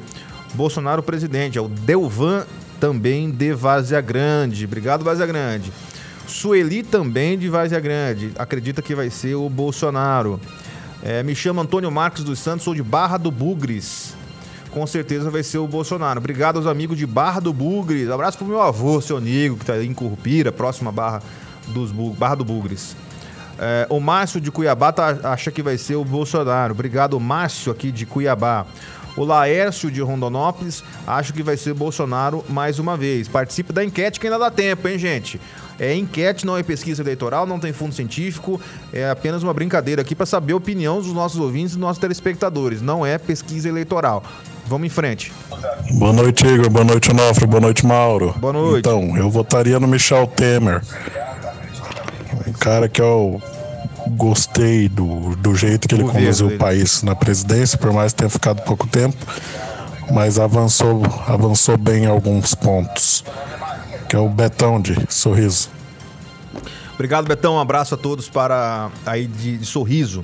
Bolsonaro 0.53 1.03
presidente, 1.03 1.57
é 1.57 1.61
o 1.61 1.67
Delvan 1.67 2.45
também 2.79 3.29
de 3.31 3.53
Várzea 3.53 4.01
Grande. 4.01 4.65
Obrigado, 4.65 5.03
Várzea 5.03 5.25
Grande. 5.25 5.71
Sueli 6.27 6.83
também 6.83 7.37
de 7.37 7.49
Várzea 7.49 7.79
Grande. 7.79 8.31
Acredita 8.37 8.81
que 8.81 8.95
vai 8.95 9.09
ser 9.09 9.35
o 9.35 9.49
Bolsonaro. 9.49 10.39
É, 11.03 11.21
me 11.23 11.35
chamo 11.35 11.61
Antônio 11.61 11.91
Marcos 11.91 12.23
dos 12.23 12.39
Santos, 12.39 12.63
sou 12.63 12.73
de 12.73 12.81
Barra 12.81 13.17
do 13.17 13.29
Bugres. 13.29 14.15
Com 14.71 14.85
certeza 14.87 15.29
vai 15.29 15.43
ser 15.43 15.59
o 15.59 15.67
Bolsonaro. 15.67 16.19
Obrigado 16.19 16.57
aos 16.57 16.65
amigos 16.67 16.97
de 16.97 17.05
Barra 17.05 17.39
do 17.39 17.53
Bugres. 17.53 18.09
Abraço 18.09 18.37
pro 18.37 18.47
meu 18.47 18.61
avô, 18.61 18.99
seu 18.99 19.21
Nigo, 19.21 19.55
que 19.57 19.65
tá 19.65 19.73
aí 19.73 19.85
em 19.87 19.93
Curupira, 19.93 20.51
próxima 20.51 20.91
Barra, 20.91 21.21
dos 21.67 21.91
Barra 21.91 22.35
do 22.35 22.43
Bugres. 22.43 22.95
É, 23.57 23.87
o 23.89 24.01
Márcio 24.01 24.41
de 24.41 24.51
Cuiabá 24.51 24.91
tá- 24.91 25.17
acha 25.23 25.49
que 25.49 25.61
vai 25.63 25.77
ser 25.77 25.95
o 25.95 26.03
Bolsonaro. 26.03 26.73
Obrigado, 26.73 27.17
Márcio, 27.19 27.71
aqui 27.71 27.89
de 27.91 28.05
Cuiabá. 28.05 28.65
O 29.17 29.23
Laércio 29.23 29.89
de 29.89 30.01
Rondonópolis 30.01 30.83
acha 31.07 31.31
que 31.31 31.41
vai 31.41 31.55
ser 31.55 31.73
Bolsonaro 31.73 32.43
mais 32.49 32.79
uma 32.79 32.97
vez. 32.97 33.27
Participe 33.27 33.71
da 33.71 33.83
enquete 33.83 34.19
que 34.19 34.27
ainda 34.27 34.39
dá 34.39 34.51
tempo, 34.51 34.87
hein, 34.87 34.97
gente? 34.97 35.39
É 35.79 35.93
enquete, 35.93 36.45
não 36.45 36.57
é 36.57 36.63
pesquisa 36.63 37.01
eleitoral, 37.01 37.45
não 37.45 37.59
tem 37.59 37.73
fundo 37.73 37.93
científico, 37.93 38.59
é 38.93 39.09
apenas 39.09 39.43
uma 39.43 39.53
brincadeira 39.53 40.01
aqui 40.01 40.15
para 40.15 40.25
saber 40.25 40.53
a 40.53 40.55
opinião 40.57 41.01
dos 41.01 41.11
nossos 41.11 41.39
ouvintes 41.39 41.71
e 41.71 41.75
dos 41.75 41.81
nossos 41.81 41.99
telespectadores. 41.99 42.81
Não 42.81 43.05
é 43.05 43.17
pesquisa 43.17 43.67
eleitoral. 43.67 44.23
Vamos 44.67 44.87
em 44.87 44.89
frente. 44.89 45.31
Boa 45.91 46.13
noite, 46.13 46.45
Igor. 46.47 46.69
Boa 46.69 46.85
noite, 46.85 47.11
Onofre. 47.11 47.45
Boa 47.45 47.61
noite, 47.61 47.85
Mauro. 47.85 48.33
Boa 48.37 48.53
noite. 48.53 48.79
Então, 48.79 49.15
eu 49.17 49.29
votaria 49.29 49.79
no 49.79 49.87
Michel 49.87 50.27
Temer. 50.27 50.81
Um 52.47 52.53
cara 52.53 52.89
que 52.89 53.01
eu 53.01 53.41
gostei 54.11 54.87
do, 54.89 55.35
do 55.35 55.55
jeito 55.55 55.87
que 55.87 55.95
ele 55.95 56.03
conduziu 56.03 56.47
o 56.47 56.57
país 56.57 57.03
na 57.03 57.15
presidência, 57.15 57.77
por 57.77 57.91
mais 57.91 58.11
que 58.11 58.19
tenha 58.19 58.29
ficado 58.29 58.61
pouco 58.61 58.87
tempo, 58.87 59.17
mas 60.11 60.39
avançou, 60.39 61.03
avançou 61.27 61.77
bem 61.77 62.03
em 62.03 62.07
alguns 62.07 62.53
pontos. 62.53 63.23
Que 64.07 64.15
é 64.15 64.19
o 64.19 64.29
Betão 64.29 64.79
de 64.79 64.95
Sorriso. 65.09 65.69
Obrigado, 66.93 67.27
Betão. 67.27 67.55
Um 67.55 67.59
abraço 67.59 67.93
a 67.95 67.97
todos 67.97 68.29
para 68.29 68.89
aí 69.05 69.27
de, 69.27 69.57
de 69.57 69.65
sorriso. 69.65 70.23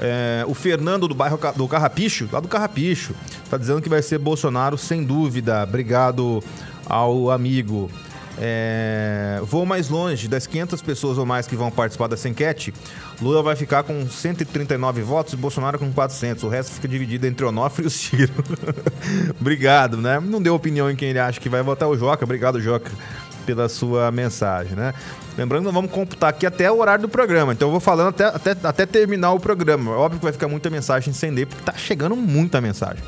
É, 0.00 0.44
o 0.46 0.54
Fernando 0.54 1.08
do 1.08 1.14
bairro 1.14 1.38
do 1.54 1.68
Carrapicho, 1.68 2.28
lá 2.32 2.40
do 2.40 2.48
Carrapicho, 2.48 3.14
tá 3.50 3.56
dizendo 3.56 3.82
que 3.82 3.88
vai 3.88 4.02
ser 4.02 4.18
Bolsonaro 4.18 4.78
sem 4.78 5.04
dúvida. 5.04 5.62
Obrigado 5.62 6.42
ao 6.86 7.30
amigo. 7.30 7.90
É, 8.38 9.40
vou 9.42 9.64
mais 9.64 9.88
longe, 9.88 10.28
das 10.28 10.46
500 10.46 10.82
pessoas 10.82 11.16
ou 11.16 11.24
mais 11.24 11.46
que 11.46 11.56
vão 11.56 11.70
participar 11.70 12.06
dessa 12.06 12.28
enquete, 12.28 12.72
Lula 13.20 13.42
vai 13.42 13.56
ficar 13.56 13.82
com 13.82 14.06
139 14.08 15.02
votos 15.02 15.32
e 15.32 15.36
Bolsonaro 15.36 15.78
com 15.78 15.90
400. 15.90 16.44
O 16.44 16.48
resto 16.48 16.72
fica 16.72 16.86
dividido 16.86 17.26
entre 17.26 17.44
Onofre 17.44 17.84
e 17.84 17.86
o 17.86 17.90
Ciro. 17.90 18.32
Obrigado, 19.40 19.96
né? 19.96 20.20
Não 20.20 20.40
deu 20.40 20.54
opinião 20.54 20.90
em 20.90 20.96
quem 20.96 21.10
ele 21.10 21.18
acha 21.18 21.40
que 21.40 21.48
vai 21.48 21.62
votar 21.62 21.88
o 21.88 21.96
Joca. 21.96 22.24
Obrigado, 22.24 22.60
Joca, 22.60 22.90
pela 23.46 23.68
sua 23.68 24.10
mensagem, 24.10 24.76
né? 24.76 24.92
Lembrando 25.38 25.70
vamos 25.70 25.90
computar 25.90 26.30
aqui 26.30 26.46
até 26.46 26.70
o 26.70 26.78
horário 26.78 27.02
do 27.02 27.08
programa. 27.08 27.52
Então 27.52 27.68
eu 27.68 27.72
vou 27.72 27.80
falando 27.80 28.08
até, 28.08 28.24
até, 28.24 28.56
até 28.62 28.86
terminar 28.86 29.32
o 29.32 29.40
programa. 29.40 29.92
Óbvio 29.92 30.18
que 30.18 30.24
vai 30.24 30.32
ficar 30.32 30.48
muita 30.48 30.68
mensagem 30.68 31.12
sem 31.12 31.30
ler, 31.30 31.46
porque 31.46 31.62
tá 31.62 31.74
chegando 31.76 32.16
muita 32.16 32.60
mensagem. 32.60 33.02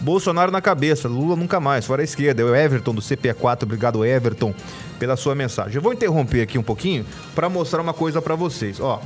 Bolsonaro 0.00 0.50
na 0.52 0.60
cabeça, 0.60 1.08
Lula 1.08 1.36
nunca 1.36 1.58
mais, 1.60 1.84
fora 1.84 2.02
a 2.02 2.04
esquerda. 2.04 2.44
O 2.44 2.54
Everton 2.54 2.94
do 2.94 3.02
CPA4, 3.02 3.64
obrigado 3.64 4.04
Everton 4.04 4.54
pela 4.98 5.16
sua 5.16 5.34
mensagem. 5.34 5.76
Eu 5.76 5.82
vou 5.82 5.92
interromper 5.92 6.42
aqui 6.42 6.58
um 6.58 6.62
pouquinho 6.62 7.04
para 7.34 7.48
mostrar 7.48 7.80
uma 7.80 7.94
coisa 7.94 8.22
para 8.22 8.34
vocês. 8.34 8.80
Ó, 8.80 9.00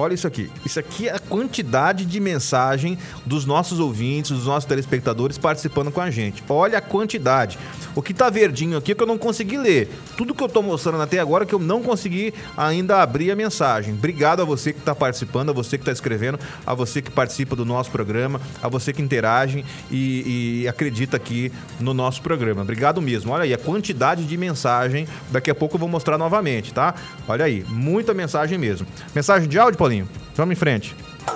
Olha 0.00 0.14
isso 0.14 0.26
aqui. 0.26 0.50
Isso 0.64 0.80
aqui 0.80 1.10
é 1.10 1.18
quantidade 1.30 2.04
de 2.04 2.18
mensagem 2.18 2.98
dos 3.24 3.46
nossos 3.46 3.78
ouvintes, 3.78 4.32
dos 4.32 4.46
nossos 4.46 4.64
telespectadores 4.68 5.38
participando 5.38 5.92
com 5.92 6.00
a 6.00 6.10
gente. 6.10 6.42
Olha 6.48 6.78
a 6.78 6.80
quantidade. 6.80 7.56
O 7.94 8.02
que 8.02 8.12
tá 8.12 8.28
verdinho 8.28 8.76
aqui 8.76 8.92
é 8.92 8.94
que 8.94 9.02
eu 9.02 9.06
não 9.06 9.16
consegui 9.16 9.56
ler. 9.56 9.88
Tudo 10.16 10.34
que 10.34 10.42
eu 10.42 10.48
tô 10.48 10.60
mostrando 10.60 11.00
até 11.00 11.18
agora 11.20 11.44
é 11.44 11.46
que 11.46 11.54
eu 11.54 11.58
não 11.58 11.82
consegui 11.82 12.34
ainda 12.56 13.00
abrir 13.00 13.30
a 13.30 13.36
mensagem. 13.36 13.94
Obrigado 13.94 14.42
a 14.42 14.44
você 14.44 14.72
que 14.72 14.80
está 14.80 14.94
participando, 14.94 15.50
a 15.50 15.52
você 15.52 15.78
que 15.78 15.82
está 15.82 15.92
escrevendo, 15.92 16.38
a 16.66 16.74
você 16.74 17.00
que 17.00 17.10
participa 17.10 17.54
do 17.54 17.64
nosso 17.64 17.90
programa, 17.90 18.40
a 18.60 18.68
você 18.68 18.92
que 18.92 19.00
interage 19.00 19.64
e, 19.90 20.62
e 20.62 20.68
acredita 20.68 21.16
aqui 21.16 21.52
no 21.78 21.94
nosso 21.94 22.20
programa. 22.22 22.62
Obrigado 22.62 23.00
mesmo. 23.00 23.32
Olha 23.32 23.44
aí 23.44 23.54
a 23.54 23.58
quantidade 23.58 24.24
de 24.24 24.36
mensagem. 24.36 25.06
Daqui 25.30 25.50
a 25.50 25.54
pouco 25.54 25.76
eu 25.76 25.78
vou 25.78 25.88
mostrar 25.88 26.18
novamente, 26.18 26.74
tá? 26.74 26.94
Olha 27.28 27.44
aí, 27.44 27.64
muita 27.68 28.12
mensagem 28.12 28.58
mesmo. 28.58 28.86
Mensagem 29.14 29.48
de 29.48 29.58
áudio, 29.58 29.78
Paulinho? 29.78 30.08
Vamos 30.34 30.52
em 30.52 30.56
frente. 30.56 30.94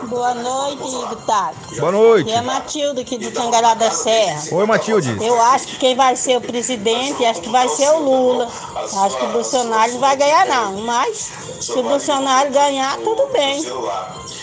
Boa 0.08 0.34
noite, 0.34 1.16
Tati. 1.26 1.80
Boa 1.80 1.92
noite. 1.92 2.30
É 2.30 2.38
a 2.38 2.42
Matilde 2.42 3.00
aqui 3.00 3.18
do 3.18 3.30
Tangará 3.30 3.74
da 3.74 3.90
Serra. 3.90 4.42
Oi, 4.52 4.66
Matilde. 4.66 5.16
Eu 5.20 5.40
acho 5.42 5.66
que 5.68 5.76
quem 5.78 5.94
vai 5.96 6.16
ser 6.16 6.36
o 6.36 6.40
presidente, 6.40 7.24
acho 7.24 7.40
que 7.40 7.48
vai 7.50 7.68
ser 7.68 7.88
o 7.90 7.98
Lula. 8.00 8.48
Acho 8.76 9.16
que 9.16 9.24
o 9.24 9.28
Bolsonaro 9.28 9.92
não 9.92 10.00
vai 10.00 10.16
ganhar, 10.16 10.46
não. 10.46 10.80
Mas 10.82 11.32
se 11.60 11.72
o 11.72 11.82
Bolsonaro 11.82 12.50
ganhar, 12.50 12.96
tudo 12.98 13.28
bem. 13.32 13.64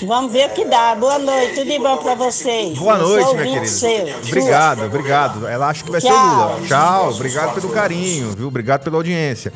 Vamos 0.08 0.32
ver 0.32 0.48
o 0.48 0.54
que 0.54 0.66
dá. 0.66 0.96
Boa 0.96 1.20
noite, 1.20 1.56
tudo 1.56 1.70
de 1.70 1.80
bom 1.80 1.98
pra 1.98 2.16
vocês. 2.16 2.78
Boa 2.78 2.98
noite, 2.98 3.34
minha 3.36 3.46
querida. 3.46 3.68
seu. 3.68 4.16
Obrigado, 4.28 4.86
obrigado. 4.86 5.48
Ela 5.48 5.70
acha 5.70 5.84
que 5.84 5.92
vai 5.92 6.02
ser 6.02 6.08
o 6.08 6.12
Tchau. 6.12 6.36
Lula. 6.36 6.68
Tchau, 6.68 7.10
obrigado 7.12 7.54
pelo 7.54 7.70
carinho, 7.70 8.32
viu? 8.36 8.48
Obrigado 8.48 8.84
pela 8.84 8.98
audiência. 8.98 9.54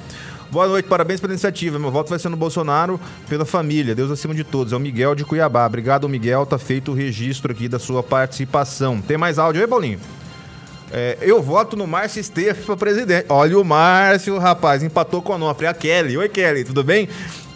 Boa 0.51 0.67
noite, 0.67 0.87
parabéns 0.87 1.19
pela 1.19 1.33
iniciativa. 1.33 1.77
Meu 1.79 1.91
voto 1.91 2.09
vai 2.09 2.19
ser 2.19 2.29
no 2.29 2.37
Bolsonaro 2.37 2.99
pela 3.27 3.45
família. 3.45 3.93
Deus 3.95 4.09
acima 4.11 4.33
de 4.33 4.43
todos. 4.43 4.71
É 4.71 4.75
o 4.75 4.79
Miguel 4.79 5.13
de 5.15 5.25
Cuiabá. 5.25 5.65
Obrigado, 5.65 6.07
Miguel. 6.07 6.45
Tá 6.45 6.57
feito 6.57 6.91
o 6.91 6.93
registro 6.95 7.51
aqui 7.51 7.67
da 7.67 7.79
sua 7.79 8.01
participação. 8.03 9.01
Tem 9.01 9.17
mais 9.17 9.37
áudio 9.37 9.61
aí, 9.61 9.67
Paulinho? 9.67 9.99
É, 10.91 11.17
eu 11.21 11.41
voto 11.41 11.75
no 11.75 11.85
Márcio 11.85 12.21
Esteves 12.21 12.63
para 12.63 12.77
presidente. 12.77 13.25
Olha 13.27 13.59
o 13.59 13.65
Márcio, 13.65 14.37
rapaz, 14.37 14.81
empatou 14.83 15.21
com 15.21 15.33
a 15.33 15.35
Onofre. 15.35 15.67
A 15.67 15.73
Kelly. 15.73 16.15
Oi, 16.17 16.29
Kelly, 16.29 16.63
tudo 16.63 16.83
bem? 16.83 17.09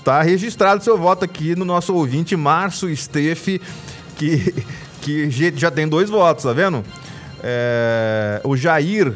Tá 0.04 0.22
registrado 0.22 0.84
seu 0.84 0.98
voto 0.98 1.24
aqui 1.24 1.56
no 1.56 1.64
nosso 1.64 1.94
ouvinte 1.94 2.36
Márcio 2.36 2.90
Estefe, 2.90 3.62
que, 4.18 4.54
que 5.02 5.30
já- 5.30 5.52
já 5.56 5.72
tem 5.72 5.88
dois 5.88 6.10
votos, 6.10 6.44
tá 6.44 6.52
vendo? 6.54 6.84
É, 7.42 8.42
o 8.44 8.58
Jair 8.58 9.14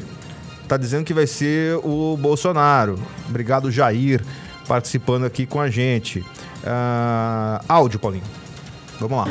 tá 0.73 0.77
dizendo 0.77 1.05
que 1.05 1.13
vai 1.13 1.27
ser 1.27 1.77
o 1.83 2.17
Bolsonaro. 2.17 2.97
Obrigado, 3.29 3.69
Jair, 3.69 4.21
participando 4.67 5.23
aqui 5.23 5.45
com 5.45 5.59
a 5.59 5.69
gente. 5.69 6.25
Ah, 6.65 7.61
áudio, 7.67 7.99
Paulinho. 7.99 8.23
Vamos 8.99 9.17
lá. 9.19 9.27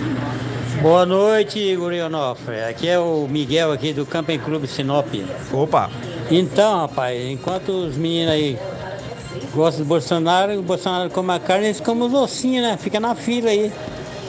Boa 0.80 1.04
noite, 1.04 1.58
Igor 1.58 1.92
Onofre. 1.92 2.60
Aqui 2.62 2.88
é 2.88 2.96
o 2.98 3.26
Miguel 3.28 3.72
aqui 3.72 3.92
do 3.92 4.06
Camping 4.06 4.38
Clube 4.38 4.68
Sinop. 4.68 5.08
Opa! 5.52 5.90
Então, 6.30 6.82
rapaz, 6.82 7.20
enquanto 7.28 7.70
os 7.70 7.96
meninos 7.96 8.32
aí 8.32 8.56
gostam 9.52 9.84
do 9.84 9.88
Bolsonaro, 9.88 10.60
o 10.60 10.62
Bolsonaro 10.62 11.10
come 11.10 11.32
a 11.32 11.40
carne, 11.40 11.66
eles 11.66 11.80
comem 11.80 12.04
os 12.04 12.14
ossinhos, 12.14 12.62
né? 12.62 12.76
Fica 12.76 13.00
na 13.00 13.16
fila 13.16 13.50
aí. 13.50 13.72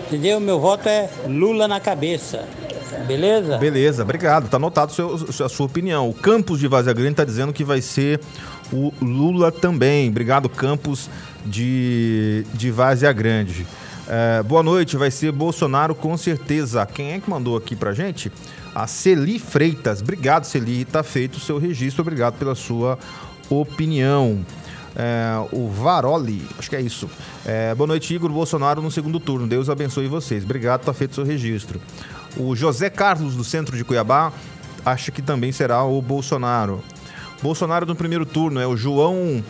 Entendeu? 0.07 0.39
Meu 0.39 0.59
voto 0.59 0.89
é 0.89 1.09
Lula 1.28 1.68
na 1.68 1.80
cabeça. 1.80 2.47
Beleza? 3.08 3.58
Beleza, 3.58 4.04
obrigado. 4.04 4.50
Tá 4.50 4.58
anotado 4.58 4.91
a 5.44 5.50
sua 5.50 5.66
opinião. 5.66 6.10
O 6.10 6.14
Campos 6.14 6.60
de 6.60 6.68
Vazia 6.68 6.94
Grande 6.94 7.16
tá 7.16 7.26
dizendo 7.26 7.54
que 7.54 7.64
vai 7.64 7.82
ser 7.82 8.20
o 8.72 8.94
Lula 9.02 9.52
também. 9.52 10.10
Obrigado, 10.10 10.50
Campos 10.50 11.10
de, 11.46 12.46
de 12.54 12.72
Vazia 12.72 13.12
Grande. 13.12 13.66
É, 14.08 14.44
boa 14.44 14.62
noite, 14.62 14.98
vai 14.98 15.10
ser 15.10 15.32
Bolsonaro 15.32 15.96
com 15.96 16.16
certeza. 16.18 16.86
Quem 16.86 17.14
é 17.14 17.20
que 17.20 17.30
mandou 17.30 17.56
aqui 17.56 17.76
pra 17.76 17.94
gente? 17.94 18.32
A 18.76 18.88
Celi 18.88 19.39
Freitas. 19.39 20.02
Obrigado, 20.02 20.46
Celi. 20.46 20.84
Tá 20.86 21.04
feito 21.04 21.36
o 21.36 21.39
seu 21.39 21.58
registro. 21.58 22.02
Obrigado 22.02 22.36
pela 22.36 22.56
sua 22.56 22.98
opinião. 23.50 24.46
É, 24.96 25.34
o 25.52 25.70
Varoli, 25.70 26.46
acho 26.58 26.70
que 26.70 26.76
é 26.76 26.82
isso. 26.82 27.10
É, 27.46 27.74
boa 27.74 27.88
noite, 27.88 28.14
Igor 28.14 28.30
Bolsonaro 28.32 28.82
no 28.82 28.91
segundo 28.91 29.20
turno. 29.20 29.48
Deus 29.48 29.70
abençoe 29.70 30.08
vocês. 30.08 30.44
Obrigado, 30.44 30.84
tá 30.84 30.94
feito 30.94 31.12
o 31.12 31.16
seu 31.16 31.24
registro. 31.24 31.80
O 32.36 32.56
José 32.56 32.90
Carlos, 32.90 33.36
do 33.36 33.44
centro 33.44 33.78
de 33.78 33.84
Cuiabá, 33.84 34.32
acha 34.86 35.12
que 35.12 35.22
também 35.22 35.52
será 35.52 35.84
o 35.84 36.02
Bolsonaro. 36.02 36.84
Bolsonaro 37.42 37.86
no 37.86 37.96
primeiro 37.96 38.26
turno 38.26 38.60
é 38.60 38.66
o 38.66 38.76
João 38.76 39.44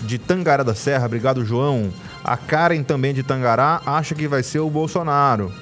de 0.00 0.18
Tangará 0.18 0.62
da 0.62 0.74
Serra. 0.74 1.06
Obrigado, 1.06 1.44
João. 1.44 1.90
A 2.24 2.36
Karen 2.36 2.82
também 2.82 3.12
de 3.12 3.22
Tangará 3.22 3.82
acha 3.84 4.14
que 4.14 4.28
vai 4.28 4.42
ser 4.42 4.60
o 4.60 4.70
Bolsonaro. 4.70 5.52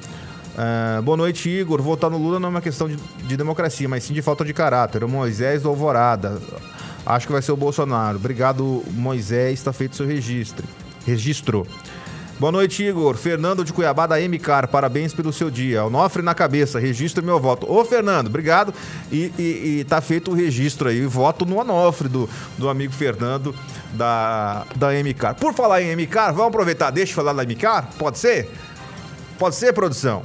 É, 0.57 1.01
boa 1.01 1.17
noite, 1.17 1.49
Igor. 1.49 1.81
Votar 1.81 2.11
no 2.11 2.19
Lula 2.19 2.39
não 2.39 2.49
é 2.49 2.51
uma 2.51 2.61
questão 2.61 2.89
de, 2.89 2.97
de 2.97 3.37
democracia, 3.37 3.89
mas 3.89 4.05
sim 4.05 4.13
de 4.13 4.23
falta 4.23 4.45
de 4.45 4.53
caráter. 4.53 5.05
O 5.05 5.09
Moisés 5.09 5.63
do 5.63 5.69
Alvorada. 5.69 6.39
Acho 7.07 7.27
que 7.27 7.33
vai 7.33 7.41
ser 7.41 7.53
o 7.53 7.57
Bolsonaro. 7.57 8.17
Obrigado, 8.17 8.83
Moisés. 8.91 9.55
Está 9.55 9.73
feito 9.73 9.97
seu 9.97 10.07
registro. 10.07 10.67
Registro. 11.07 11.67
Boa 12.39 12.53
noite, 12.53 12.85
Igor. 12.85 13.17
Fernando 13.17 13.65
de 13.65 13.73
Cuiabá 13.73 14.07
da 14.07 14.17
MCAR. 14.17 14.69
Parabéns 14.69 15.13
pelo 15.13 15.33
seu 15.33 15.51
dia. 15.51 15.85
Onofre 15.85 16.23
na 16.23 16.37
cabeça. 16.37 16.79
Registro 16.79 17.25
meu 17.25 17.41
voto. 17.41 17.69
Ô, 17.69 17.85
Fernando, 17.85 18.29
obrigado. 18.29 18.73
E, 19.11 19.33
e, 19.37 19.79
e 19.81 19.85
tá 19.85 20.01
feito 20.01 20.31
o 20.31 20.35
registro 20.35 20.89
aí. 20.89 21.05
Voto 21.05 21.45
no 21.45 21.59
Onofre 21.59 22.09
do, 22.09 22.31
do 22.57 22.69
amigo 22.69 22.93
Fernando 22.93 23.53
da, 23.93 24.65
da 24.77 24.91
MCAR. 24.93 25.35
Por 25.35 25.53
falar 25.53 25.83
em 25.83 25.97
MCAR, 25.97 26.33
vamos 26.33 26.51
aproveitar. 26.51 26.93
Deixa 26.93 27.11
eu 27.11 27.17
falar 27.17 27.33
da 27.33 27.43
MCAR? 27.43 27.89
Pode 27.99 28.21
ser? 28.21 28.49
Pode 29.37 29.57
ser, 29.57 29.73
produção? 29.73 30.23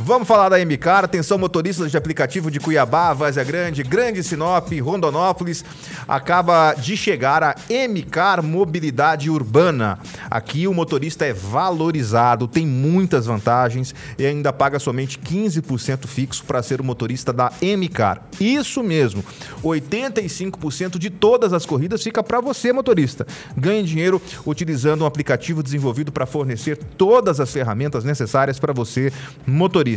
Vamos 0.00 0.28
falar 0.28 0.48
da 0.48 0.64
MCAR, 0.64 1.04
atenção 1.04 1.36
motoristas 1.38 1.90
de 1.90 1.96
aplicativo 1.96 2.52
de 2.52 2.60
Cuiabá, 2.60 3.12
Várzea 3.12 3.42
Grande, 3.42 3.82
Grande 3.82 4.22
Sinop, 4.22 4.70
Rondonópolis. 4.80 5.64
Acaba 6.06 6.72
de 6.74 6.96
chegar 6.96 7.42
a 7.42 7.56
MCAR 7.68 8.40
Mobilidade 8.40 9.28
Urbana. 9.28 9.98
Aqui 10.30 10.68
o 10.68 10.72
motorista 10.72 11.26
é 11.26 11.32
valorizado, 11.32 12.46
tem 12.46 12.64
muitas 12.64 13.26
vantagens 13.26 13.92
e 14.16 14.24
ainda 14.24 14.52
paga 14.52 14.78
somente 14.78 15.18
15% 15.18 16.06
fixo 16.06 16.44
para 16.44 16.62
ser 16.62 16.80
o 16.80 16.84
motorista 16.84 17.32
da 17.32 17.50
MCAR. 17.60 18.22
Isso 18.40 18.84
mesmo, 18.84 19.24
85% 19.64 20.96
de 20.96 21.10
todas 21.10 21.52
as 21.52 21.66
corridas 21.66 22.04
fica 22.04 22.22
para 22.22 22.40
você, 22.40 22.72
motorista. 22.72 23.26
Ganhe 23.56 23.82
dinheiro 23.82 24.22
utilizando 24.46 25.02
um 25.02 25.06
aplicativo 25.06 25.60
desenvolvido 25.60 26.12
para 26.12 26.24
fornecer 26.24 26.76
todas 26.76 27.40
as 27.40 27.52
ferramentas 27.52 28.04
necessárias 28.04 28.60
para 28.60 28.72
você, 28.72 29.12
motorista. 29.44 29.87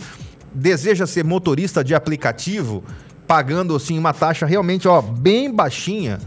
Deseja 0.53 1.05
ser 1.07 1.25
motorista 1.25 1.83
de 1.83 1.95
aplicativo, 1.95 2.83
pagando 3.27 3.75
assim 3.75 3.97
uma 3.97 4.13
taxa 4.13 4.45
realmente 4.45 4.87
ó 4.87 5.01
bem 5.01 5.51
baixinha. 5.53 6.19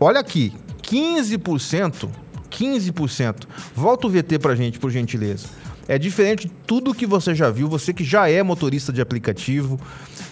olha 0.00 0.18
aqui, 0.20 0.52
15%, 0.82 2.08
15%. 2.50 3.46
Volta 3.74 4.06
o 4.06 4.10
VT 4.10 4.38
pra 4.38 4.54
gente, 4.54 4.78
por 4.78 4.90
gentileza. 4.90 5.48
É 5.86 5.98
diferente 5.98 6.50
tudo 6.70 6.94
que 6.94 7.04
você 7.04 7.34
já 7.34 7.50
viu, 7.50 7.68
você 7.68 7.92
que 7.92 8.04
já 8.04 8.30
é 8.30 8.44
motorista 8.44 8.92
de 8.92 9.00
aplicativo, 9.00 9.76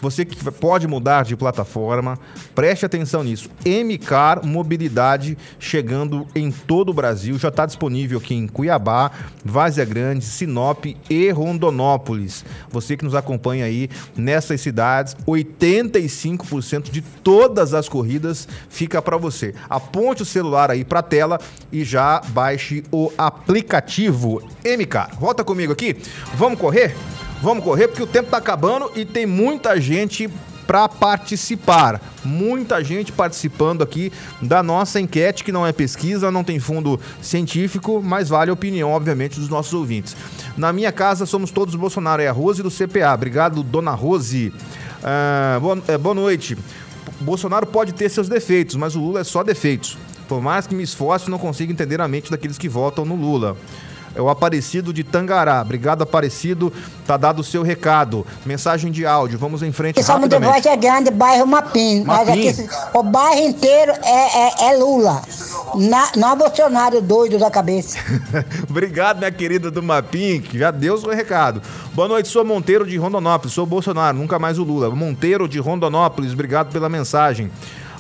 você 0.01 0.25
que 0.25 0.37
pode 0.53 0.87
mudar 0.87 1.25
de 1.25 1.37
plataforma, 1.37 2.17
preste 2.55 2.87
atenção 2.87 3.25
nisso. 3.25 3.51
MCAR 3.67 4.47
Mobilidade 4.47 5.37
chegando 5.59 6.29
em 6.37 6.53
todo 6.53 6.91
o 6.91 6.95
Brasil, 6.95 7.37
já 7.37 7.49
está 7.49 7.67
disponível 7.67 8.19
aqui 8.19 8.37
em 8.37 8.47
Cuiabá, 8.47 9.11
Várzea 9.45 9.85
Grande, 9.85 10.25
Sinop 10.25 10.85
e 11.11 11.31
Rondonópolis. 11.31 12.45
Você 12.71 12.97
que 12.97 13.05
nos 13.05 13.17
acompanha 13.17 13.65
aí 13.65 13.91
nessas 14.17 14.61
cidades, 14.61 15.17
85% 15.27 16.89
de 16.89 17.03
todas 17.03 17.75
as 17.75 17.89
corridas 17.89 18.47
fica 18.69 19.03
para 19.03 19.17
você. 19.17 19.57
Aponte 19.69 20.23
o 20.23 20.25
celular 20.25 20.71
aí 20.71 20.85
para 20.85 21.01
a 21.01 21.03
tela 21.03 21.41
e 21.73 21.83
já 21.83 22.21
baixe 22.29 22.85
o 22.93 23.11
aplicativo 23.19 24.41
MCAR. 24.65 25.19
Volta 25.19 25.43
comigo 25.43 25.73
aqui. 25.73 25.97
Vamos 26.35 26.59
correr? 26.59 26.97
Vamos 27.41 27.63
correr 27.63 27.89
porque 27.89 28.03
o 28.03 28.07
tempo 28.07 28.31
tá 28.31 28.37
acabando 28.37 28.91
e 28.97 29.05
tem 29.05 29.27
muita 29.27 29.81
gente 29.81 30.29
para 30.67 30.87
participar. 30.87 31.99
Muita 32.23 32.85
gente 32.85 33.11
participando 33.11 33.83
aqui 33.83 34.13
da 34.43 34.63
nossa 34.63 35.01
enquete, 35.01 35.43
que 35.43 35.51
não 35.51 35.67
é 35.67 35.73
pesquisa, 35.73 36.31
não 36.31 36.45
tem 36.45 36.61
fundo 36.61 37.01
científico, 37.23 38.03
mas 38.05 38.29
vale 38.29 38.51
a 38.51 38.55
opinião, 38.55 38.91
obviamente, 38.91 39.41
dos 39.41 39.49
nossos 39.49 39.73
ouvintes. 39.73 40.15
Na 40.59 40.71
minha 40.71 40.93
casa 40.93 41.25
somos 41.25 41.51
todos 41.51 41.75
Bolsonaro, 41.75 42.21
é 42.21 42.29
a 42.29 42.33
Rose 42.33 42.63
do 42.63 42.71
CPA. 42.71 43.15
Obrigado, 43.15 43.63
dona 43.63 43.93
Rose. 43.93 44.53
Ah, 45.03 45.59
boa, 45.59 45.83
é, 45.89 45.97
boa 45.97 46.15
noite. 46.15 46.59
Bolsonaro 47.21 47.67
pode 47.67 47.95
ter 47.95 48.11
seus 48.11 48.29
defeitos, 48.29 48.77
mas 48.77 48.95
o 48.95 49.01
Lula 49.01 49.21
é 49.21 49.25
só 49.25 49.43
defeitos. 49.43 49.97
Por 50.29 50.43
mais 50.43 50.67
que 50.67 50.75
me 50.75 50.83
esforce, 50.83 51.31
não 51.31 51.39
consigo 51.39 51.73
entender 51.73 51.99
a 52.01 52.07
mente 52.07 52.31
daqueles 52.31 52.59
que 52.59 52.69
votam 52.69 53.07
no 53.07 53.15
Lula. 53.15 53.57
É 54.19 54.21
o 54.21 54.29
Aparecido 54.29 54.93
de 54.93 55.05
Tangará. 55.05 55.63
Obrigado, 55.63 56.03
Aparecido. 56.03 56.73
Tá 57.07 57.17
dado 57.17 57.39
o 57.39 57.45
seu 57.45 57.63
recado. 57.63 58.27
Mensagem 58.45 58.91
de 58.91 59.07
áudio. 59.07 59.39
Vamos 59.39 59.63
em 59.63 59.71
frente 59.71 60.01
de 60.01 60.03
rapidamente. 60.03 60.53
Voz 60.53 60.67
é 60.67 60.77
Grande, 60.77 61.13
bairro 61.13 61.47
Mapim. 61.47 62.03
Mapim. 62.03 62.49
aqui, 62.49 62.69
o 62.93 63.03
bairro 63.05 63.47
inteiro 63.47 63.93
é, 64.03 64.67
é, 64.67 64.71
é 64.71 64.77
Lula. 64.77 65.23
Na, 65.77 66.11
não 66.17 66.33
é 66.33 66.37
Bolsonaro 66.37 67.01
doido 67.01 67.39
da 67.39 67.49
cabeça. 67.49 67.97
Obrigado, 68.69 69.19
minha 69.19 69.31
querida 69.31 69.71
do 69.71 69.85
Mapim, 69.85 70.41
que 70.41 70.59
já 70.59 70.73
deu 70.73 70.95
o 70.95 70.99
seu 70.99 71.11
recado. 71.11 71.63
Boa 71.95 72.09
noite, 72.09 72.29
sou 72.29 72.45
Monteiro 72.45 72.85
de 72.85 72.97
Rondonópolis. 72.97 73.55
Sou 73.55 73.67
Bolsonaro, 73.67 74.19
nunca 74.19 74.37
mais 74.37 74.59
o 74.59 74.65
Lula. 74.65 74.91
Monteiro 74.91 75.49
de 75.49 75.61
Rondonópolis, 75.61 76.33
obrigado 76.33 76.73
pela 76.73 76.89
mensagem. 76.89 77.53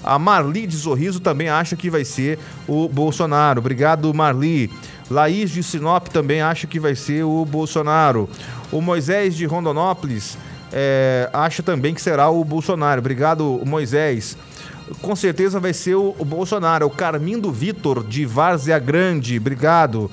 A 0.08 0.18
Marli 0.18 0.66
de 0.66 0.74
Sorriso 0.74 1.20
também 1.20 1.50
acha 1.50 1.76
que 1.76 1.90
vai 1.90 2.02
ser 2.02 2.38
o 2.66 2.88
Bolsonaro. 2.88 3.58
Obrigado, 3.58 4.12
Marli. 4.14 4.70
Laís 5.10 5.50
de 5.50 5.62
Sinop 5.62 6.08
também 6.08 6.40
acha 6.40 6.66
que 6.66 6.80
vai 6.80 6.94
ser 6.94 7.24
o 7.24 7.44
Bolsonaro. 7.44 8.26
O 8.72 8.80
Moisés 8.80 9.36
de 9.36 9.44
Rondonópolis 9.44 10.38
é, 10.72 11.28
acha 11.30 11.62
também 11.62 11.92
que 11.92 12.00
será 12.00 12.30
o 12.30 12.42
Bolsonaro. 12.42 13.00
Obrigado, 13.00 13.60
Moisés. 13.66 14.34
Com 15.02 15.14
certeza 15.14 15.60
vai 15.60 15.74
ser 15.74 15.96
o, 15.96 16.14
Bolsonaro. 16.24 16.86
O 16.86 16.90
Carmindo 16.90 17.52
Vitor 17.52 18.02
de 18.02 18.24
Várzea 18.24 18.78
Grande. 18.78 19.36
Obrigado. 19.36 20.10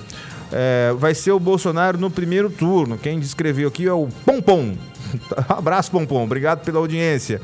É, 0.51 0.93
vai 0.97 1.15
ser 1.15 1.31
o 1.31 1.39
Bolsonaro 1.39 1.97
no 1.97 2.11
primeiro 2.11 2.49
turno. 2.49 2.97
Quem 2.97 3.17
descreveu 3.17 3.69
aqui 3.69 3.87
é 3.87 3.93
o 3.93 4.09
Pompom. 4.25 4.75
Abraço, 5.47 5.89
Pompom. 5.89 6.25
Obrigado 6.25 6.65
pela 6.65 6.79
audiência. 6.79 7.41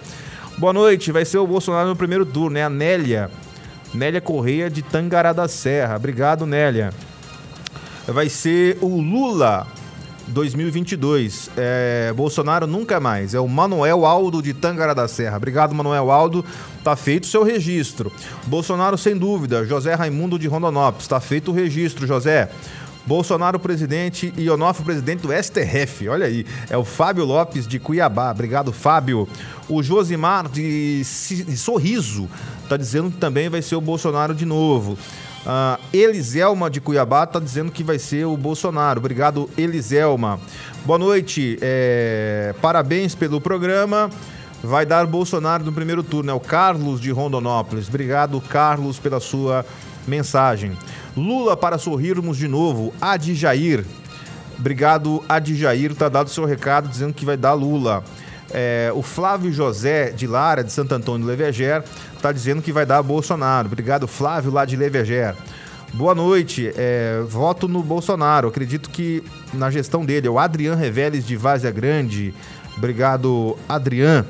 Boa 0.62 0.74
noite. 0.74 1.12
Vai 1.12 1.26
ser 1.26 1.39
o 1.39 1.47
Bolsonaro 1.47 1.89
no 1.89 1.95
primeiro 1.95 2.24
turno. 2.24 2.55
É 2.55 2.62
a 2.62 2.70
Nélia. 2.70 3.32
Nélia 3.91 4.22
Correia 4.22 4.70
de 4.70 4.84
Tangará 4.84 5.34
da 5.34 5.47
Serra. 5.47 5.95
Obrigado, 5.95 6.45
Nélia. 6.45 6.93
Vai 8.05 8.30
ser 8.30 8.78
o 8.80 9.01
Lula 9.01 9.66
2022. 10.28 11.49
É, 11.57 12.14
Bolsonaro 12.16 12.68
nunca 12.68 12.99
mais. 12.99 13.34
É 13.34 13.39
o 13.39 13.47
Manuel 13.47 14.05
Aldo 14.05 14.39
de 14.39 14.53
Tangará 14.53 14.93
da 14.93 15.07
Serra. 15.07 15.38
Obrigado, 15.38 15.74
Manuel 15.74 16.12
Aldo. 16.12 16.45
Tá 16.84 16.95
feito 16.95 17.24
o 17.24 17.28
seu 17.28 17.41
registro. 17.41 18.12
Bolsonaro, 18.45 18.99
sem 18.99 19.18
dúvida. 19.18 19.66
José 19.66 19.95
Raimundo 19.95 20.38
de 20.38 20.47
Rondonópolis. 20.47 21.07
Tá 21.07 21.20
feito 21.20 21.49
o 21.49 21.55
registro, 21.55 22.05
José. 22.05 22.51
Bolsonaro 23.06 23.60
presidente 23.60 24.34
e 24.38 24.49
Onofre 24.49 24.84
presidente 24.86 25.22
do 25.22 25.30
STF. 25.32 26.08
Olha 26.08 26.26
aí, 26.28 26.45
é 26.70 26.78
o 26.78 26.84
Fábio 26.84 27.26
Lopes 27.26 27.68
de 27.68 27.80
Cuiabá. 27.80 28.32
Obrigado, 28.32 28.72
Fábio. 28.72 29.28
O 29.68 29.82
Josimar 29.82 30.47
de, 30.47 31.04
Sorriso 31.04 32.30
tá 32.70 32.78
dizendo 32.78 33.10
que 33.10 33.18
também 33.18 33.49
vai 33.49 33.62
ser 33.62 33.76
o 33.76 33.82
Bolsonaro 33.82 34.34
de 34.34 34.45
novo. 34.45 34.97
Ah, 35.45 35.80
Eliselma 35.91 36.70
de 36.70 36.80
Cuiabá 36.80 37.26
tá 37.26 37.39
dizendo 37.39 37.72
que 37.72 37.84
vai 37.84 37.97
ser 37.97 38.26
o 38.26 38.38
Bolsonaro. 38.38 38.99
Obrigado, 38.99 39.49
Eliselma. 39.58 40.39
Boa 40.86 40.99
noite. 40.99 41.58
é, 41.62 42.54
Parabéns 42.62 43.16
pelo 43.16 43.41
programa. 43.41 44.10
Vai 44.64 44.86
dar 44.86 45.08
Bolsonaro 45.08 45.64
no 45.64 45.74
primeiro 45.74 46.04
turno. 46.04 46.30
É 46.30 46.34
o 46.34 46.39
Carlos 46.39 47.02
de 47.02 47.10
Rondonópolis. 47.10 47.88
Obrigado, 47.88 48.39
Carlos, 48.41 48.99
pela 48.99 49.20
sua 49.20 49.66
mensagem. 50.08 50.78
Lula 51.16 51.58
para 51.58 51.78
sorrirmos 51.78 52.38
de 52.38 52.47
novo. 52.47 52.93
Adjair. 53.02 53.86
Obrigado, 54.58 55.24
Adjair. 55.28 55.95
Tá 55.95 56.08
dado 56.08 56.30
seu 56.30 56.45
recado 56.45 56.88
dizendo 56.88 57.14
que 57.14 57.26
vai 57.26 57.38
dar 57.38 57.54
Lula. 57.54 58.04
É, 58.54 58.91
o 58.93 59.02
Flávio 59.02 59.52
José 59.52 60.12
de 60.12 60.28
Lara, 60.28 60.64
de 60.64 60.72
Santo 60.72 60.93
Antônio 60.93 61.26
Leveger, 61.26 61.84
tá 62.22 62.32
dizendo 62.32 62.62
que 62.62 62.72
vai 62.72 62.86
dar 62.86 63.02
Bolsonaro. 63.02 63.68
Obrigado, 63.68 64.08
Flávio, 64.08 64.52
lá 64.52 64.66
de 64.66 64.76
Leveger. 64.76 65.36
Boa 65.93 66.16
noite. 66.16 66.72
É, 66.76 67.22
voto 67.28 67.68
no 67.68 67.82
Bolsonaro. 67.82 68.47
Acredito 68.47 68.89
que 68.89 69.24
na 69.54 69.70
gestão 69.70 70.06
dele. 70.06 70.28
É 70.28 70.30
o 70.30 70.39
Adrian 70.39 70.76
Reveles 70.76 71.26
de 71.26 71.36
Várzea 71.36 71.72
Grande. 71.72 72.34
Obrigado, 72.78 73.58
Adrian. 73.68 74.26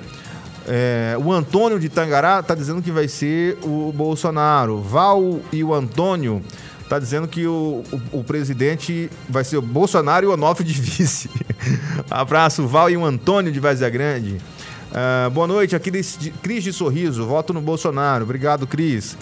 É, 0.67 1.17
o 1.23 1.31
Antônio 1.31 1.79
de 1.79 1.89
Tangará 1.89 2.41
tá 2.43 2.53
dizendo 2.53 2.81
que 2.81 2.91
vai 2.91 3.07
ser 3.07 3.57
o 3.63 3.91
Bolsonaro. 3.91 4.79
Val 4.81 5.39
e 5.51 5.63
o 5.63 5.73
Antônio 5.73 6.41
tá 6.87 6.99
dizendo 6.99 7.27
que 7.27 7.47
o, 7.47 7.83
o, 7.91 8.19
o 8.19 8.23
presidente 8.23 9.09
vai 9.29 9.43
ser 9.43 9.57
o 9.57 9.61
Bolsonaro 9.61 10.25
e 10.25 10.27
o 10.27 10.33
Onofre 10.33 10.65
de 10.65 10.73
vice. 10.73 11.29
Abraço, 12.09 12.67
Val 12.67 12.89
e 12.89 12.97
o 12.97 13.05
Antônio 13.05 13.51
de 13.51 13.59
Várzea 13.59 13.89
Grande. 13.89 14.37
Ah, 14.93 15.29
boa 15.29 15.47
noite, 15.47 15.73
aqui 15.73 15.89
Cris 15.89 16.17
de, 16.19 16.31
Cris 16.31 16.63
de 16.63 16.73
Sorriso, 16.73 17.25
voto 17.25 17.53
no 17.53 17.61
Bolsonaro. 17.61 18.25
Obrigado, 18.25 18.67
Cris. 18.67 19.17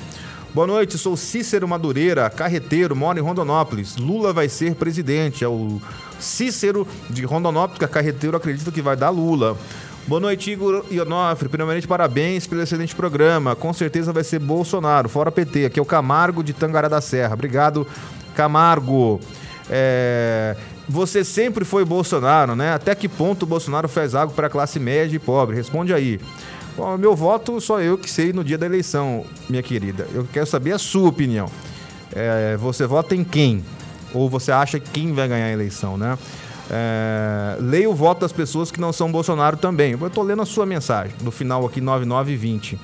Boa 0.51 0.65
noite, 0.65 0.97
sou 0.97 1.15
Cícero 1.15 1.67
Madureira, 1.67 2.27
carreteiro, 2.27 2.95
moro 2.95 3.19
em 3.19 3.21
Rondonópolis. 3.21 3.95
Lula 3.95 4.33
vai 4.33 4.49
ser 4.49 4.73
presidente. 4.73 5.43
É 5.43 5.47
o 5.47 5.79
Cícero 6.19 6.87
de 7.07 7.23
Rondonópolis, 7.23 7.77
que 7.77 7.85
é 7.85 7.87
carreteiro, 7.87 8.35
acredito 8.35 8.71
que 8.71 8.81
vai 8.81 8.97
dar 8.97 9.11
Lula. 9.11 9.55
Boa 10.09 10.19
noite, 10.19 10.49
Igor 10.49 10.83
e 10.89 10.99
Onofre. 10.99 11.47
Primeiramente, 11.47 11.87
parabéns 11.87 12.47
pelo 12.47 12.63
excelente 12.63 12.95
programa. 12.95 13.55
Com 13.55 13.71
certeza 13.71 14.11
vai 14.11 14.23
ser 14.23 14.39
Bolsonaro, 14.39 15.07
fora 15.07 15.31
PT. 15.31 15.65
Aqui 15.65 15.77
é 15.77 15.81
o 15.83 15.85
Camargo 15.85 16.43
de 16.43 16.51
Tangará 16.51 16.87
da 16.87 16.99
Serra. 16.99 17.35
Obrigado, 17.35 17.85
Camargo. 18.33 19.19
É, 19.69 20.57
Você 20.87 21.23
sempre 21.23 21.63
foi 21.63 21.85
Bolsonaro, 21.85 22.55
né? 22.55 22.73
Até 22.73 22.95
que 22.95 23.07
ponto 23.07 23.43
o 23.43 23.45
Bolsonaro 23.45 23.87
fez 23.87 24.15
algo 24.15 24.33
para 24.33 24.47
a 24.47 24.49
classe 24.49 24.79
média 24.79 25.15
e 25.15 25.19
pobre? 25.19 25.55
Responde 25.55 25.93
aí. 25.93 26.19
Bom, 26.75 26.97
meu 26.97 27.15
voto 27.15 27.61
só 27.61 27.79
eu 27.79 27.95
que 27.95 28.09
sei 28.09 28.33
no 28.33 28.43
dia 28.43 28.57
da 28.57 28.65
eleição, 28.65 29.23
minha 29.47 29.61
querida. 29.61 30.07
Eu 30.11 30.27
quero 30.33 30.47
saber 30.47 30.71
a 30.71 30.79
sua 30.79 31.07
opinião. 31.07 31.51
É, 32.15 32.57
você 32.57 32.87
vota 32.87 33.15
em 33.15 33.23
quem? 33.23 33.63
Ou 34.11 34.27
você 34.27 34.51
acha 34.51 34.79
que 34.79 34.89
quem 34.89 35.13
vai 35.13 35.27
ganhar 35.27 35.45
a 35.45 35.51
eleição, 35.51 35.99
né? 35.99 36.17
É, 36.69 37.57
leia 37.59 37.89
o 37.89 37.95
voto 37.95 38.21
das 38.21 38.31
pessoas 38.31 38.71
que 38.71 38.79
não 38.79 38.93
são 38.93 39.11
Bolsonaro 39.11 39.57
também. 39.57 39.97
Eu 39.99 40.09
tô 40.09 40.21
lendo 40.21 40.41
a 40.41 40.45
sua 40.45 40.65
mensagem, 40.65 41.15
no 41.21 41.31
final 41.31 41.65
aqui, 41.65 41.81
9920. 41.81 42.79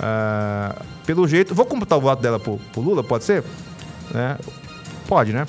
É, 0.00 0.76
pelo 1.06 1.26
jeito, 1.26 1.54
vou 1.54 1.64
computar 1.64 1.98
o 1.98 2.00
voto 2.00 2.20
dela 2.20 2.38
pro, 2.38 2.58
pro 2.72 2.82
Lula, 2.82 3.02
pode 3.02 3.24
ser? 3.24 3.42
É, 4.14 4.36
pode, 5.08 5.32
né? 5.32 5.46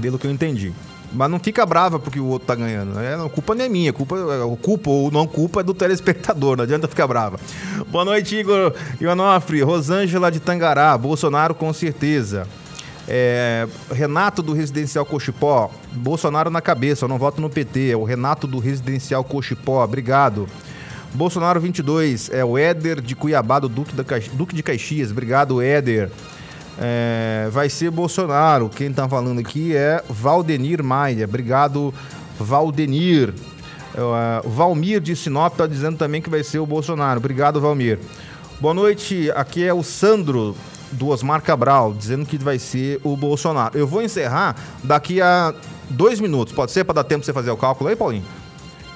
Pelo 0.00 0.18
que 0.18 0.26
eu 0.26 0.30
entendi. 0.30 0.72
Mas 1.12 1.30
não 1.30 1.38
fica 1.38 1.64
brava 1.64 1.98
porque 1.98 2.20
o 2.20 2.26
outro 2.26 2.46
tá 2.46 2.54
ganhando. 2.54 2.98
É, 3.00 3.14
a 3.14 3.28
culpa 3.28 3.54
não 3.54 3.64
é 3.64 3.68
minha, 3.68 3.90
a 3.90 3.92
culpa, 3.92 4.16
a 4.16 4.56
culpa 4.56 4.90
ou 4.90 5.10
não 5.10 5.26
culpa 5.26 5.60
é 5.60 5.62
do 5.62 5.72
telespectador, 5.72 6.56
não 6.56 6.64
adianta 6.64 6.86
ficar 6.88 7.06
brava. 7.06 7.40
Boa 7.88 8.04
noite, 8.04 8.36
Igor 8.36 8.74
e 9.00 9.06
Onofre. 9.06 9.62
Rosângela 9.62 10.30
de 10.30 10.40
Tangará, 10.40 10.96
Bolsonaro 10.98 11.54
com 11.54 11.72
certeza. 11.72 12.46
É, 13.08 13.66
Renato 13.92 14.42
do 14.42 14.52
Residencial 14.52 15.04
Cochipó, 15.06 15.70
Bolsonaro 15.92 16.50
na 16.50 16.60
cabeça, 16.60 17.04
eu 17.04 17.08
não 17.08 17.18
voto 17.18 17.40
no 17.40 17.48
PT. 17.48 17.90
É 17.90 17.96
o 17.96 18.04
Renato 18.04 18.46
do 18.46 18.58
Residencial 18.58 19.22
Cochipó, 19.22 19.82
obrigado. 19.84 20.48
Bolsonaro 21.14 21.60
22, 21.60 22.30
é 22.32 22.44
o 22.44 22.58
Éder 22.58 23.00
de 23.00 23.14
Cuiabá, 23.14 23.58
do 23.58 23.68
Duque, 23.68 23.94
da 23.94 24.04
Caix- 24.04 24.28
Duque 24.32 24.54
de 24.54 24.62
Caxias, 24.62 25.10
obrigado, 25.12 25.62
Éder. 25.62 26.10
É, 26.78 27.48
vai 27.52 27.70
ser 27.70 27.90
Bolsonaro. 27.90 28.68
Quem 28.68 28.92
tá 28.92 29.08
falando 29.08 29.38
aqui 29.40 29.74
é 29.74 30.02
Valdenir 30.10 30.82
Maia. 30.82 31.24
Obrigado, 31.24 31.94
Valdenir. 32.38 33.32
É, 33.94 34.46
Valmir 34.46 35.00
de 35.00 35.16
Sinop 35.16 35.56
tá 35.56 35.66
dizendo 35.66 35.96
também 35.96 36.20
que 36.20 36.28
vai 36.28 36.42
ser 36.42 36.58
o 36.58 36.66
Bolsonaro. 36.66 37.18
Obrigado, 37.18 37.60
Valmir. 37.60 37.98
Boa 38.60 38.74
noite, 38.74 39.30
aqui 39.34 39.64
é 39.64 39.72
o 39.72 39.82
Sandro 39.82 40.54
do 40.92 41.08
Osmar 41.08 41.42
Cabral, 41.42 41.92
dizendo 41.92 42.24
que 42.24 42.38
vai 42.38 42.58
ser 42.58 43.00
o 43.02 43.16
Bolsonaro. 43.16 43.76
Eu 43.76 43.86
vou 43.86 44.02
encerrar 44.02 44.56
daqui 44.82 45.20
a 45.20 45.54
dois 45.90 46.20
minutos, 46.20 46.52
pode 46.52 46.72
ser? 46.72 46.84
Para 46.84 46.96
dar 46.96 47.04
tempo 47.04 47.24
você 47.24 47.32
fazer 47.32 47.50
o 47.50 47.56
cálculo 47.56 47.90
aí, 47.90 47.96
Paulinho? 47.96 48.24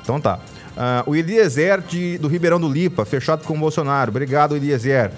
Então 0.02 0.20
tá. 0.20 0.38
Ah, 0.76 1.02
o 1.06 1.14
Eliezer 1.14 1.80
de, 1.80 2.18
do 2.18 2.28
Ribeirão 2.28 2.60
do 2.60 2.68
Lipa, 2.68 3.04
fechado 3.04 3.44
com 3.44 3.54
o 3.54 3.58
Bolsonaro. 3.58 4.10
Obrigado, 4.10 4.56
Eliezer. 4.56 5.12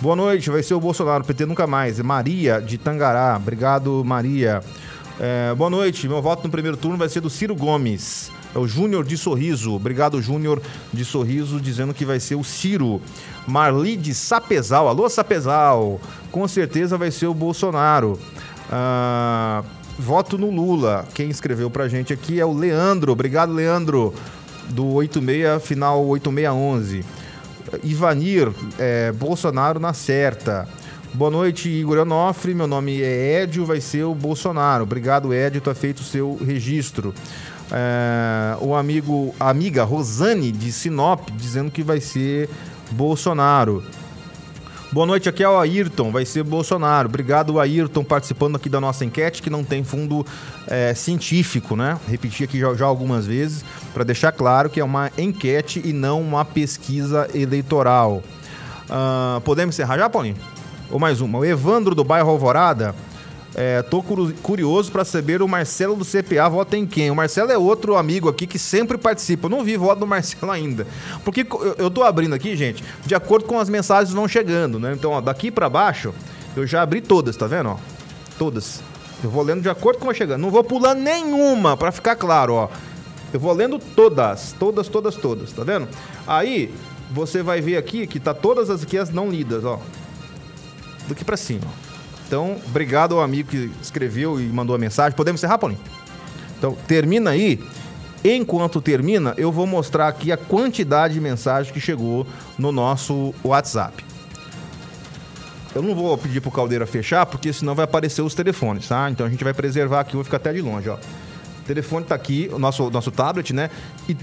Boa 0.00 0.16
noite, 0.16 0.50
vai 0.50 0.62
ser 0.62 0.74
o 0.74 0.80
Bolsonaro, 0.80 1.24
PT 1.24 1.46
nunca 1.46 1.66
mais. 1.66 2.00
Maria 2.00 2.60
de 2.60 2.76
Tangará, 2.76 3.36
obrigado, 3.36 4.02
Maria. 4.04 4.60
É, 5.20 5.54
boa 5.54 5.70
noite, 5.70 6.08
meu 6.08 6.20
voto 6.20 6.44
no 6.44 6.50
primeiro 6.50 6.76
turno 6.76 6.96
vai 6.96 7.08
ser 7.08 7.20
do 7.20 7.30
Ciro 7.30 7.54
Gomes. 7.54 8.30
É 8.54 8.58
o 8.58 8.66
Júnior 8.66 9.04
de 9.04 9.16
Sorriso. 9.16 9.72
Obrigado, 9.74 10.20
Júnior 10.20 10.60
de 10.92 11.04
Sorriso, 11.04 11.60
dizendo 11.60 11.94
que 11.94 12.04
vai 12.04 12.20
ser 12.20 12.34
o 12.34 12.44
Ciro. 12.44 13.00
Marli 13.46 13.96
de 13.96 14.14
Sapezal. 14.14 14.88
Alô, 14.88 15.08
Sapezal. 15.08 16.00
Com 16.30 16.46
certeza 16.46 16.98
vai 16.98 17.10
ser 17.10 17.26
o 17.26 17.34
Bolsonaro. 17.34 18.18
Ah, 18.70 19.62
voto 19.98 20.36
no 20.36 20.50
Lula. 20.50 21.06
Quem 21.14 21.30
escreveu 21.30 21.70
pra 21.70 21.88
gente 21.88 22.12
aqui 22.12 22.38
é 22.38 22.44
o 22.44 22.52
Leandro. 22.52 23.12
Obrigado, 23.12 23.52
Leandro. 23.52 24.12
Do 24.68 24.86
86, 24.94 25.62
final 25.62 26.06
8611. 26.06 27.04
Ivanir, 27.82 28.50
é, 28.78 29.12
Bolsonaro 29.12 29.80
na 29.80 29.92
certa. 29.92 30.68
Boa 31.14 31.30
noite, 31.30 31.68
Igor 31.68 31.98
Onofre. 31.98 32.54
Meu 32.54 32.66
nome 32.66 33.02
é 33.02 33.42
Edio, 33.42 33.66
vai 33.66 33.80
ser 33.80 34.04
o 34.04 34.14
Bolsonaro. 34.14 34.84
Obrigado, 34.84 35.32
Edio, 35.32 35.60
tá 35.60 35.74
feito 35.74 36.00
o 36.00 36.04
seu 36.04 36.38
registro. 36.42 37.14
É, 37.72 38.56
o 38.60 38.74
amigo, 38.74 39.34
a 39.40 39.48
amiga 39.48 39.82
Rosane 39.82 40.52
de 40.52 40.70
Sinop 40.70 41.30
dizendo 41.30 41.70
que 41.70 41.82
vai 41.82 42.00
ser 42.00 42.50
Bolsonaro. 42.90 43.82
Boa 44.92 45.06
noite, 45.06 45.26
aqui 45.26 45.42
é 45.42 45.48
o 45.48 45.58
Ayrton, 45.58 46.12
vai 46.12 46.26
ser 46.26 46.42
Bolsonaro. 46.42 47.08
Obrigado, 47.08 47.58
Ayrton, 47.58 48.04
participando 48.04 48.56
aqui 48.56 48.68
da 48.68 48.78
nossa 48.78 49.06
enquete, 49.06 49.40
que 49.40 49.48
não 49.48 49.64
tem 49.64 49.82
fundo 49.82 50.26
é, 50.66 50.92
científico, 50.92 51.74
né? 51.74 51.98
Repeti 52.06 52.44
aqui 52.44 52.60
já, 52.60 52.74
já 52.74 52.84
algumas 52.84 53.26
vezes, 53.26 53.64
para 53.94 54.04
deixar 54.04 54.32
claro 54.32 54.68
que 54.68 54.78
é 54.78 54.84
uma 54.84 55.10
enquete 55.16 55.80
e 55.82 55.94
não 55.94 56.20
uma 56.20 56.44
pesquisa 56.44 57.26
eleitoral. 57.32 58.22
Ah, 58.90 59.40
podemos 59.46 59.74
encerrar 59.74 59.96
já, 59.96 60.10
Paulinho? 60.10 60.36
Ou 60.90 61.00
mais 61.00 61.22
uma. 61.22 61.38
O 61.38 61.44
Evandro 61.46 61.94
do 61.94 62.04
bairro 62.04 62.28
Alvorada. 62.28 62.94
É, 63.54 63.82
tô 63.82 64.02
curioso 64.02 64.90
para 64.90 65.04
saber 65.04 65.42
o 65.42 65.48
Marcelo 65.48 65.94
do 65.94 66.04
CPA 66.04 66.48
vota 66.48 66.76
em 66.76 66.86
quem. 66.86 67.10
O 67.10 67.14
Marcelo 67.14 67.52
é 67.52 67.58
outro 67.58 67.96
amigo 67.96 68.28
aqui 68.28 68.46
que 68.46 68.58
sempre 68.58 68.96
participa. 68.96 69.46
Eu 69.46 69.50
não 69.50 69.62
vi 69.62 69.76
voto 69.76 70.00
do 70.00 70.06
Marcelo 70.06 70.50
ainda. 70.50 70.86
Porque 71.24 71.46
eu, 71.76 71.90
tô 71.90 72.02
abrindo 72.02 72.34
aqui, 72.34 72.56
gente, 72.56 72.82
de 73.04 73.14
acordo 73.14 73.44
com 73.44 73.58
as 73.58 73.68
mensagens 73.68 74.14
vão 74.14 74.26
chegando, 74.26 74.80
né? 74.80 74.94
Então, 74.94 75.10
ó, 75.10 75.20
daqui 75.20 75.50
para 75.50 75.68
baixo, 75.68 76.14
eu 76.56 76.66
já 76.66 76.82
abri 76.82 77.02
todas, 77.02 77.36
tá 77.36 77.46
vendo? 77.46 77.70
Ó, 77.70 77.76
todas. 78.38 78.82
Eu 79.22 79.30
vou 79.30 79.42
lendo 79.42 79.60
de 79.60 79.68
acordo 79.68 79.98
com 79.98 80.06
vai 80.06 80.14
chegando. 80.14 80.40
Não 80.40 80.50
vou 80.50 80.64
pulando 80.64 81.00
nenhuma, 81.00 81.76
para 81.76 81.92
ficar 81.92 82.16
claro, 82.16 82.54
ó. 82.54 82.68
Eu 83.32 83.40
vou 83.40 83.52
lendo 83.52 83.78
todas, 83.78 84.54
todas, 84.58 84.88
todas, 84.88 85.14
todas, 85.16 85.52
tá 85.52 85.62
vendo? 85.62 85.88
Aí, 86.26 86.72
você 87.10 87.42
vai 87.42 87.60
ver 87.60 87.76
aqui 87.76 88.06
que 88.06 88.18
tá 88.18 88.32
todas 88.32 88.70
as 88.70 88.82
aqui 88.82 88.96
as 88.96 89.10
não 89.10 89.30
lidas, 89.30 89.64
ó. 89.64 89.78
Daqui 91.06 91.24
para 91.24 91.36
cima. 91.36 91.66
Então, 92.32 92.56
obrigado 92.66 93.16
ao 93.16 93.20
amigo 93.20 93.50
que 93.50 93.70
escreveu 93.82 94.40
e 94.40 94.44
mandou 94.44 94.74
a 94.74 94.78
mensagem. 94.78 95.14
Podemos 95.14 95.38
encerrar, 95.38 95.58
Paulinho? 95.58 95.82
Então, 96.56 96.74
termina 96.88 97.28
aí. 97.28 97.62
Enquanto 98.24 98.80
termina, 98.80 99.34
eu 99.36 99.52
vou 99.52 99.66
mostrar 99.66 100.08
aqui 100.08 100.32
a 100.32 100.36
quantidade 100.38 101.12
de 101.12 101.20
mensagem 101.20 101.70
que 101.70 101.78
chegou 101.78 102.26
no 102.58 102.72
nosso 102.72 103.34
WhatsApp. 103.44 104.02
Eu 105.74 105.82
não 105.82 105.94
vou 105.94 106.16
pedir 106.16 106.40
pro 106.40 106.50
Caldeira 106.50 106.86
fechar, 106.86 107.26
porque 107.26 107.52
senão 107.52 107.74
vai 107.74 107.84
aparecer 107.84 108.22
os 108.22 108.34
telefones, 108.34 108.88
tá? 108.88 109.10
Então 109.10 109.26
a 109.26 109.28
gente 109.28 109.44
vai 109.44 109.52
preservar 109.52 110.00
aqui, 110.00 110.14
vou 110.14 110.24
ficar 110.24 110.38
até 110.38 110.54
de 110.54 110.62
longe, 110.62 110.88
ó. 110.88 110.94
O 110.94 111.64
telefone 111.66 112.06
tá 112.06 112.14
aqui, 112.14 112.48
o 112.50 112.58
nosso, 112.58 112.88
nosso 112.88 113.10
tablet, 113.10 113.52
né? 113.52 113.68
E 114.08 114.16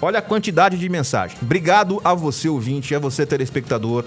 olha 0.00 0.20
a 0.20 0.22
quantidade 0.22 0.78
de 0.78 0.88
mensagem. 0.88 1.36
Obrigado 1.42 2.00
a 2.04 2.14
você, 2.14 2.48
ouvinte, 2.48 2.94
a 2.94 3.00
você, 3.00 3.26
telespectador. 3.26 4.04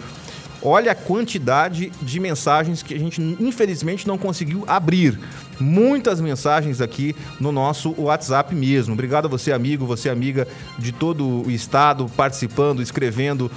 Olha 0.63 0.91
a 0.91 0.95
quantidade 0.95 1.91
de 2.01 2.19
mensagens 2.19 2.83
que 2.83 2.93
a 2.93 2.99
gente, 2.99 3.19
infelizmente, 3.39 4.07
não 4.07 4.17
conseguiu 4.17 4.63
abrir. 4.67 5.19
Muitas 5.59 6.21
mensagens 6.21 6.79
aqui 6.81 7.15
no 7.39 7.51
nosso 7.51 7.95
WhatsApp 7.97 8.53
mesmo. 8.53 8.93
Obrigado 8.93 9.25
a 9.25 9.27
você, 9.27 9.51
amigo, 9.51 9.85
você, 9.85 10.09
amiga 10.09 10.47
de 10.77 10.91
todo 10.91 11.43
o 11.47 11.49
estado, 11.51 12.05
participando, 12.15 12.81
escrevendo 12.81 13.49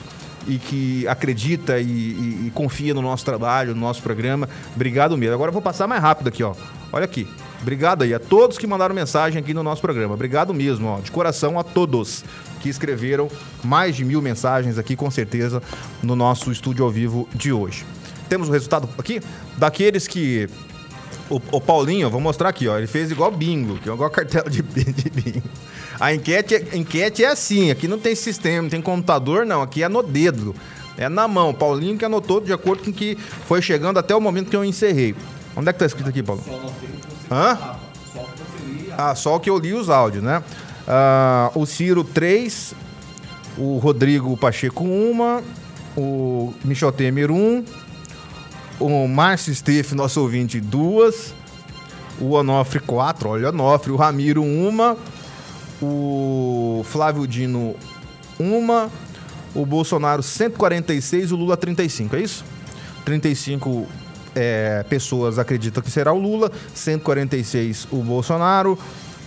e 0.46 0.58
que 0.58 1.06
acredita 1.08 1.78
e, 1.78 1.84
e- 1.84 2.44
e 2.46 2.50
confia 2.54 2.92
no 2.94 3.02
nosso 3.02 3.24
trabalho, 3.24 3.74
no 3.74 3.80
nosso 3.80 4.02
programa. 4.02 4.48
Obrigado 4.74 5.16
mesmo. 5.16 5.34
Agora 5.34 5.50
eu 5.50 5.52
vou 5.54 5.62
passar 5.62 5.86
mais 5.86 6.00
rápido 6.02 6.28
aqui, 6.28 6.42
ó. 6.42 6.54
Olha 6.92 7.04
aqui. 7.04 7.26
Obrigado 7.64 8.02
aí 8.02 8.12
a 8.12 8.18
todos 8.18 8.58
que 8.58 8.66
mandaram 8.66 8.94
mensagem 8.94 9.40
aqui 9.40 9.54
no 9.54 9.62
nosso 9.62 9.80
programa. 9.80 10.12
Obrigado 10.12 10.52
mesmo, 10.52 10.86
ó. 10.86 11.00
De 11.00 11.10
coração 11.10 11.58
a 11.58 11.64
todos 11.64 12.22
que 12.60 12.68
escreveram 12.68 13.26
mais 13.62 13.96
de 13.96 14.04
mil 14.04 14.20
mensagens 14.20 14.76
aqui, 14.76 14.94
com 14.94 15.10
certeza, 15.10 15.62
no 16.02 16.14
nosso 16.14 16.52
estúdio 16.52 16.84
ao 16.84 16.90
vivo 16.90 17.26
de 17.34 17.50
hoje. 17.54 17.86
Temos 18.28 18.50
o 18.50 18.52
resultado 18.52 18.86
aqui 18.98 19.18
daqueles 19.56 20.06
que. 20.06 20.46
O, 21.30 21.40
o 21.52 21.58
Paulinho, 21.58 22.10
vou 22.10 22.20
mostrar 22.20 22.50
aqui, 22.50 22.68
ó. 22.68 22.76
Ele 22.76 22.86
fez 22.86 23.10
igual 23.10 23.30
bingo, 23.30 23.78
que 23.78 23.88
é 23.88 23.92
igual 23.94 24.10
cartela 24.10 24.50
de, 24.50 24.60
de 24.60 25.08
bingo. 25.08 25.48
A 25.98 26.12
enquete, 26.12 26.56
é- 26.56 26.76
enquete 26.76 27.24
é 27.24 27.28
assim, 27.28 27.70
aqui 27.70 27.88
não 27.88 27.98
tem 27.98 28.14
sistema, 28.14 28.60
não 28.64 28.68
tem 28.68 28.82
computador, 28.82 29.46
não. 29.46 29.62
Aqui 29.62 29.82
é 29.82 29.88
no 29.88 30.02
dedo. 30.02 30.54
É 30.98 31.08
na 31.08 31.26
mão. 31.26 31.54
Paulinho 31.54 31.96
que 31.96 32.04
anotou 32.04 32.42
de 32.42 32.52
acordo 32.52 32.82
com 32.84 32.92
que 32.92 33.16
foi 33.46 33.62
chegando 33.62 33.98
até 33.98 34.14
o 34.14 34.20
momento 34.20 34.50
que 34.50 34.56
eu 34.56 34.62
encerrei. 34.62 35.14
Onde 35.56 35.70
é 35.70 35.72
que 35.72 35.78
tá 35.78 35.86
escrito 35.86 36.10
aqui, 36.10 36.22
Paulo? 36.22 36.42
Hã? 37.30 37.76
Ah, 38.96 39.14
só 39.14 39.36
o 39.36 39.40
que 39.40 39.50
eu 39.50 39.58
li 39.58 39.72
os 39.72 39.90
áudios, 39.90 40.22
né? 40.22 40.42
Ah, 40.86 41.50
o 41.54 41.66
Ciro 41.66 42.04
3, 42.04 42.74
o 43.58 43.78
Rodrigo 43.78 44.36
Pacheco 44.36 44.84
1, 44.84 45.42
o 45.96 46.54
Michel 46.64 46.92
Temer 46.92 47.30
1, 47.30 47.64
o 48.80 49.08
Márcio 49.08 49.54
Steff, 49.54 49.94
nosso 49.94 50.20
ouvinte, 50.20 50.60
2, 50.60 51.34
o 52.20 52.32
Onofre 52.32 52.80
4, 52.80 53.28
olha 53.28 53.48
Onofre, 53.48 53.90
o 53.90 53.96
Ramiro 53.96 54.42
1, 54.42 54.96
o 55.82 56.84
Flávio 56.84 57.26
Dino 57.26 57.74
1, 58.38 58.90
o 59.54 59.64
Bolsonaro 59.64 60.22
146, 60.22 61.32
o 61.32 61.36
Lula 61.36 61.56
35, 61.56 62.16
é 62.16 62.20
isso? 62.20 62.44
35 63.04 63.86
é, 64.34 64.84
pessoas 64.88 65.38
acreditam 65.38 65.82
que 65.82 65.90
será 65.90 66.12
o 66.12 66.18
Lula, 66.18 66.50
146 66.74 67.88
o 67.90 68.02
Bolsonaro, 68.02 68.78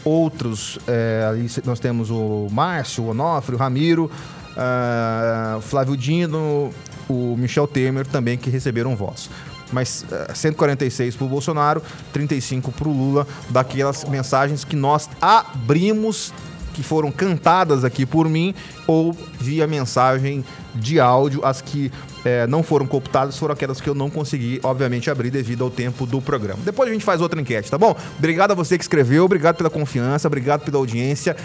outros, 0.04 0.80
é, 0.88 1.32
nós 1.66 1.80
temos 1.80 2.10
o 2.10 2.48
Márcio, 2.52 3.04
o 3.04 3.10
Onofre, 3.10 3.56
o 3.56 3.58
Ramiro, 3.58 4.10
ah, 4.58 5.60
Flávio 5.62 5.96
Dino, 5.96 6.74
o 7.08 7.36
Michel 7.38 7.68
Temer 7.68 8.08
também 8.08 8.38
que 8.38 8.50
receberam 8.50 8.96
votos. 8.96 9.30
Mas 9.72 10.06
eh, 10.10 10.34
146 10.34 11.16
para 11.16 11.26
o 11.26 11.30
Bolsonaro, 11.30 11.84
35 12.14 12.72
para 12.72 12.88
o 12.88 12.92
Lula, 12.92 13.28
daquelas 13.50 14.06
mensagens 14.06 14.64
que 14.64 14.78
nós 14.78 15.10
abrimos 15.22 16.34
que 16.78 16.84
foram 16.84 17.12
cantadas 17.12 17.84
aqui 17.84 18.06
por 18.06 18.30
mim 18.30 18.54
ou 18.86 19.12
via 19.40 19.66
mensagem 19.66 20.46
de 20.76 21.00
áudio. 21.00 21.44
As 21.44 21.60
que 21.60 21.92
eh, 22.24 22.46
não 22.46 22.62
foram 22.62 22.86
computadas 22.86 23.36
foram 23.36 23.54
aquelas 23.54 23.82
que 23.82 23.90
eu 23.90 23.96
não 23.96 24.12
consegui, 24.12 24.60
obviamente, 24.62 25.10
abrir 25.10 25.32
devido 25.32 25.64
ao 25.64 25.72
tempo 25.72 26.06
do 26.06 26.22
programa. 26.22 26.60
Depois 26.64 26.88
a 26.88 26.94
gente 26.94 27.04
faz 27.04 27.20
outra 27.20 27.42
enquete, 27.42 27.72
tá 27.72 27.80
bom? 27.80 27.96
Obrigado 28.20 28.52
a 28.52 28.54
você 28.54 28.78
que 28.78 28.84
escreveu, 28.84 29.26
obrigado 29.26 29.56
pela 29.56 29.72
confiança, 29.72 30.28
obrigado 30.28 30.66
pela 30.66 30.78
audiência. 30.78 31.36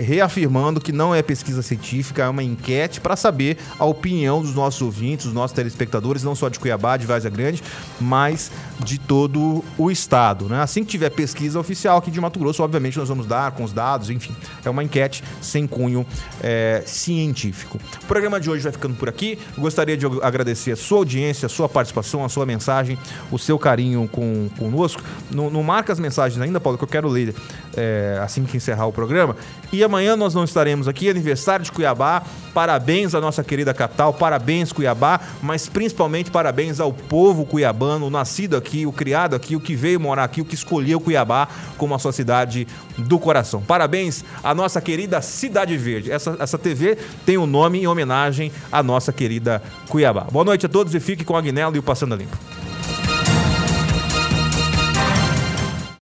Reafirmando 0.00 0.80
que 0.80 0.92
não 0.92 1.14
é 1.14 1.22
pesquisa 1.22 1.60
científica, 1.62 2.22
é 2.22 2.28
uma 2.28 2.42
enquete 2.42 3.00
para 3.00 3.16
saber 3.16 3.58
a 3.78 3.84
opinião 3.84 4.40
dos 4.40 4.54
nossos 4.54 4.80
ouvintes, 4.80 5.26
dos 5.26 5.34
nossos 5.34 5.54
telespectadores, 5.54 6.22
não 6.22 6.34
só 6.34 6.48
de 6.48 6.58
Cuiabá, 6.58 6.96
de 6.96 7.06
Várzea 7.06 7.30
Grande, 7.30 7.62
mas 8.00 8.50
de 8.78 8.98
todo 8.98 9.62
o 9.76 9.90
estado. 9.90 10.46
Né? 10.46 10.60
Assim 10.62 10.82
que 10.82 10.90
tiver 10.90 11.10
pesquisa 11.10 11.60
oficial 11.60 11.98
aqui 11.98 12.10
de 12.10 12.20
Mato 12.20 12.38
Grosso, 12.38 12.62
obviamente 12.62 12.98
nós 12.98 13.08
vamos 13.08 13.26
dar 13.26 13.52
com 13.52 13.62
os 13.62 13.72
dados, 13.72 14.08
enfim. 14.08 14.34
É 14.64 14.70
uma 14.70 14.82
enquete 14.82 15.22
sem 15.40 15.66
cunho 15.66 16.06
é, 16.42 16.82
científico. 16.86 17.78
O 18.02 18.06
programa 18.06 18.40
de 18.40 18.48
hoje 18.48 18.62
vai 18.62 18.72
ficando 18.72 18.94
por 18.94 19.08
aqui. 19.08 19.38
Gostaria 19.58 19.96
de 19.96 20.06
agradecer 20.22 20.72
a 20.72 20.76
sua 20.76 20.98
audiência, 20.98 21.46
a 21.46 21.48
sua 21.48 21.68
participação, 21.68 22.24
a 22.24 22.28
sua 22.28 22.46
mensagem, 22.46 22.98
o 23.30 23.38
seu 23.38 23.58
carinho 23.58 24.08
com, 24.10 24.48
conosco. 24.58 25.02
Não, 25.30 25.50
não 25.50 25.62
marca 25.62 25.92
as 25.92 26.00
mensagens 26.00 26.40
ainda, 26.40 26.58
Paulo, 26.58 26.78
que 26.78 26.84
eu 26.84 26.88
quero 26.88 27.08
ler 27.08 27.34
é, 27.76 28.18
assim 28.22 28.44
que 28.44 28.56
encerrar 28.56 28.86
o 28.86 28.92
programa. 28.92 29.36
E 29.72 29.84
a 29.84 29.88
amanhã 29.90 30.14
nós 30.14 30.34
não 30.34 30.44
estaremos 30.44 30.86
aqui, 30.86 31.10
aniversário 31.10 31.64
de 31.64 31.72
Cuiabá. 31.72 32.22
Parabéns 32.54 33.12
à 33.14 33.20
nossa 33.20 33.42
querida 33.42 33.74
capital, 33.74 34.14
parabéns 34.14 34.72
Cuiabá, 34.72 35.20
mas 35.42 35.68
principalmente 35.68 36.30
parabéns 36.30 36.78
ao 36.80 36.92
povo 36.92 37.44
cuiabano, 37.44 38.06
o 38.06 38.10
nascido 38.10 38.56
aqui, 38.56 38.86
o 38.86 38.92
criado 38.92 39.34
aqui, 39.34 39.54
o 39.54 39.60
que 39.60 39.74
veio 39.74 40.00
morar 40.00 40.24
aqui, 40.24 40.40
o 40.40 40.44
que 40.44 40.54
escolheu 40.54 41.00
Cuiabá 41.00 41.48
como 41.76 41.94
a 41.94 41.98
sua 41.98 42.12
cidade 42.12 42.66
do 42.96 43.18
coração. 43.18 43.62
Parabéns 43.62 44.24
à 44.42 44.54
nossa 44.54 44.80
querida 44.80 45.20
Cidade 45.20 45.76
Verde. 45.76 46.10
Essa, 46.10 46.36
essa 46.38 46.58
TV 46.58 46.96
tem 47.26 47.36
o 47.36 47.42
um 47.42 47.46
nome 47.46 47.80
em 47.80 47.86
homenagem 47.86 48.52
à 48.70 48.82
nossa 48.82 49.12
querida 49.12 49.62
Cuiabá. 49.88 50.26
Boa 50.30 50.44
noite 50.44 50.66
a 50.66 50.68
todos 50.68 50.94
e 50.94 51.00
fique 51.00 51.24
com 51.24 51.34
a 51.34 51.40
Agnello 51.40 51.74
e 51.74 51.78
o 51.78 51.82
Passando 51.82 52.14
Limpo. 52.14 52.59